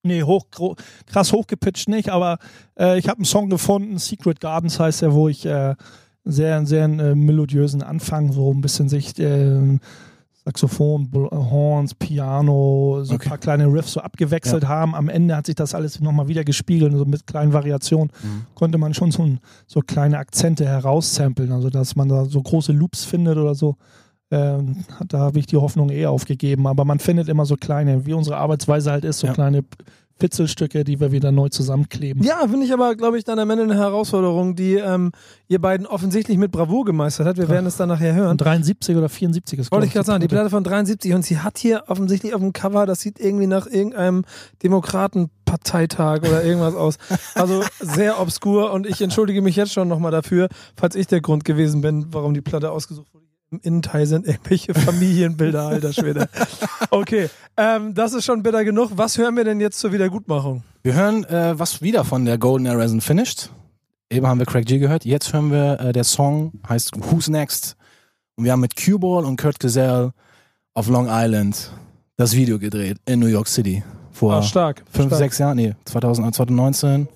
Nee, 0.03 0.23
hoch, 0.23 0.45
krass 1.05 1.31
hochgepitcht 1.31 1.87
nicht, 1.87 2.09
aber 2.09 2.39
äh, 2.79 2.97
ich 2.97 3.07
habe 3.07 3.17
einen 3.17 3.25
Song 3.25 3.49
gefunden, 3.49 3.99
Secret 3.99 4.39
Gardens 4.39 4.79
heißt 4.79 5.03
der, 5.03 5.13
wo 5.13 5.27
ich 5.27 5.45
äh, 5.45 5.75
sehr, 6.23 6.65
sehr 6.65 6.85
äh, 6.85 7.13
melodiösen 7.15 7.83
Anfang, 7.83 8.31
so 8.31 8.51
ein 8.51 8.61
bisschen 8.61 8.89
sich 8.89 9.19
äh, 9.19 9.79
Saxophon, 10.43 11.07
Bl- 11.11 11.29
Horns, 11.31 11.93
Piano, 11.93 13.01
so 13.03 13.13
Okay. 13.13 13.25
ein 13.25 13.29
paar 13.29 13.37
kleine 13.37 13.67
Riffs 13.71 13.93
so 13.93 13.99
abgewechselt 14.01 14.67
haben. 14.67 14.95
Am 14.95 15.07
Ende 15.07 15.35
hat 15.35 15.45
sich 15.45 15.55
das 15.55 15.75
alles 15.75 15.99
nochmal 15.99 16.27
wieder 16.27 16.43
gespiegelt, 16.43 16.93
so 16.97 17.05
mit 17.05 17.27
kleinen 17.27 17.53
Variationen 17.53 18.09
Mhm. 18.23 18.45
konnte 18.55 18.77
man 18.77 18.93
schon 18.93 19.11
so, 19.11 19.27
so 19.67 19.81
kleine 19.81 20.17
Akzente 20.17 20.65
heraussampeln, 20.65 21.51
also 21.51 21.69
dass 21.69 21.95
man 21.95 22.09
da 22.09 22.25
so 22.25 22.41
große 22.41 22.71
Loops 22.71 23.05
findet 23.05 23.37
oder 23.37 23.53
so. 23.53 23.75
Ähm, 24.31 24.85
da 25.07 25.19
habe 25.19 25.39
ich 25.39 25.45
die 25.45 25.57
Hoffnung 25.57 25.89
eher 25.89 26.09
aufgegeben, 26.09 26.65
aber 26.65 26.85
man 26.85 26.99
findet 26.99 27.27
immer 27.27 27.45
so 27.45 27.55
kleine, 27.55 28.05
wie 28.05 28.13
unsere 28.13 28.37
Arbeitsweise 28.37 28.89
halt 28.91 29.03
ist, 29.05 29.19
so 29.19 29.27
Ja. 29.27 29.33
kleine 29.33 29.63
Fitzelstücke, 30.21 30.83
die 30.83 30.99
wir 30.99 31.11
wieder 31.11 31.31
neu 31.31 31.49
zusammenkleben. 31.49 32.23
Ja, 32.23 32.47
finde 32.47 32.65
ich 32.65 32.73
aber, 32.73 32.95
glaube 32.95 33.17
ich, 33.17 33.23
dann 33.23 33.39
am 33.39 33.49
Ende 33.49 33.63
eine 33.63 33.75
Herausforderung, 33.75 34.55
die 34.55 34.75
ähm, 34.75 35.11
ihr 35.47 35.59
beiden 35.59 35.87
offensichtlich 35.87 36.37
mit 36.37 36.51
Bravour 36.51 36.85
gemeistert 36.85 37.25
hat. 37.25 37.37
Wir 37.37 37.49
werden 37.49 37.65
es 37.65 37.75
dann 37.75 37.89
nachher 37.89 38.13
hören. 38.13 38.29
Und 38.29 38.37
73 38.37 38.95
oder 38.95 39.09
74 39.09 39.59
ist 39.59 39.71
Wollte 39.71 39.87
ich 39.87 39.93
gerade 39.93 40.05
sagen, 40.05 40.21
die 40.21 40.27
Platte. 40.27 40.49
Platte 40.49 40.49
von 40.51 40.63
73 40.63 41.13
und 41.13 41.25
sie 41.25 41.39
hat 41.39 41.57
hier 41.57 41.85
offensichtlich 41.87 42.35
auf 42.35 42.41
dem 42.41 42.53
Cover, 42.53 42.85
das 42.85 43.01
sieht 43.01 43.19
irgendwie 43.19 43.47
nach 43.47 43.65
irgendeinem 43.65 44.23
Demokratenparteitag 44.61 46.19
oder 46.19 46.43
irgendwas 46.43 46.75
aus. 46.75 46.97
Also 47.33 47.63
sehr 47.79 48.21
obskur 48.21 48.71
und 48.71 48.85
ich 48.85 49.01
entschuldige 49.01 49.41
mich 49.41 49.55
jetzt 49.55 49.73
schon 49.73 49.87
nochmal 49.87 50.11
dafür, 50.11 50.49
falls 50.75 50.95
ich 50.95 51.07
der 51.07 51.21
Grund 51.21 51.45
gewesen 51.45 51.81
bin, 51.81 52.05
warum 52.11 52.35
die 52.35 52.41
Platte 52.41 52.71
ausgesucht 52.71 53.11
wurde. 53.11 53.30
Im 53.51 53.59
Innenteil 53.63 54.05
sind 54.05 54.25
irgendwelche 54.25 54.73
Familienbilder, 54.73 55.63
alter 55.67 55.91
Schwede. 55.91 56.29
Okay, 56.89 57.29
ähm, 57.57 57.93
das 57.93 58.13
ist 58.13 58.23
schon 58.23 58.43
bitter 58.43 58.63
genug. 58.63 58.91
Was 58.95 59.17
hören 59.17 59.35
wir 59.35 59.43
denn 59.43 59.59
jetzt 59.59 59.77
zur 59.79 59.91
Wiedergutmachung? 59.91 60.63
Wir 60.83 60.93
hören 60.93 61.25
äh, 61.25 61.59
was 61.59 61.81
wieder 61.81 62.05
von 62.05 62.23
der 62.23 62.37
Golden 62.37 62.65
Era 62.65 62.81
Isn't 62.81 63.01
Finished. 63.01 63.49
Eben 64.09 64.25
haben 64.25 64.39
wir 64.39 64.45
Craig 64.45 64.65
G 64.65 64.77
gehört. 64.79 65.03
Jetzt 65.03 65.33
hören 65.33 65.51
wir, 65.51 65.79
äh, 65.81 65.91
der 65.91 66.05
Song 66.05 66.53
heißt 66.69 66.91
Who's 67.11 67.27
Next? 67.27 67.75
Und 68.37 68.45
wir 68.45 68.53
haben 68.53 68.61
mit 68.61 68.77
Q-Ball 68.81 69.25
und 69.25 69.35
Kurt 69.39 69.59
Gazelle 69.59 70.13
auf 70.73 70.87
Long 70.87 71.07
Island 71.09 71.71
das 72.15 72.33
Video 72.33 72.57
gedreht 72.57 72.99
in 73.05 73.19
New 73.19 73.27
York 73.27 73.49
City. 73.49 73.83
Vor 74.13 74.33
Ah, 74.35 74.41
stark. 74.43 74.83
fünf, 74.91 75.07
stark. 75.07 75.19
sechs 75.19 75.37
Jahren, 75.39 75.57
nee, 75.57 75.75
2000, 75.83 76.33
2019. 76.35 77.07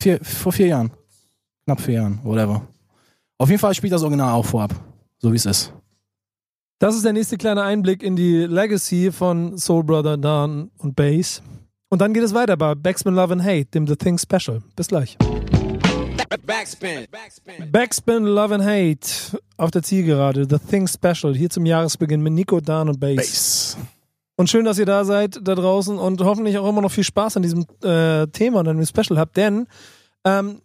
Vier, 0.00 0.18
vor 0.22 0.52
vier 0.52 0.68
Jahren. 0.68 0.90
Knapp 1.66 1.80
vier 1.82 1.94
Jahren, 1.94 2.20
whatever. 2.22 2.62
Auf 3.36 3.50
jeden 3.50 3.60
Fall 3.60 3.74
spielt 3.74 3.92
das 3.92 4.02
Original 4.02 4.32
auch 4.32 4.46
vorab. 4.46 4.74
So 5.22 5.32
wie 5.32 5.36
es 5.36 5.46
ist. 5.46 5.72
Das 6.80 6.96
ist 6.96 7.04
der 7.04 7.12
nächste 7.12 7.36
kleine 7.36 7.62
Einblick 7.62 8.02
in 8.02 8.16
die 8.16 8.38
Legacy 8.38 9.12
von 9.12 9.56
Soul 9.56 9.84
Brother, 9.84 10.16
Dan 10.16 10.72
und 10.78 10.96
Bass. 10.96 11.40
Und 11.90 12.00
dann 12.00 12.12
geht 12.12 12.24
es 12.24 12.34
weiter 12.34 12.56
bei 12.56 12.74
Backspin 12.74 13.14
Love 13.14 13.34
and 13.34 13.44
Hate, 13.44 13.66
dem 13.66 13.86
The 13.86 13.94
Thing 13.94 14.18
Special. 14.18 14.62
Bis 14.74 14.88
gleich. 14.88 15.16
Backspin. 16.44 17.06
Backspin. 17.08 17.70
Backspin 17.70 18.24
Love 18.24 18.56
and 18.56 18.64
Hate 18.64 19.40
auf 19.58 19.70
der 19.70 19.84
Zielgerade, 19.84 20.44
The 20.50 20.58
Thing 20.58 20.88
Special, 20.88 21.36
hier 21.36 21.50
zum 21.50 21.66
Jahresbeginn 21.66 22.20
mit 22.20 22.32
Nico, 22.32 22.60
Dan 22.60 22.88
und 22.88 22.98
Bass. 22.98 23.14
Bass. 23.14 23.76
Und 24.34 24.50
schön, 24.50 24.64
dass 24.64 24.76
ihr 24.80 24.86
da 24.86 25.04
seid, 25.04 25.38
da 25.40 25.54
draußen 25.54 25.98
und 25.98 26.20
hoffentlich 26.22 26.58
auch 26.58 26.68
immer 26.68 26.82
noch 26.82 26.90
viel 26.90 27.04
Spaß 27.04 27.36
an 27.36 27.44
diesem 27.44 27.64
äh, 27.84 28.26
Thema 28.26 28.60
und 28.60 28.66
an 28.66 28.76
dem 28.76 28.86
Special 28.86 29.20
habt, 29.20 29.36
denn 29.36 29.68
ähm, 30.24 30.62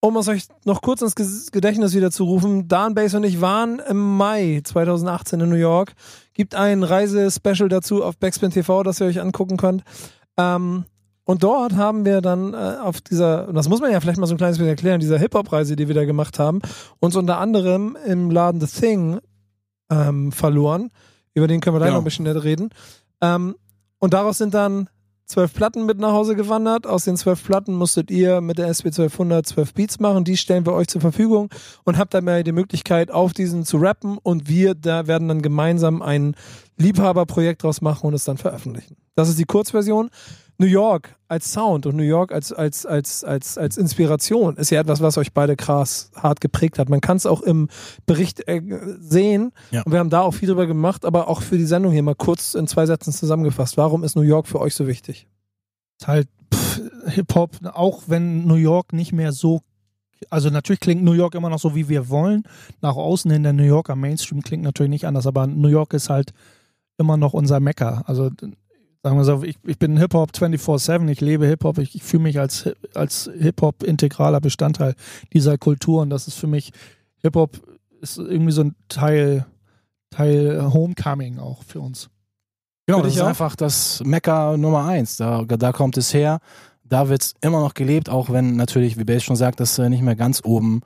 um 0.00 0.16
es 0.16 0.28
euch 0.28 0.44
noch 0.64 0.80
kurz 0.82 1.02
ins 1.02 1.14
Gedächtnis 1.52 1.94
wieder 1.94 2.10
zu 2.10 2.24
rufen, 2.24 2.68
Dan 2.68 2.94
Bass 2.94 3.14
und 3.14 3.24
ich 3.24 3.40
waren 3.40 3.78
im 3.80 4.16
Mai 4.16 4.60
2018 4.64 5.40
in 5.40 5.48
New 5.50 5.56
York. 5.56 5.92
Gibt 6.34 6.54
ein 6.54 6.82
Reisespecial 6.82 7.68
dazu 7.68 8.02
auf 8.02 8.16
Backspin 8.16 8.50
TV, 8.50 8.82
das 8.82 9.00
ihr 9.00 9.06
euch 9.06 9.20
angucken 9.20 9.56
könnt. 9.56 9.82
Ähm, 10.38 10.84
und 11.24 11.42
dort 11.42 11.76
haben 11.76 12.04
wir 12.04 12.22
dann 12.22 12.54
äh, 12.54 12.76
auf 12.82 13.00
dieser, 13.00 13.46
und 13.48 13.54
das 13.54 13.68
muss 13.68 13.80
man 13.80 13.92
ja 13.92 14.00
vielleicht 14.00 14.18
mal 14.18 14.26
so 14.26 14.34
ein 14.34 14.38
kleines 14.38 14.56
bisschen 14.56 14.70
erklären, 14.70 15.00
dieser 15.00 15.18
Hip-Hop-Reise, 15.18 15.76
die 15.76 15.86
wir 15.86 15.94
da 15.94 16.04
gemacht 16.04 16.38
haben, 16.38 16.60
uns 16.98 17.14
unter 17.14 17.38
anderem 17.38 17.96
im 18.06 18.30
Laden 18.30 18.60
The 18.60 18.66
Thing 18.66 19.20
ähm, 19.90 20.32
verloren. 20.32 20.90
Über 21.34 21.46
den 21.46 21.60
können 21.60 21.76
wir 21.76 21.78
gleich 21.78 21.88
Genau. 21.88 21.98
noch 21.98 22.02
ein 22.02 22.04
bisschen 22.04 22.26
reden. 22.26 22.70
Ähm, 23.20 23.54
Und 23.98 24.14
daraus 24.14 24.38
sind 24.38 24.54
dann 24.54 24.88
zwölf 25.30 25.54
Platten 25.54 25.86
mit 25.86 25.98
nach 25.98 26.12
Hause 26.12 26.36
gewandert. 26.36 26.86
Aus 26.86 27.04
den 27.04 27.16
zwölf 27.16 27.42
Platten 27.44 27.74
musstet 27.74 28.10
ihr 28.10 28.40
mit 28.40 28.58
der 28.58 28.66
SB 28.68 28.88
1200 28.88 29.46
zwölf 29.46 29.72
Beats 29.72 30.00
machen. 30.00 30.24
Die 30.24 30.36
stellen 30.36 30.66
wir 30.66 30.74
euch 30.74 30.88
zur 30.88 31.00
Verfügung 31.00 31.48
und 31.84 31.96
habt 31.96 32.12
dann 32.12 32.44
die 32.44 32.52
Möglichkeit, 32.52 33.10
auf 33.10 33.32
diesen 33.32 33.64
zu 33.64 33.78
rappen. 33.78 34.18
Und 34.22 34.48
wir 34.48 34.74
da 34.74 35.06
werden 35.06 35.28
dann 35.28 35.42
gemeinsam 35.42 36.02
ein 36.02 36.34
Liebhaberprojekt 36.76 37.62
draus 37.62 37.80
machen 37.80 38.08
und 38.08 38.14
es 38.14 38.24
dann 38.24 38.38
veröffentlichen. 38.38 38.96
Das 39.14 39.28
ist 39.28 39.38
die 39.38 39.44
Kurzversion. 39.44 40.10
New 40.60 40.66
York 40.66 41.16
als 41.26 41.50
Sound 41.54 41.86
und 41.86 41.96
New 41.96 42.02
York 42.02 42.32
als, 42.32 42.52
als, 42.52 42.84
als, 42.84 43.24
als, 43.24 43.56
als 43.56 43.78
Inspiration 43.78 44.58
ist 44.58 44.68
ja 44.68 44.78
etwas, 44.78 45.00
was 45.00 45.16
euch 45.16 45.32
beide 45.32 45.56
krass 45.56 46.10
hart 46.14 46.42
geprägt 46.42 46.78
hat. 46.78 46.90
Man 46.90 47.00
kann 47.00 47.16
es 47.16 47.24
auch 47.24 47.40
im 47.40 47.68
Bericht 48.04 48.46
äh, 48.46 48.60
sehen. 48.98 49.52
Ja. 49.70 49.82
Und 49.84 49.92
wir 49.92 49.98
haben 49.98 50.10
da 50.10 50.20
auch 50.20 50.32
viel 50.32 50.48
drüber 50.48 50.66
gemacht, 50.66 51.06
aber 51.06 51.28
auch 51.28 51.40
für 51.40 51.56
die 51.56 51.64
Sendung 51.64 51.92
hier 51.92 52.02
mal 52.02 52.14
kurz 52.14 52.54
in 52.54 52.66
zwei 52.66 52.84
Sätzen 52.84 53.10
zusammengefasst. 53.10 53.78
Warum 53.78 54.04
ist 54.04 54.16
New 54.16 54.22
York 54.22 54.46
für 54.46 54.60
euch 54.60 54.74
so 54.74 54.86
wichtig? 54.86 55.28
Halt 56.04 56.28
Hip-Hop, 57.06 57.56
auch 57.72 58.02
wenn 58.08 58.44
New 58.46 58.56
York 58.56 58.92
nicht 58.92 59.12
mehr 59.12 59.32
so, 59.32 59.62
also 60.28 60.50
natürlich 60.50 60.80
klingt 60.80 61.02
New 61.02 61.14
York 61.14 61.34
immer 61.34 61.48
noch 61.48 61.58
so, 61.58 61.74
wie 61.74 61.88
wir 61.88 62.10
wollen. 62.10 62.42
Nach 62.82 62.96
außen 62.96 63.30
hin 63.30 63.44
der 63.44 63.54
New 63.54 63.64
Yorker 63.64 63.96
Mainstream 63.96 64.42
klingt 64.42 64.64
natürlich 64.64 64.90
nicht 64.90 65.06
anders, 65.06 65.26
aber 65.26 65.46
New 65.46 65.68
York 65.68 65.94
ist 65.94 66.10
halt 66.10 66.34
immer 66.98 67.16
noch 67.16 67.32
unser 67.32 67.60
Mecker. 67.60 68.02
Also 68.04 68.28
sagen 69.02 69.16
wir 69.16 69.24
so, 69.24 69.42
ich, 69.42 69.56
ich 69.66 69.78
bin 69.78 69.96
Hip-Hop 69.96 70.30
24-7, 70.32 71.08
ich 71.08 71.20
lebe 71.20 71.46
Hip-Hop, 71.46 71.78
ich, 71.78 71.94
ich 71.94 72.02
fühle 72.02 72.24
mich 72.24 72.38
als, 72.38 72.68
als 72.94 73.30
Hip-Hop 73.38 73.82
integraler 73.82 74.40
Bestandteil 74.40 74.94
dieser 75.32 75.58
Kultur 75.58 76.02
und 76.02 76.10
das 76.10 76.28
ist 76.28 76.34
für 76.34 76.46
mich, 76.46 76.72
Hip-Hop 77.22 77.58
ist 78.00 78.18
irgendwie 78.18 78.52
so 78.52 78.62
ein 78.62 78.74
Teil, 78.88 79.46
Teil 80.10 80.72
Homecoming 80.72 81.38
auch 81.38 81.62
für 81.62 81.80
uns. 81.80 82.10
Genau, 82.86 83.02
das 83.02 83.14
ist 83.14 83.20
einfach 83.20 83.54
das 83.54 84.02
Mekka 84.04 84.56
Nummer 84.56 84.84
eins. 84.84 85.16
Da, 85.16 85.44
da 85.44 85.70
kommt 85.70 85.96
es 85.96 86.12
her. 86.12 86.40
Da 86.82 87.08
wird 87.08 87.22
es 87.22 87.34
immer 87.40 87.60
noch 87.60 87.74
gelebt, 87.74 88.08
auch 88.08 88.30
wenn 88.30 88.56
natürlich, 88.56 88.98
wie 88.98 89.04
Base 89.04 89.20
schon 89.20 89.36
sagt, 89.36 89.60
das 89.60 89.78
äh, 89.78 89.88
nicht 89.88 90.02
mehr 90.02 90.16
ganz 90.16 90.42
oben 90.44 90.80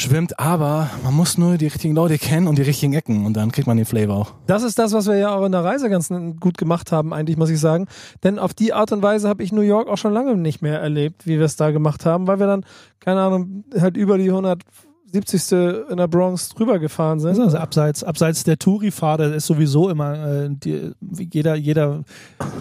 schwimmt. 0.00 0.38
Aber 0.38 0.90
man 1.04 1.14
muss 1.14 1.38
nur 1.38 1.58
die 1.58 1.66
richtigen 1.66 1.94
Leute 1.94 2.18
kennen 2.18 2.46
und 2.46 2.58
die 2.58 2.62
richtigen 2.62 2.92
Ecken 2.94 3.26
und 3.26 3.34
dann 3.34 3.52
kriegt 3.52 3.66
man 3.66 3.76
den 3.76 3.86
Flavor 3.86 4.16
auch. 4.16 4.34
Das 4.46 4.62
ist 4.62 4.78
das, 4.78 4.92
was 4.92 5.06
wir 5.06 5.16
ja 5.16 5.34
auch 5.34 5.44
in 5.44 5.52
der 5.52 5.64
Reise 5.64 5.90
ganz 5.90 6.08
gut 6.40 6.56
gemacht 6.56 6.92
haben, 6.92 7.12
eigentlich, 7.12 7.36
muss 7.36 7.50
ich 7.50 7.60
sagen. 7.60 7.86
Denn 8.22 8.38
auf 8.38 8.54
die 8.54 8.72
Art 8.72 8.92
und 8.92 9.02
Weise 9.02 9.28
habe 9.28 9.42
ich 9.42 9.52
New 9.52 9.60
York 9.60 9.88
auch 9.88 9.98
schon 9.98 10.12
lange 10.12 10.36
nicht 10.36 10.62
mehr 10.62 10.80
erlebt, 10.80 11.26
wie 11.26 11.38
wir 11.38 11.44
es 11.44 11.56
da 11.56 11.70
gemacht 11.70 12.06
haben, 12.06 12.26
weil 12.26 12.38
wir 12.38 12.46
dann, 12.46 12.64
keine 13.00 13.20
Ahnung, 13.20 13.64
halt 13.78 13.96
über 13.96 14.18
die 14.18 14.30
170. 15.12 15.90
in 15.90 15.96
der 15.96 16.08
Bronx 16.08 16.50
drüber 16.50 16.78
gefahren 16.78 17.20
sind. 17.20 17.40
Also 17.40 17.56
abseits, 17.58 18.04
abseits 18.04 18.44
der 18.44 18.58
Touri-Pfade 18.58 19.24
ist 19.34 19.46
sowieso 19.46 19.88
immer 19.88 20.44
äh, 20.44 20.48
die, 20.50 20.92
wie 21.00 21.28
jeder, 21.32 21.54
jeder, 21.54 22.04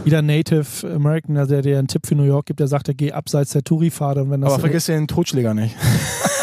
jeder 0.05 0.21
Native 0.21 0.65
American, 0.93 1.37
also 1.37 1.53
der 1.53 1.61
dir 1.61 1.79
einen 1.79 1.87
Tipp 1.87 2.07
für 2.07 2.15
New 2.15 2.23
York 2.23 2.45
gibt, 2.45 2.59
der 2.59 2.67
sagt, 2.67 2.87
er 2.87 2.93
geh 2.93 3.11
abseits 3.11 3.51
der 3.51 3.63
Touri-Pfade. 3.63 4.23
Und 4.23 4.31
wenn 4.31 4.41
das 4.41 4.53
Aber 4.53 4.61
vergiss 4.61 4.85
den 4.85 5.07
Totschläger 5.07 5.53
nicht. 5.53 5.75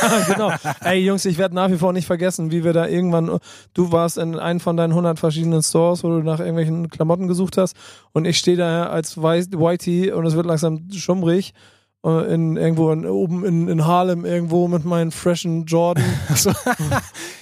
genau. 0.29 0.53
Ey, 0.81 1.05
Jungs, 1.05 1.25
ich 1.25 1.39
werde 1.39 1.55
nach 1.55 1.71
wie 1.71 1.77
vor 1.77 1.93
nicht 1.93 2.07
vergessen, 2.07 2.51
wie 2.51 2.65
wir 2.65 2.73
da 2.73 2.87
irgendwann, 2.87 3.39
du 3.75 3.93
warst 3.93 4.19
in 4.19 4.39
einem 4.39 4.61
von 4.61 4.77
deinen 4.77 4.91
100 4.91 5.19
verschiedenen 5.19 5.63
Stores, 5.63 6.05
wo 6.05 6.09
du 6.09 6.19
nach 6.19 6.41
irgendwelchen 6.41 6.89
Klamotten 6.91 7.29
gesucht 7.29 7.57
hast 7.57 7.77
und 8.13 8.25
ich 8.25 8.39
stehe 8.39 8.57
da 8.57 8.87
als 8.87 9.23
White- 9.23 9.59
Whitey 9.59 10.13
und 10.13 10.27
es 10.27 10.35
wird 10.35 10.47
langsam 10.47 10.89
schummrig. 10.93 11.53
Äh, 12.05 12.35
In, 12.35 12.57
irgendwo 12.57 12.91
in, 12.93 13.07
oben 13.07 13.45
in, 13.45 13.69
in 13.69 13.87
Harlem 13.87 14.25
irgendwo 14.25 14.69
mit 14.69 14.85
meinen 14.85 15.11
freshen 15.11 15.65
Jordan. 15.67 16.05
So. 16.37 16.51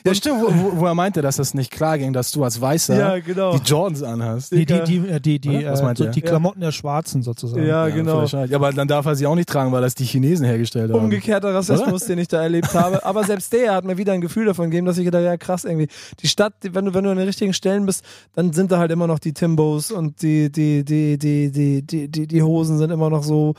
ja, 0.06 0.14
stimmt, 0.14 0.42
wo, 0.42 0.80
wo, 0.80 0.86
er 0.86 0.94
meinte, 0.94 1.22
dass 1.22 1.36
das 1.36 1.54
nicht 1.54 1.70
klar 1.70 1.96
ging, 1.98 2.12
dass 2.12 2.30
du 2.30 2.44
als 2.44 2.60
Weißer 2.60 2.98
Ja, 2.98 3.18
genau. 3.20 3.56
die 3.56 3.62
Jordans 3.68 4.02
anhast. 4.02 4.52
die, 4.52 4.66
die, 4.66 4.80
die, 4.84 4.96
äh, 5.08 5.20
die, 5.20 5.38
die, 5.38 5.58
Oder? 5.58 5.72
Was 5.72 5.80
äh, 5.80 5.94
so 5.96 6.04
die 6.06 6.20
Ja. 6.20 6.26
Klamotten 6.26 6.60
der 6.60 6.72
Schwarzen 6.72 7.22
sozusagen. 7.22 7.66
Ja, 7.66 7.88
genau. 7.88 8.16
völlig 8.18 8.34
right. 8.34 8.50
Ja, 8.50 8.56
aber 8.58 8.72
dann 8.72 8.86
darf 8.88 9.06
er 9.06 9.14
sie 9.16 9.26
auch 9.26 9.34
nicht 9.34 9.48
tragen, 9.48 9.72
weil 9.72 9.82
das 9.82 9.94
die 9.94 10.04
Chinesen 10.04 10.44
hergestellt 10.46 10.92
haben. 10.92 11.04
Umgekehrter 11.04 11.54
Rassismus, 11.54 12.04
den 12.06 12.18
ich 12.18 12.28
da 12.28 12.42
erlebt 12.42 12.74
habe. 12.74 13.04
Aber 13.04 13.24
selbst 13.24 13.52
der 13.52 13.74
hat 13.74 13.84
mir 13.84 13.96
wieder 13.96 14.12
ein 14.12 14.20
Gefühl 14.20 14.46
davon 14.46 14.66
gegeben, 14.70 14.86
dass 14.86 14.98
ich 14.98 15.04
gedacht, 15.04 15.24
ja 15.24 15.36
krass 15.36 15.64
irgendwie. 15.64 15.88
Die 16.20 16.28
Stadt, 16.28 16.52
die- 16.62 16.74
wenn 16.74 16.84
du, 16.84 16.94
wenn 16.94 17.04
du 17.04 17.10
an 17.10 17.16
den 17.16 17.26
richtigen 17.26 17.54
Stellen 17.54 17.86
bist, 17.86 18.04
dann 18.34 18.52
sind 18.52 18.70
da 18.72 18.78
halt 18.78 18.90
immer 18.90 19.06
noch 19.06 19.18
die 19.18 19.32
Timbos 19.32 19.90
und 19.90 20.22
die, 20.22 20.50
die, 20.52 20.84
die, 20.84 21.18
die, 21.18 21.50
die, 21.50 21.82
die, 21.82 22.08
die, 22.08 22.26
die 22.26 22.42
Hosen 22.42 22.78
sind 22.78 22.90
immer 22.90 23.10
noch 23.10 23.22
so 23.22 23.54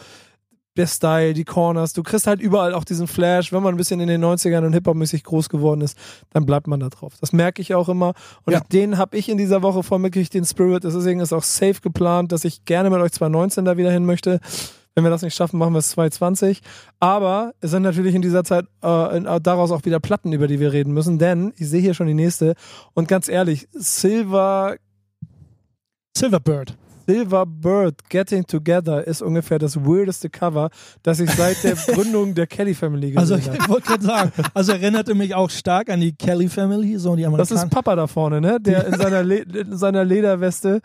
der 0.76 0.88
Style, 0.88 1.34
die 1.34 1.44
Corners. 1.46 1.94
Du 1.94 2.02
kriegst 2.04 2.26
halt 2.26 2.42
überall 2.42 2.74
auch 2.74 2.84
diesen 2.84 3.08
Flash. 3.08 3.52
Wenn 3.54 3.62
man 3.62 3.76
ein 3.76 3.78
bisschen 3.78 4.00
in 4.00 4.08
den 4.08 4.24
90ern 4.24 4.66
und 4.66 4.74
Hip-Hop-mäßig 4.74 5.24
groß 5.24 5.50
geworden 5.50 5.82
ist, 5.82 5.98
dann 6.32 6.46
bleibt 6.46 6.68
man 6.68 6.80
da 6.80 6.90
drauf. 6.90 7.14
Das 7.20 7.32
merke 7.32 7.62
ich 7.62 7.76
auch 7.76 7.90
immer. 7.90 8.14
Und 8.46 8.54
Ja. 8.54 8.60
den 8.72 8.98
habe 8.98 9.18
ich 9.18 9.30
in 9.30 9.38
dieser 9.38 9.62
Woche 9.62 9.84
voll 9.84 10.00
mitgekriegt, 10.00 10.34
den 10.34 10.46
Spirit. 10.46 10.84
Deswegen 10.84 11.20
ist 11.20 11.34
auch 11.34 11.44
safe 11.44 11.80
geplant, 11.82 12.32
dass 12.32 12.44
ich 12.44 12.66
gerne 12.66 12.90
mit 12.90 13.00
euch 13.00 13.12
2019 13.12 13.66
da 13.66 13.78
wieder 13.78 13.92
hin 13.92 14.06
möchte. 14.06 14.40
Wenn 14.96 15.04
wir 15.04 15.10
das 15.10 15.24
nicht 15.24 15.36
schaffen, 15.36 15.58
machen 15.58 15.74
wir 15.74 15.80
es 15.80 15.90
2020. 15.90 16.62
Aber 17.00 17.54
es 17.62 17.72
sind 17.72 17.82
natürlich 17.84 18.14
in 18.16 18.22
dieser 18.22 18.44
Zeit 18.44 18.66
äh, 18.84 19.18
in, 19.18 19.26
äh, 19.26 19.42
daraus 19.42 19.72
auch 19.72 19.86
wieder 19.86 20.00
Platten, 20.00 20.34
über 20.34 20.48
die 20.48 20.60
wir 20.60 20.72
reden 20.72 20.94
müssen. 20.94 21.18
Denn 21.20 21.52
ich 21.58 21.68
sehe 21.70 21.82
hier 21.82 21.94
schon 21.96 22.08
die 22.08 22.14
nächste. 22.14 22.54
Und 22.94 23.08
ganz 23.08 23.28
ehrlich, 23.28 23.68
Silver 23.74 24.76
Silverbird. 26.16 26.78
Silver 27.08 27.46
Bird 27.46 28.10
Getting 28.10 28.46
Together 28.46 29.06
ist 29.06 29.22
ungefähr 29.22 29.60
das 29.60 29.76
weirdeste 29.86 30.30
Cover, 30.30 30.70
das 31.04 31.20
ich 31.20 31.30
seit 31.32 31.64
der 31.64 31.76
Gründung 31.94 32.34
der 32.34 32.48
Kelly 32.48 32.74
Family 32.74 33.12
gesehen 33.12 33.18
Also 33.20 33.36
habe. 33.36 33.58
ich 33.58 33.70
wollte 33.70 33.88
gerade 33.88 34.04
sagen, 34.04 34.32
also 34.54 34.72
erinnerte 34.72 35.14
mich 35.16 35.36
auch 35.36 35.50
stark 35.50 35.90
an 35.90 36.00
die 36.02 36.14
Kelly 36.14 36.48
Family, 36.50 36.98
so 36.98 37.16
die 37.16 37.24
Das 37.24 37.28
Amerikaner. 37.34 37.64
ist 37.64 37.70
Papa 37.70 37.96
da 37.96 38.08
vorne, 38.08 38.40
ne? 38.42 38.60
Der 38.62 38.86
in 38.88 38.94
seiner, 38.98 39.24
Le 39.24 39.38
in 39.40 39.78
seiner 39.78 40.04
Lederweste 40.06 40.82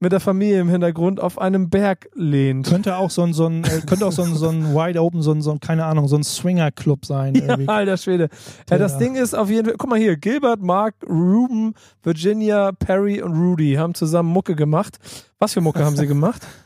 mit 0.00 0.12
der 0.12 0.20
Familie 0.20 0.60
im 0.60 0.68
Hintergrund 0.68 1.20
auf 1.20 1.38
einem 1.38 1.70
Berg 1.70 2.08
lehnt. 2.14 2.68
könnte 2.68 2.96
auch 2.96 3.10
so 3.10 3.22
ein, 3.22 3.32
so 3.32 3.46
ein 3.46 3.64
äh, 3.64 3.80
könnte 3.86 4.06
auch 4.06 4.12
so 4.12 4.22
ein, 4.22 4.34
so 4.36 4.48
ein 4.48 4.74
Wide 4.74 5.00
Open, 5.02 5.22
so 5.22 5.32
ein, 5.32 5.42
so 5.42 5.50
ein, 5.50 5.60
keine 5.60 5.84
Ahnung, 5.86 6.06
so 6.06 6.16
ein 6.16 6.22
Swinger-Club 6.22 7.04
sein. 7.04 7.34
Ja, 7.34 7.42
irgendwie. 7.48 7.68
alter 7.68 7.96
Schwede. 7.96 8.28
Ja, 8.70 8.78
das 8.78 8.92
Ja. 8.92 8.98
Ding 8.98 9.16
ist 9.16 9.34
auf 9.34 9.50
jeden 9.50 9.66
Fall, 9.66 9.74
guck 9.76 9.90
mal 9.90 9.98
hier, 9.98 10.16
Gilbert, 10.16 10.60
Mark, 10.62 10.94
Ruben, 11.08 11.74
Virginia, 12.02 12.70
Perry 12.72 13.20
und 13.22 13.32
Rudy 13.36 13.74
haben 13.74 13.94
zusammen 13.94 14.30
Mucke 14.32 14.54
gemacht. 14.54 14.98
Was 15.40 15.54
für 15.54 15.60
Mucke 15.60 15.84
haben 15.84 15.96
sie 15.96 16.06
gemacht? 16.06 16.42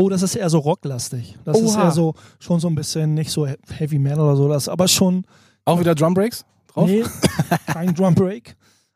Oh, 0.00 0.08
das 0.08 0.22
ist 0.22 0.36
eher 0.36 0.48
so 0.48 0.60
rocklastig. 0.60 1.36
Das 1.44 1.58
ist 1.58 1.74
Oha. 1.74 1.86
eher 1.86 1.90
so 1.90 2.14
schon 2.38 2.60
so 2.60 2.68
ein 2.68 2.76
bisschen 2.76 3.14
nicht 3.14 3.32
so 3.32 3.48
Heavy 3.48 3.98
Metal 3.98 4.20
oder 4.20 4.36
so, 4.36 4.48
das 4.48 4.68
aber 4.68 4.86
schon 4.86 5.24
Auch 5.64 5.80
wieder 5.80 5.96
Drum 5.96 6.14
Breaks 6.14 6.44
drauf? 6.68 6.88
nee, 6.88 7.02
kein 7.66 7.92
Drum 7.96 8.14
Break, 8.14 8.54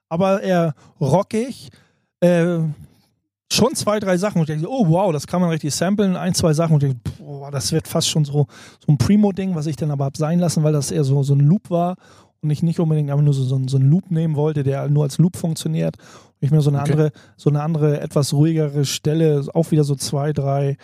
aber 0.08 0.40
eher 0.44 0.74
rockig. 1.00 1.70
Äh, 2.20 2.58
schon 3.54 3.74
zwei, 3.74 4.00
drei 4.00 4.16
Sachen 4.16 4.38
und 4.38 4.42
ich 4.48 4.54
denke, 4.54 4.70
oh 4.70 4.86
wow, 4.88 5.12
das 5.12 5.26
kann 5.26 5.40
man 5.40 5.50
richtig 5.50 5.74
samplen, 5.74 6.16
ein, 6.16 6.34
zwei 6.34 6.52
Sachen 6.52 6.74
und 6.74 6.82
ich 6.82 6.92
denke, 6.94 7.10
boah, 7.18 7.50
das 7.50 7.72
wird 7.72 7.88
fast 7.88 8.08
schon 8.08 8.24
so, 8.24 8.46
so 8.84 8.92
ein 8.92 8.98
Primo-Ding, 8.98 9.54
was 9.54 9.66
ich 9.66 9.76
dann 9.76 9.90
aber 9.90 10.04
hab 10.06 10.16
sein 10.16 10.38
lassen, 10.38 10.62
weil 10.62 10.72
das 10.72 10.90
eher 10.90 11.04
so, 11.04 11.22
so 11.22 11.34
ein 11.34 11.40
Loop 11.40 11.70
war 11.70 11.96
und 12.40 12.50
ich 12.50 12.62
nicht 12.62 12.80
unbedingt 12.80 13.10
einfach 13.10 13.22
nur 13.24 13.34
so, 13.34 13.42
so, 13.44 13.56
ein- 13.56 13.68
so 13.68 13.76
einen 13.76 13.90
Loop 13.90 14.10
nehmen 14.10 14.36
wollte, 14.36 14.62
der 14.62 14.88
nur 14.88 15.04
als 15.04 15.18
Loop 15.18 15.36
funktioniert. 15.36 15.96
Und 15.98 16.36
ich 16.46 16.50
mir 16.50 16.60
so 16.60 16.70
eine 16.70 16.80
Okay. 16.80 16.92
andere, 16.92 17.12
so 17.36 17.50
eine 17.50 17.62
andere, 17.62 18.00
etwas 18.00 18.32
ruhigere 18.32 18.84
Stelle, 18.84 19.44
auch 19.54 19.70
wieder 19.70 19.84
so 19.84 19.94
zwei, 19.94 20.32
drei, 20.32 20.76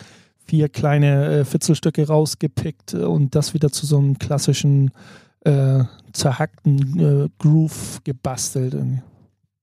vier 0.45 0.69
kleine 0.69 1.39
äh, 1.39 1.45
Fitzelstücke 1.45 2.07
rausgepickt 2.07 2.93
äh, 2.93 2.97
und 3.03 3.35
das 3.35 3.53
wieder 3.53 3.71
zu 3.71 3.85
so 3.85 3.97
einem 3.97 4.17
klassischen 4.17 4.91
äh, 5.45 5.83
zerhackten 6.13 6.99
äh, 6.99 7.29
Groove 7.39 7.99
gebastelt. 8.03 8.73
Irgendwie. 8.73 9.01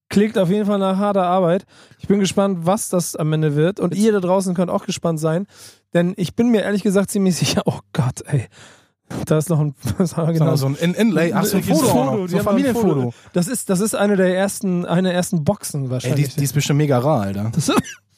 Klingt 0.09 0.39
auf 0.39 0.51
jeden 0.51 0.67
Fall 0.67 0.79
nach 0.79 0.99
harter 0.99 1.25
Arbeit. 1.25 1.65
Ich 1.99 2.07
bin 2.07 2.21
gespannt, 2.21 2.61
was 2.63 2.89
das 2.89 3.17
am 3.17 3.33
Ende 3.33 3.57
wird. 3.57 3.81
Und 3.81 3.95
ihr 3.95 4.13
da 4.13 4.21
draußen 4.21 4.55
könnt 4.55 4.71
auch 4.71 4.87
gespannt 4.87 5.19
sein. 5.19 5.47
Denn 5.95 6.15
ich 6.17 6.37
bin 6.37 6.51
mir 6.51 6.63
ehrlich 6.63 6.83
gesagt 6.83 7.11
ziemlich 7.11 7.37
sicher, 7.39 7.63
oh 7.67 7.81
Gott, 7.93 8.23
ey. 8.27 8.47
Da 9.27 9.39
ist 9.39 9.51
noch 9.51 9.61
ein, 9.61 9.75
was 9.99 10.17
haben 10.17 10.29
wir 10.29 10.35
Genau. 10.35 10.57
So 10.57 10.67
ein 10.67 10.75
In 10.75 10.95
Inlay, 10.95 11.33
ach 11.33 11.45
so 11.45 11.59
ein 11.59 11.63
Foto, 11.63 11.87
Foto, 11.87 12.27
die 12.27 12.33
so 12.33 12.39
ein 12.39 12.45
Familienfoto. 12.45 12.89
Foto. 12.89 13.15
Das 13.33 13.47
ist, 13.47 13.71
das 13.71 13.81
ist 13.81 13.95
eine 13.95 14.17
der 14.17 14.37
ersten, 14.37 14.85
eine 14.85 15.09
der 15.09 15.15
ersten 15.17 15.45
Boxen 15.45 15.83
Ey, 15.83 15.87
die, 15.87 15.91
wahrscheinlich. 15.91 16.35
die 16.35 16.45
ist 16.45 16.53
bestimmt 16.55 16.79
mega 16.79 16.99
rar, 16.99 17.23
Alter. 17.23 17.53
Das 17.55 17.71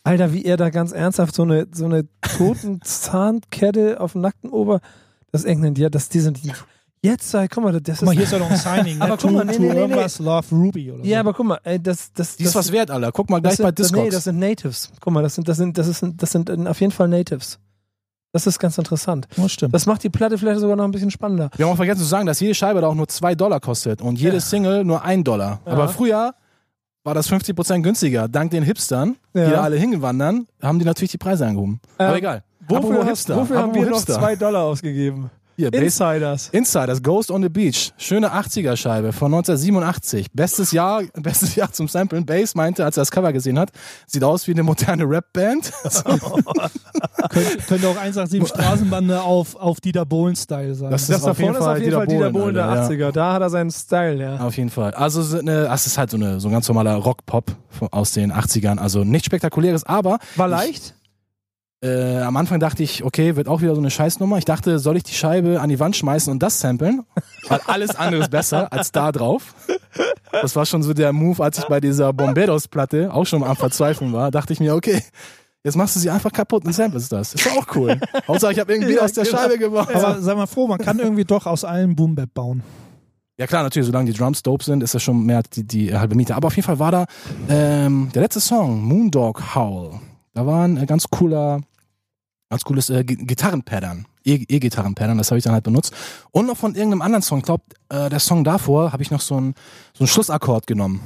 Alter, 0.05 0.33
wie 0.33 0.45
er 0.45 0.57
da 0.57 0.71
ganz 0.71 0.93
ernsthaft 0.93 1.35
so 1.35 1.43
eine, 1.43 1.67
so 1.73 1.85
eine 1.85 2.09
toten 2.39 2.81
Zahnkette 2.83 4.01
auf 4.01 4.13
dem 4.13 4.23
nackten 4.23 4.49
Ober. 4.51 4.81
Das 5.31 5.43
ist 5.43 5.49
irgendein, 5.49 5.75
ja, 5.75 5.91
das, 5.91 6.09
die 6.09 6.21
sind, 6.21 6.41
jetzt, 7.03 7.33
ey, 7.35 7.49
guck 7.49 7.65
mal, 7.65 7.81
das 7.81 7.99
Guck 7.99 8.07
mal, 8.07 8.15
hier 8.15 8.25
ist 8.25 8.33
ja 8.33 8.39
noch 8.39 8.51
ein 8.51 8.57
Signing. 8.57 8.99
Aber 9.01 9.13
ne? 9.13 9.19
guck 9.21 9.31
mal, 9.33 9.45
nee, 9.45 9.59
nee, 9.59 9.69
nee, 9.73 9.79
irgendwas 9.79 10.19
Love 10.19 10.47
Ruby 10.53 10.91
oder 10.93 11.03
so. 11.05 11.09
ja, 11.09 11.21
aber 11.21 11.33
guck 11.35 11.47
mal, 11.47 11.59
ey, 11.65 11.81
das, 11.83 12.13
das, 12.13 12.37
Die 12.37 12.45
ist 12.45 12.55
das, 12.55 12.67
was 12.67 12.73
wert, 12.73 12.91
Alter. 12.91 13.13
Guck 13.13 13.31
mal 13.31 13.41
gleich 13.41 13.57
bei 13.59 13.65
sind, 13.67 13.79
das, 13.79 13.93
nee, 13.93 13.97
Discogs. 13.99 14.15
das 14.15 14.25
sind 14.25 14.39
Natives. 14.39 14.93
Guck 15.01 15.13
mal, 15.13 15.23
das 15.23 15.35
sind, 15.35 15.49
das 15.49 15.57
sind, 15.57 15.79
das 15.79 15.87
ist, 15.87 16.05
das 16.17 16.31
sind 16.33 16.51
auf 16.69 16.81
jeden 16.81 16.93
Fall 16.93 17.09
Natives. 17.09 17.59
Das 18.33 18.47
ist 18.47 18.59
ganz 18.59 18.77
interessant. 18.77 19.27
das 19.37 19.53
stimmt. 19.53 19.75
Das 19.75 19.87
macht 19.87 20.03
die 20.05 20.11
Platte 20.11 20.37
vielleicht 20.37 20.61
sogar 20.61 20.77
noch 20.77 20.85
ein 20.85 20.91
bisschen 20.91 21.11
spannender. 21.11 21.51
Wir 21.57 21.65
haben 21.65 21.73
auch 21.73 21.77
vergessen 21.77 22.01
zu 22.01 22.05
sagen, 22.05 22.27
dass 22.27 22.41
jede 22.41 22.55
Scheibe 22.55 22.81
da 22.83 22.89
auch 22.89 22.95
nur 22.95 23.09
2 23.09 23.35
Dollar 23.35 23.59
kostet 23.59 24.03
und 24.03 24.19
jede 24.21 24.35
Ja. 24.35 24.41
Single 24.41 24.85
nur 24.85 25.03
1 25.03 25.25
Dollar. 25.25 25.61
Ja. 25.65 25.73
Aber 25.73 25.89
früher 25.89 26.35
war 27.05 27.15
das 27.15 27.31
50% 27.31 27.81
günstiger. 27.83 28.29
Dank 28.29 28.51
den 28.51 28.63
Hipstern, 28.65 29.17
Ja. 29.33 29.47
die 29.47 29.51
da 29.53 29.63
alle 29.63 29.77
hingewandern, 29.77 30.47
haben 30.61 30.79
die 30.79 30.85
natürlich 30.85 31.11
die 31.13 31.19
Preise 31.19 31.47
angehoben. 31.47 31.81
Ähm, 31.99 32.07
Aber 32.07 32.17
egal. 32.19 32.43
Wofür, 32.69 33.07
hast, 33.07 33.31
wofür 33.35 33.59
haben 33.61 33.75
wir 33.75 33.87
noch 33.87 33.97
Hipster. 33.97 34.19
zwei 34.19 34.37
Dollar 34.37 34.65
ausgegeben? 34.65 35.31
Hier, 35.59 35.73
Bass 35.73 35.83
Insiders. 35.83 36.51
Insiders, 36.51 37.03
Ghost 37.03 37.33
on 37.33 37.43
the 37.43 37.49
Beach. 37.49 37.93
Schöne 37.99 38.33
80er-Scheibe 38.33 39.13
von 39.13 39.35
1987. 39.35 40.29
Bestes 40.33 40.71
Jahr, 40.71 41.03
bestes 41.15 41.57
Jahr 41.57 41.73
zum 41.73 41.89
Samplen. 41.89 42.25
Bass 42.25 42.55
meinte, 42.55 42.85
als 42.85 42.97
er 42.97 43.01
das 43.01 43.11
Cover 43.11 43.33
gesehen 43.33 43.59
hat, 43.59 43.73
sieht 44.07 44.23
aus 44.23 44.47
wie 44.47 44.53
eine 44.53 44.63
moderne 44.63 45.03
Rap-Band. 45.03 45.73
Könnte, 47.31 47.57
könnte 47.67 47.89
auch 47.89 47.97
187 47.97 48.49
Straßenbande 48.49 49.21
auf, 49.21 49.57
auf 49.57 49.81
Dieter 49.81 50.07
Bohlen-Style 50.07 50.77
sein. 50.77 50.93
Das 50.93 51.09
Das 51.09 51.19
ist 51.19 51.25
auf 51.25 51.41
ist 51.41 51.45
auf 51.49 51.57
Fall 51.57 51.81
jeden 51.81 51.93
Fall 51.93 52.07
Dieter 52.07 52.21
Bohlen, 52.21 52.33
Bohlen 52.33 52.55
der 52.55 52.67
Alter, 52.67 52.95
80er. 52.95 53.11
Da 53.11 53.33
hat 53.33 53.43
er 53.43 53.51
seinen 53.51 53.73
Style, 53.73 54.23
ja. 54.23 54.37
Auf 54.37 54.57
jeden 54.57 54.71
Fall. 54.71 54.95
Also 54.95 55.41
das 55.43 55.87
ist 55.89 55.99
halt 55.99 56.11
so, 56.11 56.17
eine, 56.17 56.39
so 56.39 56.47
ein 56.47 56.53
ganz 56.53 56.69
normaler 56.69 56.95
Rock-Pop 56.95 57.57
aus 57.91 58.13
den 58.13 58.33
80ern. 58.33 58.79
Also 58.79 59.03
nichts 59.03 59.27
Spektakuläres, 59.27 59.83
aber 59.83 60.21
War 60.37 60.47
leicht? 60.47 60.95
Äh, 61.81 62.19
am 62.21 62.37
Anfang 62.37 62.59
dachte 62.59 62.83
ich, 62.83 63.05
okay, 63.05 63.37
wird 63.37 63.49
auch 63.49 63.61
wieder 63.63 63.75
so 63.75 63.81
eine 63.81 63.91
Scheißnummer. 63.91 64.39
Ich 64.39 64.45
dachte, 64.45 64.79
soll 64.79 64.97
ich 64.97 65.05
die 65.05 65.15
Scheibe 65.15 65.61
an 65.61 65.69
die 65.69 65.79
Wand 65.79 65.95
schmeißen 65.97 66.31
und 66.33 66.43
das 66.43 66.59
samplen? 66.61 67.05
Weil 67.49 67.61
alles 67.67 67.95
andere 67.95 68.23
ist 68.23 68.31
besser 68.31 68.73
als 68.73 68.91
da 68.93 69.13
drauf. 69.13 69.55
Das 70.33 70.57
war 70.57 70.67
schon 70.67 70.83
so 70.83 70.93
der 70.93 71.13
Move, 71.13 71.43
als 71.43 71.59
ich 71.59 71.65
bei 71.67 71.81
dieser 71.81 72.13
Bomberos-Platte 72.13 73.13
auch 73.15 73.27
schon 73.27 73.43
am 73.45 73.57
Verzweifeln 73.57 74.13
war. 74.13 74.31
Dachte 74.31 74.53
ich 74.53 74.61
mir, 74.61 74.75
okay, 74.75 75.03
jetzt 75.63 75.77
machst 75.77 75.95
du 75.97 76.01
sie 76.01 76.11
einfach 76.11 76.33
kaputt 76.33 76.65
und 76.65 76.73
samplest 76.73 77.13
das. 77.13 77.35
Ist 77.35 77.47
doch 77.47 77.57
auch 77.57 77.77
cool. 77.77 77.99
Hauptsache, 78.27 78.53
ich 78.53 78.59
habe 78.59 78.73
irgendwie 78.73 78.95
Ja, 78.95 79.03
aus 79.03 79.13
der 79.13 79.25
genau. 79.25 79.39
Scheibe 79.39 79.59
gemacht. 79.59 79.95
Aber 79.95 80.21
sei 80.21 80.35
mal 80.35 80.47
froh, 80.47 80.67
man 80.67 80.79
kann 80.79 80.99
irgendwie 80.99 81.25
doch 81.25 81.47
aus 81.47 81.65
allen 81.65 81.95
Boom 81.95 82.15
Bap 82.15 82.35
bauen. 82.35 82.63
Ja 83.39 83.47
klar, 83.47 83.63
natürlich, 83.63 83.87
solange 83.87 84.11
die 84.11 84.19
Drums 84.19 84.43
dope 84.43 84.65
sind, 84.65 84.83
ist 84.83 84.97
das 84.97 85.03
schon 85.05 85.25
mehr 85.25 85.43
die, 85.53 85.63
die 85.65 85.95
halbe 85.97 86.17
Miete. 86.17 86.35
Aber 86.35 86.49
auf 86.49 86.57
jeden 86.57 86.67
Fall 86.67 86.81
war 86.81 86.91
da 86.91 87.07
ähm, 87.49 88.11
der 88.13 88.23
letzte 88.23 88.41
Song, 88.41 88.83
Moondog 88.83 89.55
Howl. 89.55 89.93
Da 90.35 90.45
war 90.45 90.65
ein 90.65 90.85
ganz 90.87 91.09
cooler, 91.09 91.61
ganz 92.51 92.65
cooles 92.65 92.91
äh, 92.91 93.05
Gi- 93.05 93.17
Gitarrenpattern. 93.17 94.07
E- 94.25 94.45
E-Gitarrenpattern, 94.49 95.17
das 95.19 95.31
habe 95.31 95.39
ich 95.39 95.45
dann 95.45 95.53
halt 95.55 95.65
benutzt. 95.65 95.93
Und 96.31 96.47
noch 96.47 96.57
von 96.57 96.75
irgendeinem 96.75 97.03
anderen 97.03 97.23
Song, 97.23 97.39
ich 97.39 97.45
glaube, 97.45 97.65
äh, 97.89 98.09
der 98.11 98.19
Song 98.21 98.45
davor 98.45 98.93
habe 98.93 99.03
ich 99.03 99.11
noch 99.11 99.21
so 99.21 99.37
einen 99.37 99.55
so 99.95 100.01
einen 100.05 100.09
Schlussakkord 100.09 100.67
genommen. 100.67 101.01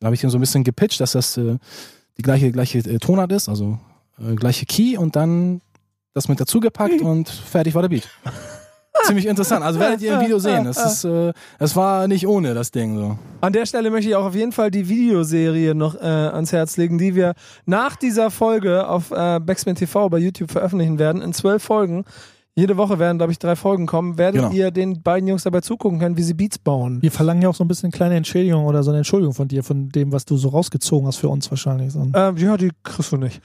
Da 0.00 0.06
habe 0.06 0.14
ich 0.14 0.20
den 0.20 0.30
so 0.30 0.38
ein 0.38 0.40
bisschen 0.40 0.64
gepitcht, 0.64 1.00
dass 1.00 1.12
das 1.12 1.36
äh, 1.36 1.58
die 2.16 2.22
gleiche, 2.22 2.50
gleiche 2.52 2.78
äh, 2.78 2.98
Tonart 2.98 3.30
ist, 3.32 3.48
also 3.48 3.78
äh, 4.20 4.34
gleiche 4.34 4.66
Key 4.66 4.96
und 4.96 5.14
dann 5.16 5.60
das 6.14 6.28
mit 6.28 6.40
dazugepackt 6.40 7.00
und 7.02 7.28
fertig 7.28 7.74
war 7.74 7.82
der 7.82 7.88
Beat. 7.90 8.08
Ziemlich 9.04 9.26
interessant. 9.26 9.64
Also 9.64 9.78
werdet 9.80 10.02
ihr 10.02 10.14
im 10.14 10.20
Video 10.20 10.38
sehen. 10.38 10.66
Es 10.66 10.76
ist, 10.76 11.04
äh, 11.04 11.32
es 11.58 11.76
war 11.76 12.08
nicht 12.08 12.26
ohne 12.26 12.54
das 12.54 12.70
Ding 12.70 12.96
so. 12.96 13.18
An 13.40 13.52
der 13.52 13.64
Stelle 13.66 13.90
möchte 13.90 14.10
ich 14.10 14.16
auch 14.16 14.26
auf 14.26 14.34
jeden 14.34 14.52
Fall 14.52 14.70
die 14.70 14.88
Videoserie 14.88 15.74
noch 15.74 15.94
äh, 15.94 16.04
ans 16.06 16.52
Herz 16.52 16.76
legen, 16.76 16.98
die 16.98 17.14
wir 17.14 17.34
nach 17.64 17.96
dieser 17.96 18.30
Folge 18.30 18.86
auf 18.88 19.10
äh, 19.10 19.40
Backspin 19.40 19.76
TV 19.76 20.08
bei 20.08 20.18
YouTube 20.18 20.50
veröffentlichen 20.50 20.98
werden. 20.98 21.22
In 21.22 21.32
zwölf 21.32 21.62
Folgen. 21.62 22.04
Jede 22.58 22.76
Woche 22.76 22.98
werden, 22.98 23.18
glaube 23.18 23.30
ich, 23.30 23.38
drei 23.38 23.54
Folgen 23.54 23.86
kommen. 23.86 24.18
Werdet 24.18 24.42
Genau. 24.42 24.52
ihr 24.52 24.72
den 24.72 25.00
beiden 25.00 25.28
Jungs 25.28 25.44
dabei 25.44 25.60
zugucken 25.60 26.00
können, 26.00 26.16
wie 26.16 26.24
sie 26.24 26.34
Beats 26.34 26.58
bauen. 26.58 27.00
Wir 27.00 27.12
verlangen 27.12 27.40
ja 27.40 27.48
auch 27.48 27.54
so 27.54 27.62
ein 27.62 27.68
bisschen 27.68 27.86
eine 27.86 27.92
kleine 27.92 28.16
Entschädigung 28.16 28.64
oder 28.64 28.82
so 28.82 28.90
eine 28.90 28.98
Entschuldigung 28.98 29.32
von 29.32 29.46
dir, 29.46 29.62
von 29.62 29.90
dem, 29.90 30.10
was 30.10 30.24
du 30.24 30.36
so 30.36 30.48
rausgezogen 30.48 31.06
hast 31.06 31.18
für 31.18 31.28
uns 31.28 31.48
wahrscheinlich. 31.52 31.92
So. 31.92 32.00
Ähm, 32.12 32.36
ja, 32.36 32.56
die 32.56 32.72
kriegst 32.82 33.12
du 33.12 33.16
nicht. 33.16 33.40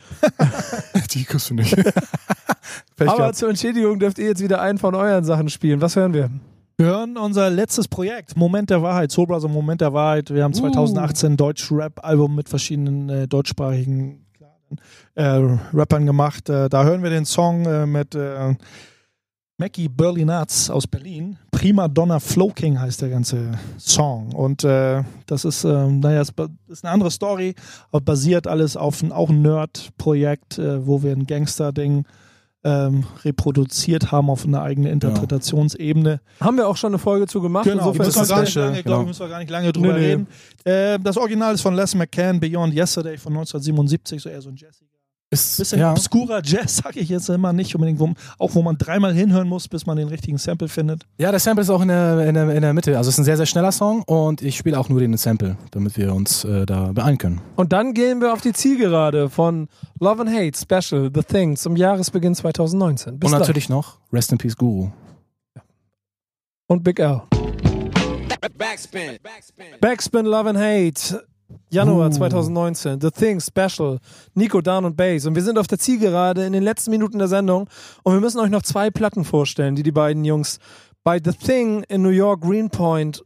Die 1.13 1.25
kriegst 1.25 1.47
du 1.51 1.53
nicht. 1.53 1.77
Aber 3.05 3.33
zur 3.33 3.49
Entschädigung 3.49 3.99
dürft 3.99 4.17
ihr 4.17 4.25
jetzt 4.25 4.41
wieder 4.41 4.59
einen 4.61 4.79
von 4.79 4.95
euren 4.95 5.23
Sachen 5.23 5.47
spielen. 5.49 5.79
Was 5.79 5.95
hören 5.95 6.15
wir? 6.15 6.31
Wir 6.77 6.87
hören 6.87 7.15
unser 7.15 7.51
letztes 7.51 7.87
Projekt, 7.87 8.35
Moment 8.35 8.71
der 8.71 8.81
Wahrheit, 8.81 9.11
Soul 9.11 9.27
Brother 9.27 9.47
Moment 9.47 9.81
der 9.81 9.93
Wahrheit. 9.93 10.33
Wir 10.33 10.43
haben 10.43 10.55
2018 10.55 11.33
ein 11.33 11.37
Deutsch-Rap-Album 11.37 12.33
mit 12.33 12.49
verschiedenen 12.49 13.09
äh, 13.09 13.27
deutschsprachigen 13.27 14.25
äh, 15.13 15.23
Rappern 15.71 16.07
gemacht. 16.07 16.49
Äh, 16.49 16.67
da 16.69 16.83
hören 16.83 17.03
wir 17.03 17.11
den 17.11 17.25
Song 17.25 17.65
äh, 17.67 17.85
mit 17.85 18.15
äh, 18.15 18.55
Mackie 19.57 19.87
Burley 19.87 20.25
Nuts 20.25 20.69
aus 20.69 20.87
Berlin. 20.87 21.37
Prima 21.51 21.87
Donna 21.87 22.19
Flow 22.19 22.49
King 22.49 22.79
heißt 22.79 23.01
der 23.01 23.09
ganze 23.09 23.51
Song. 23.77 24.31
Und 24.33 24.63
äh, 24.63 25.03
das 25.27 25.45
ist, 25.45 25.63
ähm, 25.63 25.99
naja, 25.99 26.21
es 26.21 26.31
ba- 26.31 26.49
ist 26.67 26.83
eine 26.83 26.91
andere 26.93 27.11
Story, 27.11 27.53
aber 27.91 28.01
basiert 28.01 28.47
alles 28.47 28.75
auf 28.75 29.03
ein, 29.03 29.11
auch 29.11 29.29
ein 29.29 29.41
Nerd-Projekt, 29.43 30.57
äh, 30.57 30.85
wo 30.85 31.03
wir 31.03 31.11
ein 31.11 31.27
Gangster-Ding 31.27 32.05
ähm, 32.65 33.03
reproduziert 33.23 34.11
haben 34.11 34.29
auf 34.29 34.45
eine 34.45 34.61
eigene 34.61 34.89
Interpretationsebene. 34.89 36.21
Haben 36.39 36.57
wir 36.57 36.67
auch 36.67 36.77
schon 36.77 36.91
eine 36.91 36.97
Folge 36.97 37.27
zu 37.27 37.41
gemacht. 37.41 37.65
Genau, 37.65 37.89
Insofern 37.91 38.05
müssen 38.07 38.21
wir 38.21 38.27
gar 38.27 38.39
das 38.39 38.45
nicht 38.47 38.55
lange, 38.55 38.71
genau. 38.77 38.83
glaube, 38.83 39.05
müssen 39.07 39.19
wir 39.19 39.29
gar 39.29 39.39
nicht 39.39 39.49
lange 39.51 39.71
drüber 39.73 39.93
Nee, 39.93 39.99
nee. 39.99 40.05
reden. 40.05 40.27
Äh, 40.63 40.99
das 40.99 41.17
Original 41.17 41.53
ist 41.53 41.61
von 41.61 41.75
Les 41.75 41.93
McCann, 41.93 42.39
Beyond 42.39 42.73
Yesterday 42.73 43.17
von 43.17 43.33
1977, 43.33 44.21
so 44.21 44.29
eher 44.29 44.41
so 44.41 44.49
ein 44.49 44.55
Jazziger. 44.55 44.89
Ist, 45.33 45.57
Bisschen 45.57 45.79
ja. 45.79 45.91
obskurer 45.91 46.41
Jazz, 46.43 46.77
sag 46.83 46.95
ich 46.95 47.09
jetzt 47.09 47.29
immer 47.29 47.53
nicht 47.53 47.75
unbedingt, 47.75 47.99
wo, 47.99 48.13
auch 48.37 48.55
wo 48.55 48.61
man 48.61 48.77
dreimal 48.77 49.13
hinhören 49.13 49.47
muss, 49.47 49.67
bis 49.67 49.85
man 49.85 49.97
den 49.97 50.07
richtigen 50.07 50.37
Sample 50.37 50.67
findet. 50.67 51.03
ja, 51.17 51.31
der 51.31 51.39
Sample 51.39 51.63
ist 51.63 51.69
auch 51.69 51.81
in 51.81 51.87
der, 51.87 52.27
in, 52.27 52.35
der, 52.35 52.49
in 52.49 52.61
der 52.61 52.73
Mitte. 52.73 52.97
Also 52.97 53.09
es 53.09 53.15
ist 53.15 53.19
ein 53.19 53.25
sehr, 53.25 53.37
sehr 53.37 53.45
schneller 53.45 53.71
Song 53.71 54.03
und 54.03 54.41
ich 54.41 54.57
spiele 54.57 54.79
auch 54.79 54.89
nur 54.89 54.99
den 54.99 55.15
Sample, 55.17 55.57
damit 55.71 55.97
wir 55.97 56.13
uns 56.13 56.43
äh, 56.43 56.65
da 56.65 56.91
beeilen 56.93 57.17
können. 57.17 57.41
Und 57.55 57.73
dann 57.73 57.93
gehen 57.93 58.21
wir 58.21 58.33
auf 58.33 58.41
die 58.41 58.53
Zielgerade 58.53 59.29
von 59.29 59.67
Love 59.99 60.21
and 60.21 60.31
Hate 60.31 60.57
Special 60.57 61.11
The 61.13 61.21
Thing 61.23 61.55
zum 61.55 61.75
Jahresbeginn 61.75 62.35
2019. 62.35 63.19
Bis 63.19 63.27
und 63.27 63.31
dann. 63.31 63.41
natürlich 63.41 63.69
noch 63.69 63.97
Rest 64.11 64.31
in 64.31 64.37
Peace 64.37 64.55
Guru. 64.55 64.89
Und 66.67 66.83
Big 66.83 66.99
L. 66.99 67.21
Backspin. 68.57 69.19
Backspin. 69.21 69.65
Backspin 69.79 70.25
Love 70.25 70.49
and 70.49 70.57
Hate. 70.57 71.23
Januar 71.69 72.07
Uh. 72.07 72.11
2019. 72.11 73.01
The 73.01 73.11
Thing 73.11 73.39
Special. 73.39 73.99
Nico 74.33 74.61
Down 74.61 74.85
und 74.85 74.95
Bass. 74.95 75.25
Und 75.25 75.35
wir 75.35 75.43
sind 75.43 75.57
auf 75.57 75.67
der 75.67 75.79
Zielgerade 75.79 76.45
in 76.45 76.53
den 76.53 76.63
letzten 76.63 76.91
Minuten 76.91 77.19
der 77.19 77.27
Sendung. 77.27 77.67
Und 78.03 78.13
wir 78.13 78.19
müssen 78.21 78.39
euch 78.39 78.49
noch 78.49 78.61
zwei 78.61 78.89
Platten 78.89 79.23
vorstellen, 79.25 79.75
die 79.75 79.83
die 79.83 79.91
beiden 79.91 80.25
Jungs 80.25 80.59
bei 81.03 81.19
The 81.23 81.33
Thing 81.33 81.83
in 81.89 82.01
New 82.01 82.09
York 82.09 82.41
Greenpoint 82.41 83.23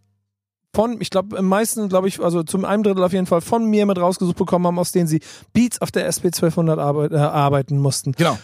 von, 0.76 1.02
ich 1.02 1.10
glaube, 1.10 1.38
im 1.38 1.46
meisten, 1.46 1.90
glaube 1.90 2.08
ich, 2.08 2.20
also 2.20 2.44
zum 2.44 2.64
einem 2.64 2.84
Drittel 2.84 3.04
auf 3.04 3.14
jeden 3.14 3.26
Fall 3.26 3.42
von 3.42 3.66
mir 3.66 3.86
mit 3.86 3.98
rausgesucht 3.98 4.38
bekommen 4.38 4.68
haben, 4.68 4.78
aus 4.78 4.92
denen 4.92 5.08
sie 5.08 5.22
Beats 5.54 5.82
auf 5.82 5.92
der 5.92 6.06
SP 6.06 6.30
1200 6.30 6.78
arbeit, 6.78 7.12
äh, 7.14 7.18
arbeiten 7.18 7.80
mussten. 7.80 8.12
Genau. 8.12 8.38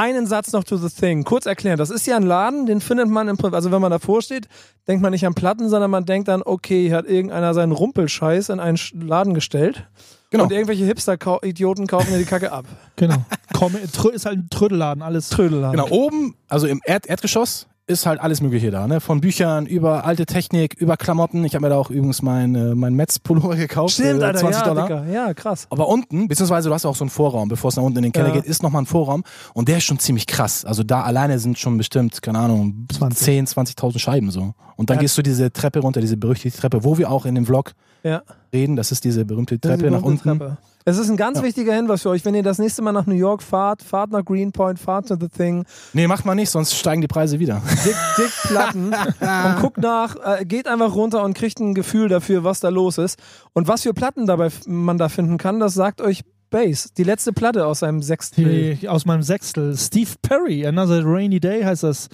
Einen 0.00 0.26
Satz 0.26 0.52
noch 0.52 0.64
to 0.64 0.78
the 0.78 0.88
thing. 0.88 1.24
Kurz 1.24 1.44
erklären. 1.44 1.76
Das 1.76 1.90
ist 1.90 2.06
ja 2.06 2.16
ein 2.16 2.22
Laden, 2.22 2.64
den 2.64 2.80
findet 2.80 3.08
man 3.08 3.28
im 3.28 3.36
Prinzip, 3.36 3.54
also 3.54 3.70
wenn 3.70 3.82
man 3.82 3.90
davor 3.90 4.22
steht, 4.22 4.48
denkt 4.88 5.02
man 5.02 5.12
nicht 5.12 5.26
an 5.26 5.34
Platten, 5.34 5.68
sondern 5.68 5.90
man 5.90 6.06
denkt 6.06 6.28
dann, 6.28 6.42
okay, 6.42 6.88
hier 6.88 6.96
hat 6.96 7.06
irgendeiner 7.06 7.52
seinen 7.52 7.72
Rumpelscheiß 7.72 8.48
in 8.48 8.60
einen 8.60 8.78
Laden 8.94 9.34
gestellt. 9.34 9.86
Genau. 10.30 10.44
Und 10.44 10.52
irgendwelche 10.52 10.86
Hipster-Idioten 10.86 11.86
kaufen 11.86 12.12
dir 12.12 12.18
die 12.18 12.24
Kacke 12.24 12.50
ab. 12.50 12.64
Genau. 12.96 13.16
Komm, 13.52 13.76
ist 13.76 14.24
halt 14.24 14.38
ein 14.38 14.48
Trödelladen, 14.48 15.02
alles. 15.02 15.28
Trödelladen. 15.28 15.78
Genau, 15.78 15.94
oben, 15.94 16.34
also 16.48 16.66
im 16.66 16.80
Erd 16.82 17.04
Erdgeschoss, 17.06 17.66
ist 17.90 18.06
halt 18.06 18.20
alles 18.20 18.40
Mögliche 18.40 18.70
da, 18.70 18.86
ne? 18.86 19.00
Von 19.00 19.20
Büchern 19.20 19.66
über 19.66 20.04
alte 20.06 20.24
Technik, 20.24 20.74
über 20.74 20.96
Klamotten. 20.96 21.44
Ich 21.44 21.54
habe 21.54 21.62
mir 21.64 21.70
da 21.70 21.76
auch 21.76 21.90
übrigens 21.90 22.22
mein, 22.22 22.54
äh, 22.54 22.74
mein 22.74 22.94
Metz-Pullover 22.94 23.56
gekauft. 23.56 23.94
Stimmt, 23.94 24.20
für 24.20 24.26
Alter, 24.26 24.38
20 24.38 24.60
ja, 24.62 24.66
Dollar. 24.68 24.86
Dicker. 24.88 25.06
Ja, 25.12 25.34
krass. 25.34 25.66
Aber 25.70 25.88
unten, 25.88 26.28
beziehungsweise 26.28 26.68
du 26.68 26.74
hast 26.74 26.86
auch 26.86 26.96
so 26.96 27.04
einen 27.04 27.10
Vorraum, 27.10 27.48
bevor 27.48 27.68
es 27.68 27.76
nach 27.76 27.82
unten 27.82 27.98
in 27.98 28.04
den 28.04 28.12
Keller 28.12 28.28
Ja. 28.28 28.34
geht, 28.34 28.44
ist 28.46 28.62
nochmal 28.62 28.82
ein 28.82 28.86
Vorraum 28.86 29.24
und 29.52 29.68
der 29.68 29.78
ist 29.78 29.84
schon 29.84 29.98
ziemlich 29.98 30.26
krass. 30.26 30.64
Also 30.64 30.82
da 30.84 31.02
alleine 31.02 31.38
sind 31.38 31.58
schon 31.58 31.76
bestimmt, 31.76 32.22
keine 32.22 32.38
Ahnung, 32.38 32.86
20. 32.92 33.18
10, 33.24 33.46
20.000 33.46 33.98
Scheiben 33.98 34.30
so. 34.30 34.54
Und 34.76 34.88
dann 34.88 34.96
Ja. 34.96 35.02
gehst 35.02 35.18
du 35.18 35.22
diese 35.22 35.52
Treppe 35.52 35.80
runter, 35.80 36.00
diese 36.00 36.16
berüchtigte 36.16 36.58
Treppe, 36.60 36.84
wo 36.84 36.96
wir 36.96 37.10
auch 37.10 37.26
in 37.26 37.34
dem 37.34 37.44
Vlog 37.44 37.72
Ja. 38.02 38.22
Reden. 38.52 38.76
Das 38.76 38.92
ist 38.92 39.04
diese 39.04 39.24
berühmte 39.24 39.58
Treppe 39.60 39.84
die 39.84 39.90
nach 39.90 40.00
berühmte 40.00 40.28
unten. 40.28 40.38
Treppe. 40.40 40.56
Es 40.86 40.96
ist 40.96 41.10
ein 41.10 41.16
ganz 41.18 41.38
Ja. 41.38 41.44
wichtiger 41.44 41.74
Hinweis 41.74 42.02
für 42.02 42.08
euch, 42.08 42.24
wenn 42.24 42.34
ihr 42.34 42.42
das 42.42 42.58
nächste 42.58 42.80
Mal 42.80 42.92
nach 42.92 43.06
New 43.06 43.14
York 43.14 43.42
fahrt, 43.42 43.82
fahrt 43.82 44.10
nach 44.12 44.24
Greenpoint, 44.24 44.78
fahrt 44.78 45.08
to 45.08 45.16
the 45.20 45.28
Thing, 45.28 45.64
Nee, 45.92 46.06
macht 46.06 46.24
man 46.24 46.36
nicht, 46.36 46.48
sonst 46.48 46.74
steigen 46.74 47.02
die 47.02 47.06
Preise 47.06 47.38
wieder. 47.38 47.60
dick, 47.84 47.94
dick 48.16 48.30
Platten 48.44 48.86
und 48.94 49.60
guckt 49.60 49.76
nach, 49.78 50.16
äh, 50.40 50.44
geht 50.46 50.66
einfach 50.66 50.94
runter 50.94 51.22
und 51.22 51.34
kriegt 51.34 51.60
ein 51.60 51.74
Gefühl 51.74 52.08
dafür, 52.08 52.44
was 52.44 52.60
da 52.60 52.70
los 52.70 52.96
ist. 52.96 53.18
Und 53.52 53.68
was 53.68 53.82
für 53.82 53.92
Platten 53.92 54.26
dabei 54.26 54.48
man 54.66 54.96
da 54.96 55.08
finden 55.10 55.36
kann, 55.36 55.60
das 55.60 55.74
sagt 55.74 56.00
euch 56.00 56.22
Bass. 56.48 56.92
Die 56.94 57.04
letzte 57.04 57.32
Platte 57.32 57.66
aus 57.66 57.80
seinem 57.80 58.02
Sechstel. 58.02 58.76
Die, 58.80 58.88
aus 58.88 59.04
meinem 59.06 59.22
Sechstel. 59.22 59.76
Steve 59.76 60.10
Perry, 60.22 60.66
Another 60.66 61.02
Rainy 61.04 61.38
Day 61.40 61.62
heißt 61.62 61.82
das 61.84 62.08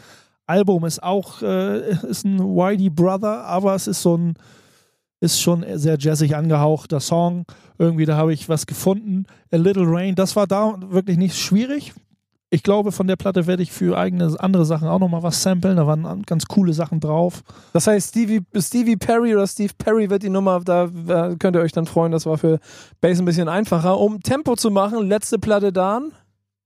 Album, 0.47 0.85
ist 0.85 1.03
auch 1.03 1.41
äh, 1.41 1.93
ist 2.07 2.25
ein 2.27 2.39
Whitey 2.41 2.91
Brother, 2.91 3.45
aber 3.45 3.75
es 3.77 3.87
ist 3.87 4.03
so 4.03 4.17
ein 4.19 4.35
ist 5.21 5.41
schon 5.41 5.65
sehr 5.75 5.97
jazzig 5.99 6.37
angehauchter 6.37 7.01
Song. 7.01 7.45
Irgendwie, 7.79 8.05
da 8.05 8.17
habe 8.17 8.33
ich 8.33 8.49
was 8.49 8.67
gefunden. 8.67 9.27
A 9.53 9.57
Little 9.57 9.87
Rain, 9.87 10.15
das 10.15 10.37
war 10.37 10.47
da 10.47 10.77
wirklich 10.89 11.17
nicht 11.17 11.37
schwierig. 11.39 11.95
Ich 12.49 12.63
glaube, 12.63 12.93
von 12.93 13.09
der 13.09 13.17
Platte 13.17 13.47
werde 13.47 13.63
ich 13.63 13.73
für 13.73 13.99
eigene 13.99 14.35
andere 14.39 14.65
Sachen 14.65 14.87
auch 14.87 15.01
nochmal 15.01 15.23
was 15.23 15.43
samplen. 15.43 15.77
Da 15.77 15.87
waren 15.87 16.23
ganz 16.23 16.47
coole 16.47 16.73
Sachen 16.73 17.01
drauf. 17.01 17.43
Das 17.73 17.89
heißt, 17.89 18.11
Stevie, 18.11 18.41
Stevie 18.57 18.97
Perry 18.97 19.35
oder 19.35 19.47
Steve 19.47 19.73
Perry 19.77 20.09
wird 20.09 20.23
die 20.23 20.31
Nummer, 20.31 20.61
da 20.61 20.89
könnt 21.39 21.57
ihr 21.57 21.63
euch 21.63 21.73
dann 21.73 21.87
freuen, 21.87 22.13
das 22.13 22.25
war 22.25 22.39
für 22.39 22.61
Bass 23.01 23.19
ein 23.19 23.25
bisschen 23.25 23.49
einfacher. 23.49 23.99
Um 23.99 24.21
Tempo 24.21 24.55
zu 24.55 24.71
machen, 24.71 25.09
letzte 25.09 25.39
Platte 25.39 25.73
dann. 25.73 26.13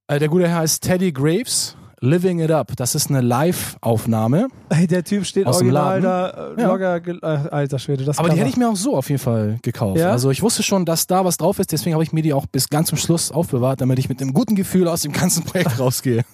Äh, 0.07 0.19
der 0.19 0.29
gute 0.29 0.49
Herr 0.49 0.59
heißt 0.59 0.83
Teddy 0.83 1.13
Graves. 1.13 1.77
Living 2.03 2.41
It 2.41 2.51
Up. 2.51 2.73
Das 2.77 2.95
ist 2.95 3.11
eine 3.11 3.21
Live-Aufnahme. 3.21 4.49
Ey, 4.71 4.87
der 4.87 5.05
Typ 5.05 5.27
steht 5.27 5.47
Aus 5.47 5.59
dem 5.59 5.67
original 5.75 6.01
Laden? 6.01 6.03
da, 6.03 6.55
äh, 6.57 6.61
Ja. 6.63 6.69
locker, 6.69 7.01
ge- 7.01 7.19
äh, 7.21 7.27
alter 7.27 7.79
Schwede, 7.79 8.05
das 8.05 8.19
Aber 8.19 8.31
die 8.31 8.39
hätte 8.39 8.49
ich 8.49 8.57
mir 8.57 8.69
auch 8.71 8.77
so 8.77 8.97
auf 8.97 9.09
jeden 9.11 9.21
Fall 9.21 9.59
gekauft. 9.63 9.99
Ja? 9.99 10.11
Also 10.11 10.31
ich 10.31 10.43
wusste 10.43 10.63
schon, 10.63 10.87
dass 10.87 11.07
da 11.07 11.25
was 11.27 11.37
drauf 11.37 11.59
ist, 11.59 11.73
deswegen 11.73 11.93
habe 11.95 12.03
ich 12.03 12.13
mir 12.15 12.23
die 12.23 12.33
auch 12.33 12.47
bis 12.47 12.69
ganz 12.71 12.89
zum 12.89 12.97
Schluss 12.97 13.31
aufbewahrt, 13.31 13.83
damit 13.83 13.99
ich 13.99 14.09
mit 14.09 14.23
einem 14.23 14.33
guten 14.33 14.55
Gefühl 14.55 14.89
aus 14.89 15.03
dem 15.03 15.13
ganzen 15.13 15.45
Projekt 15.45 15.79
rausgehe. 15.79 16.25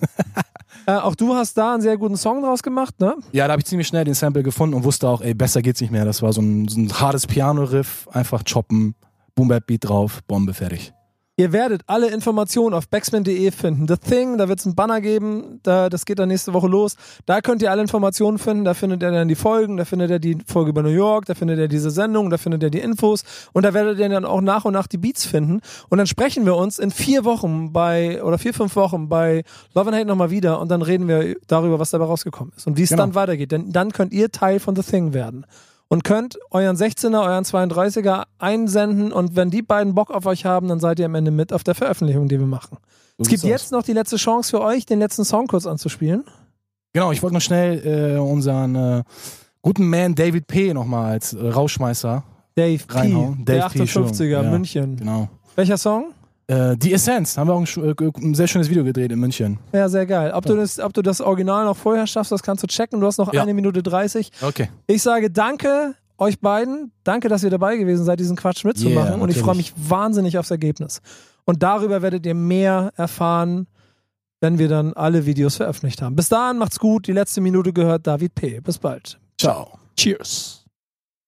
äh, 0.86 0.92
auch 0.92 1.16
du 1.16 1.34
hast 1.34 1.54
da 1.58 1.72
einen 1.74 1.82
sehr 1.82 1.96
guten 1.96 2.16
Song 2.16 2.42
draus 2.42 2.62
gemacht, 2.62 3.00
ne? 3.00 3.16
Ja, 3.32 3.46
da 3.48 3.52
habe 3.52 3.60
ich 3.60 3.66
ziemlich 3.66 3.88
schnell 3.88 4.04
den 4.04 4.14
Sample 4.14 4.44
gefunden 4.44 4.74
und 4.76 4.84
wusste 4.84 5.08
auch, 5.08 5.20
ey, 5.20 5.34
besser 5.34 5.62
geht's 5.62 5.80
nicht 5.80 5.90
mehr. 5.90 6.04
Das 6.04 6.22
war 6.22 6.32
so 6.32 6.40
ein, 6.42 6.68
so 6.68 6.78
ein 6.78 6.92
hartes 6.92 7.26
Piano-Riff, 7.26 8.06
einfach 8.12 8.44
choppen, 8.44 8.94
Boom-Bap-Beat 9.34 9.88
drauf, 9.88 10.20
Bombe, 10.28 10.54
fertig. 10.54 10.92
Ihr 11.38 11.52
werdet 11.52 11.82
alle 11.86 12.08
Informationen 12.08 12.74
auf 12.74 12.88
backspin.de 12.88 13.50
finden. 13.50 13.86
The 13.86 13.98
Thing, 13.98 14.38
da 14.38 14.48
wird 14.48 14.58
es 14.58 14.64
einen 14.64 14.74
Banner 14.74 15.02
geben, 15.02 15.60
da, 15.62 15.90
das 15.90 16.06
geht 16.06 16.18
dann 16.18 16.28
nächste 16.30 16.54
Woche 16.54 16.66
los. 16.66 16.96
Da 17.26 17.42
könnt 17.42 17.60
ihr 17.60 17.70
alle 17.70 17.82
Informationen 17.82 18.38
finden, 18.38 18.64
da 18.64 18.72
findet 18.72 19.02
ihr 19.02 19.10
dann 19.10 19.28
die 19.28 19.34
Folgen, 19.34 19.76
da 19.76 19.84
findet 19.84 20.08
ihr 20.10 20.18
die 20.18 20.38
Folge 20.46 20.70
über 20.70 20.82
New 20.82 20.88
York, 20.88 21.26
da 21.26 21.34
findet 21.34 21.58
ihr 21.58 21.68
diese 21.68 21.90
Sendung, 21.90 22.30
da 22.30 22.38
findet 22.38 22.62
ihr 22.62 22.70
die 22.70 22.80
Infos 22.80 23.22
und 23.52 23.64
da 23.66 23.74
werdet 23.74 23.98
ihr 23.98 24.08
dann 24.08 24.24
auch 24.24 24.40
nach 24.40 24.64
und 24.64 24.72
nach 24.72 24.86
die 24.86 24.96
Beats 24.96 25.26
finden. 25.26 25.60
Und 25.90 25.98
dann 25.98 26.06
sprechen 26.06 26.46
wir 26.46 26.56
uns 26.56 26.78
in 26.78 26.90
vier 26.90 27.26
Wochen 27.26 27.70
bei, 27.70 28.22
oder 28.24 28.38
vier, 28.38 28.54
fünf 28.54 28.74
Wochen 28.74 29.10
bei 29.10 29.44
Love 29.74 29.88
and 29.90 29.96
Hate 29.98 30.06
nochmal 30.06 30.30
wieder 30.30 30.58
und 30.58 30.70
dann 30.70 30.80
reden 30.80 31.06
wir 31.06 31.36
darüber, 31.48 31.78
was 31.78 31.90
dabei 31.90 32.06
rausgekommen 32.06 32.54
ist 32.56 32.66
und 32.66 32.78
wie 32.78 32.82
es 32.84 32.88
Genau. 32.88 33.02
dann 33.02 33.14
weitergeht. 33.14 33.52
Denn 33.52 33.72
dann 33.72 33.92
könnt 33.92 34.14
ihr 34.14 34.32
Teil 34.32 34.58
von 34.58 34.74
The 34.74 34.82
Thing 34.82 35.12
werden 35.12 35.44
und 35.88 36.04
könnt 36.04 36.38
euren 36.50 36.76
16er, 36.76 37.22
euren 37.22 37.44
32er 37.44 38.24
einsenden 38.38 39.12
und 39.12 39.36
wenn 39.36 39.50
die 39.50 39.62
beiden 39.62 39.94
Bock 39.94 40.10
auf 40.10 40.26
euch 40.26 40.44
haben, 40.44 40.68
dann 40.68 40.80
seid 40.80 40.98
ihr 40.98 41.06
am 41.06 41.14
Ende 41.14 41.30
mit 41.30 41.52
auf 41.52 41.62
der 41.64 41.74
Veröffentlichung, 41.74 42.28
die 42.28 42.38
wir 42.38 42.46
machen. 42.46 42.78
So 43.18 43.22
es 43.22 43.28
gibt 43.28 43.44
jetzt 43.44 43.72
noch 43.72 43.82
die 43.82 43.92
letzte 43.92 44.16
Chance 44.16 44.50
für 44.50 44.60
euch, 44.60 44.84
den 44.86 44.98
letzten 44.98 45.24
Song 45.24 45.46
kurz 45.46 45.66
anzuspielen. 45.66 46.24
Genau, 46.92 47.12
ich 47.12 47.22
wollte 47.22 47.34
noch 47.34 47.40
schnell 47.42 48.14
äh, 48.16 48.18
unseren 48.18 48.74
äh, 48.74 49.02
guten 49.62 49.88
Man 49.88 50.14
David 50.14 50.46
P. 50.46 50.72
nochmal 50.74 51.12
als 51.12 51.32
äh, 51.32 51.48
Rausschmeißer 51.48 52.22
Dave 52.54 52.84
P., 52.86 52.94
Reinhauen. 52.94 53.44
der 53.44 53.60
Dave 53.68 53.72
P. 53.74 53.82
58er, 53.84 54.24
Ja. 54.24 54.42
München. 54.42 54.96
Genau. 54.96 55.28
Welcher 55.56 55.76
Song? 55.78 56.06
Äh, 56.48 56.76
die 56.76 56.92
Essenz, 56.92 57.36
haben 57.36 57.48
wir 57.48 57.54
auch 57.54 57.60
ein, 57.76 57.88
äh, 57.88 58.24
ein 58.24 58.34
sehr 58.34 58.46
schönes 58.46 58.70
Video 58.70 58.84
gedreht 58.84 59.10
in 59.10 59.18
München. 59.18 59.58
Ja, 59.72 59.88
sehr 59.88 60.06
geil. 60.06 60.30
Ob, 60.32 60.46
du 60.46 60.54
das, 60.54 60.78
ob 60.78 60.92
du 60.92 61.02
das 61.02 61.20
Original 61.20 61.64
noch 61.64 61.76
vorher 61.76 62.06
schaffst, 62.06 62.30
das 62.30 62.42
kannst 62.42 62.62
du 62.62 62.68
checken. 62.68 63.00
Du 63.00 63.06
hast 63.06 63.18
noch 63.18 63.32
Ja. 63.32 63.42
eine 63.42 63.52
Minute 63.52 63.82
30. 63.82 64.30
Okay. 64.42 64.68
Ich 64.86 65.02
sage 65.02 65.30
danke 65.30 65.94
euch 66.18 66.38
beiden. 66.40 66.92
Danke, 67.02 67.28
dass 67.28 67.42
ihr 67.42 67.50
dabei 67.50 67.76
gewesen 67.76 68.04
seid, 68.04 68.20
diesen 68.20 68.36
Quatsch 68.36 68.64
mitzumachen. 68.64 69.14
Yeah, 69.14 69.20
und 69.22 69.28
ich 69.30 69.38
freue 69.38 69.56
mich 69.56 69.72
wahnsinnig 69.76 70.38
aufs 70.38 70.50
Ergebnis. 70.50 71.00
Und 71.44 71.62
darüber 71.62 72.00
werdet 72.00 72.24
ihr 72.26 72.34
mehr 72.34 72.92
erfahren, 72.96 73.66
wenn 74.40 74.58
wir 74.58 74.68
dann 74.68 74.92
alle 74.92 75.26
Videos 75.26 75.56
veröffentlicht 75.56 76.00
haben. 76.00 76.14
Bis 76.14 76.28
dahin, 76.28 76.58
macht's 76.58 76.78
gut. 76.78 77.06
Die 77.08 77.12
letzte 77.12 77.40
Minute 77.40 77.72
gehört 77.72 78.06
David 78.06 78.34
P. 78.36 78.60
Bis 78.60 78.78
bald. 78.78 79.18
Ciao. 79.38 79.78
Cheers. 79.96 80.55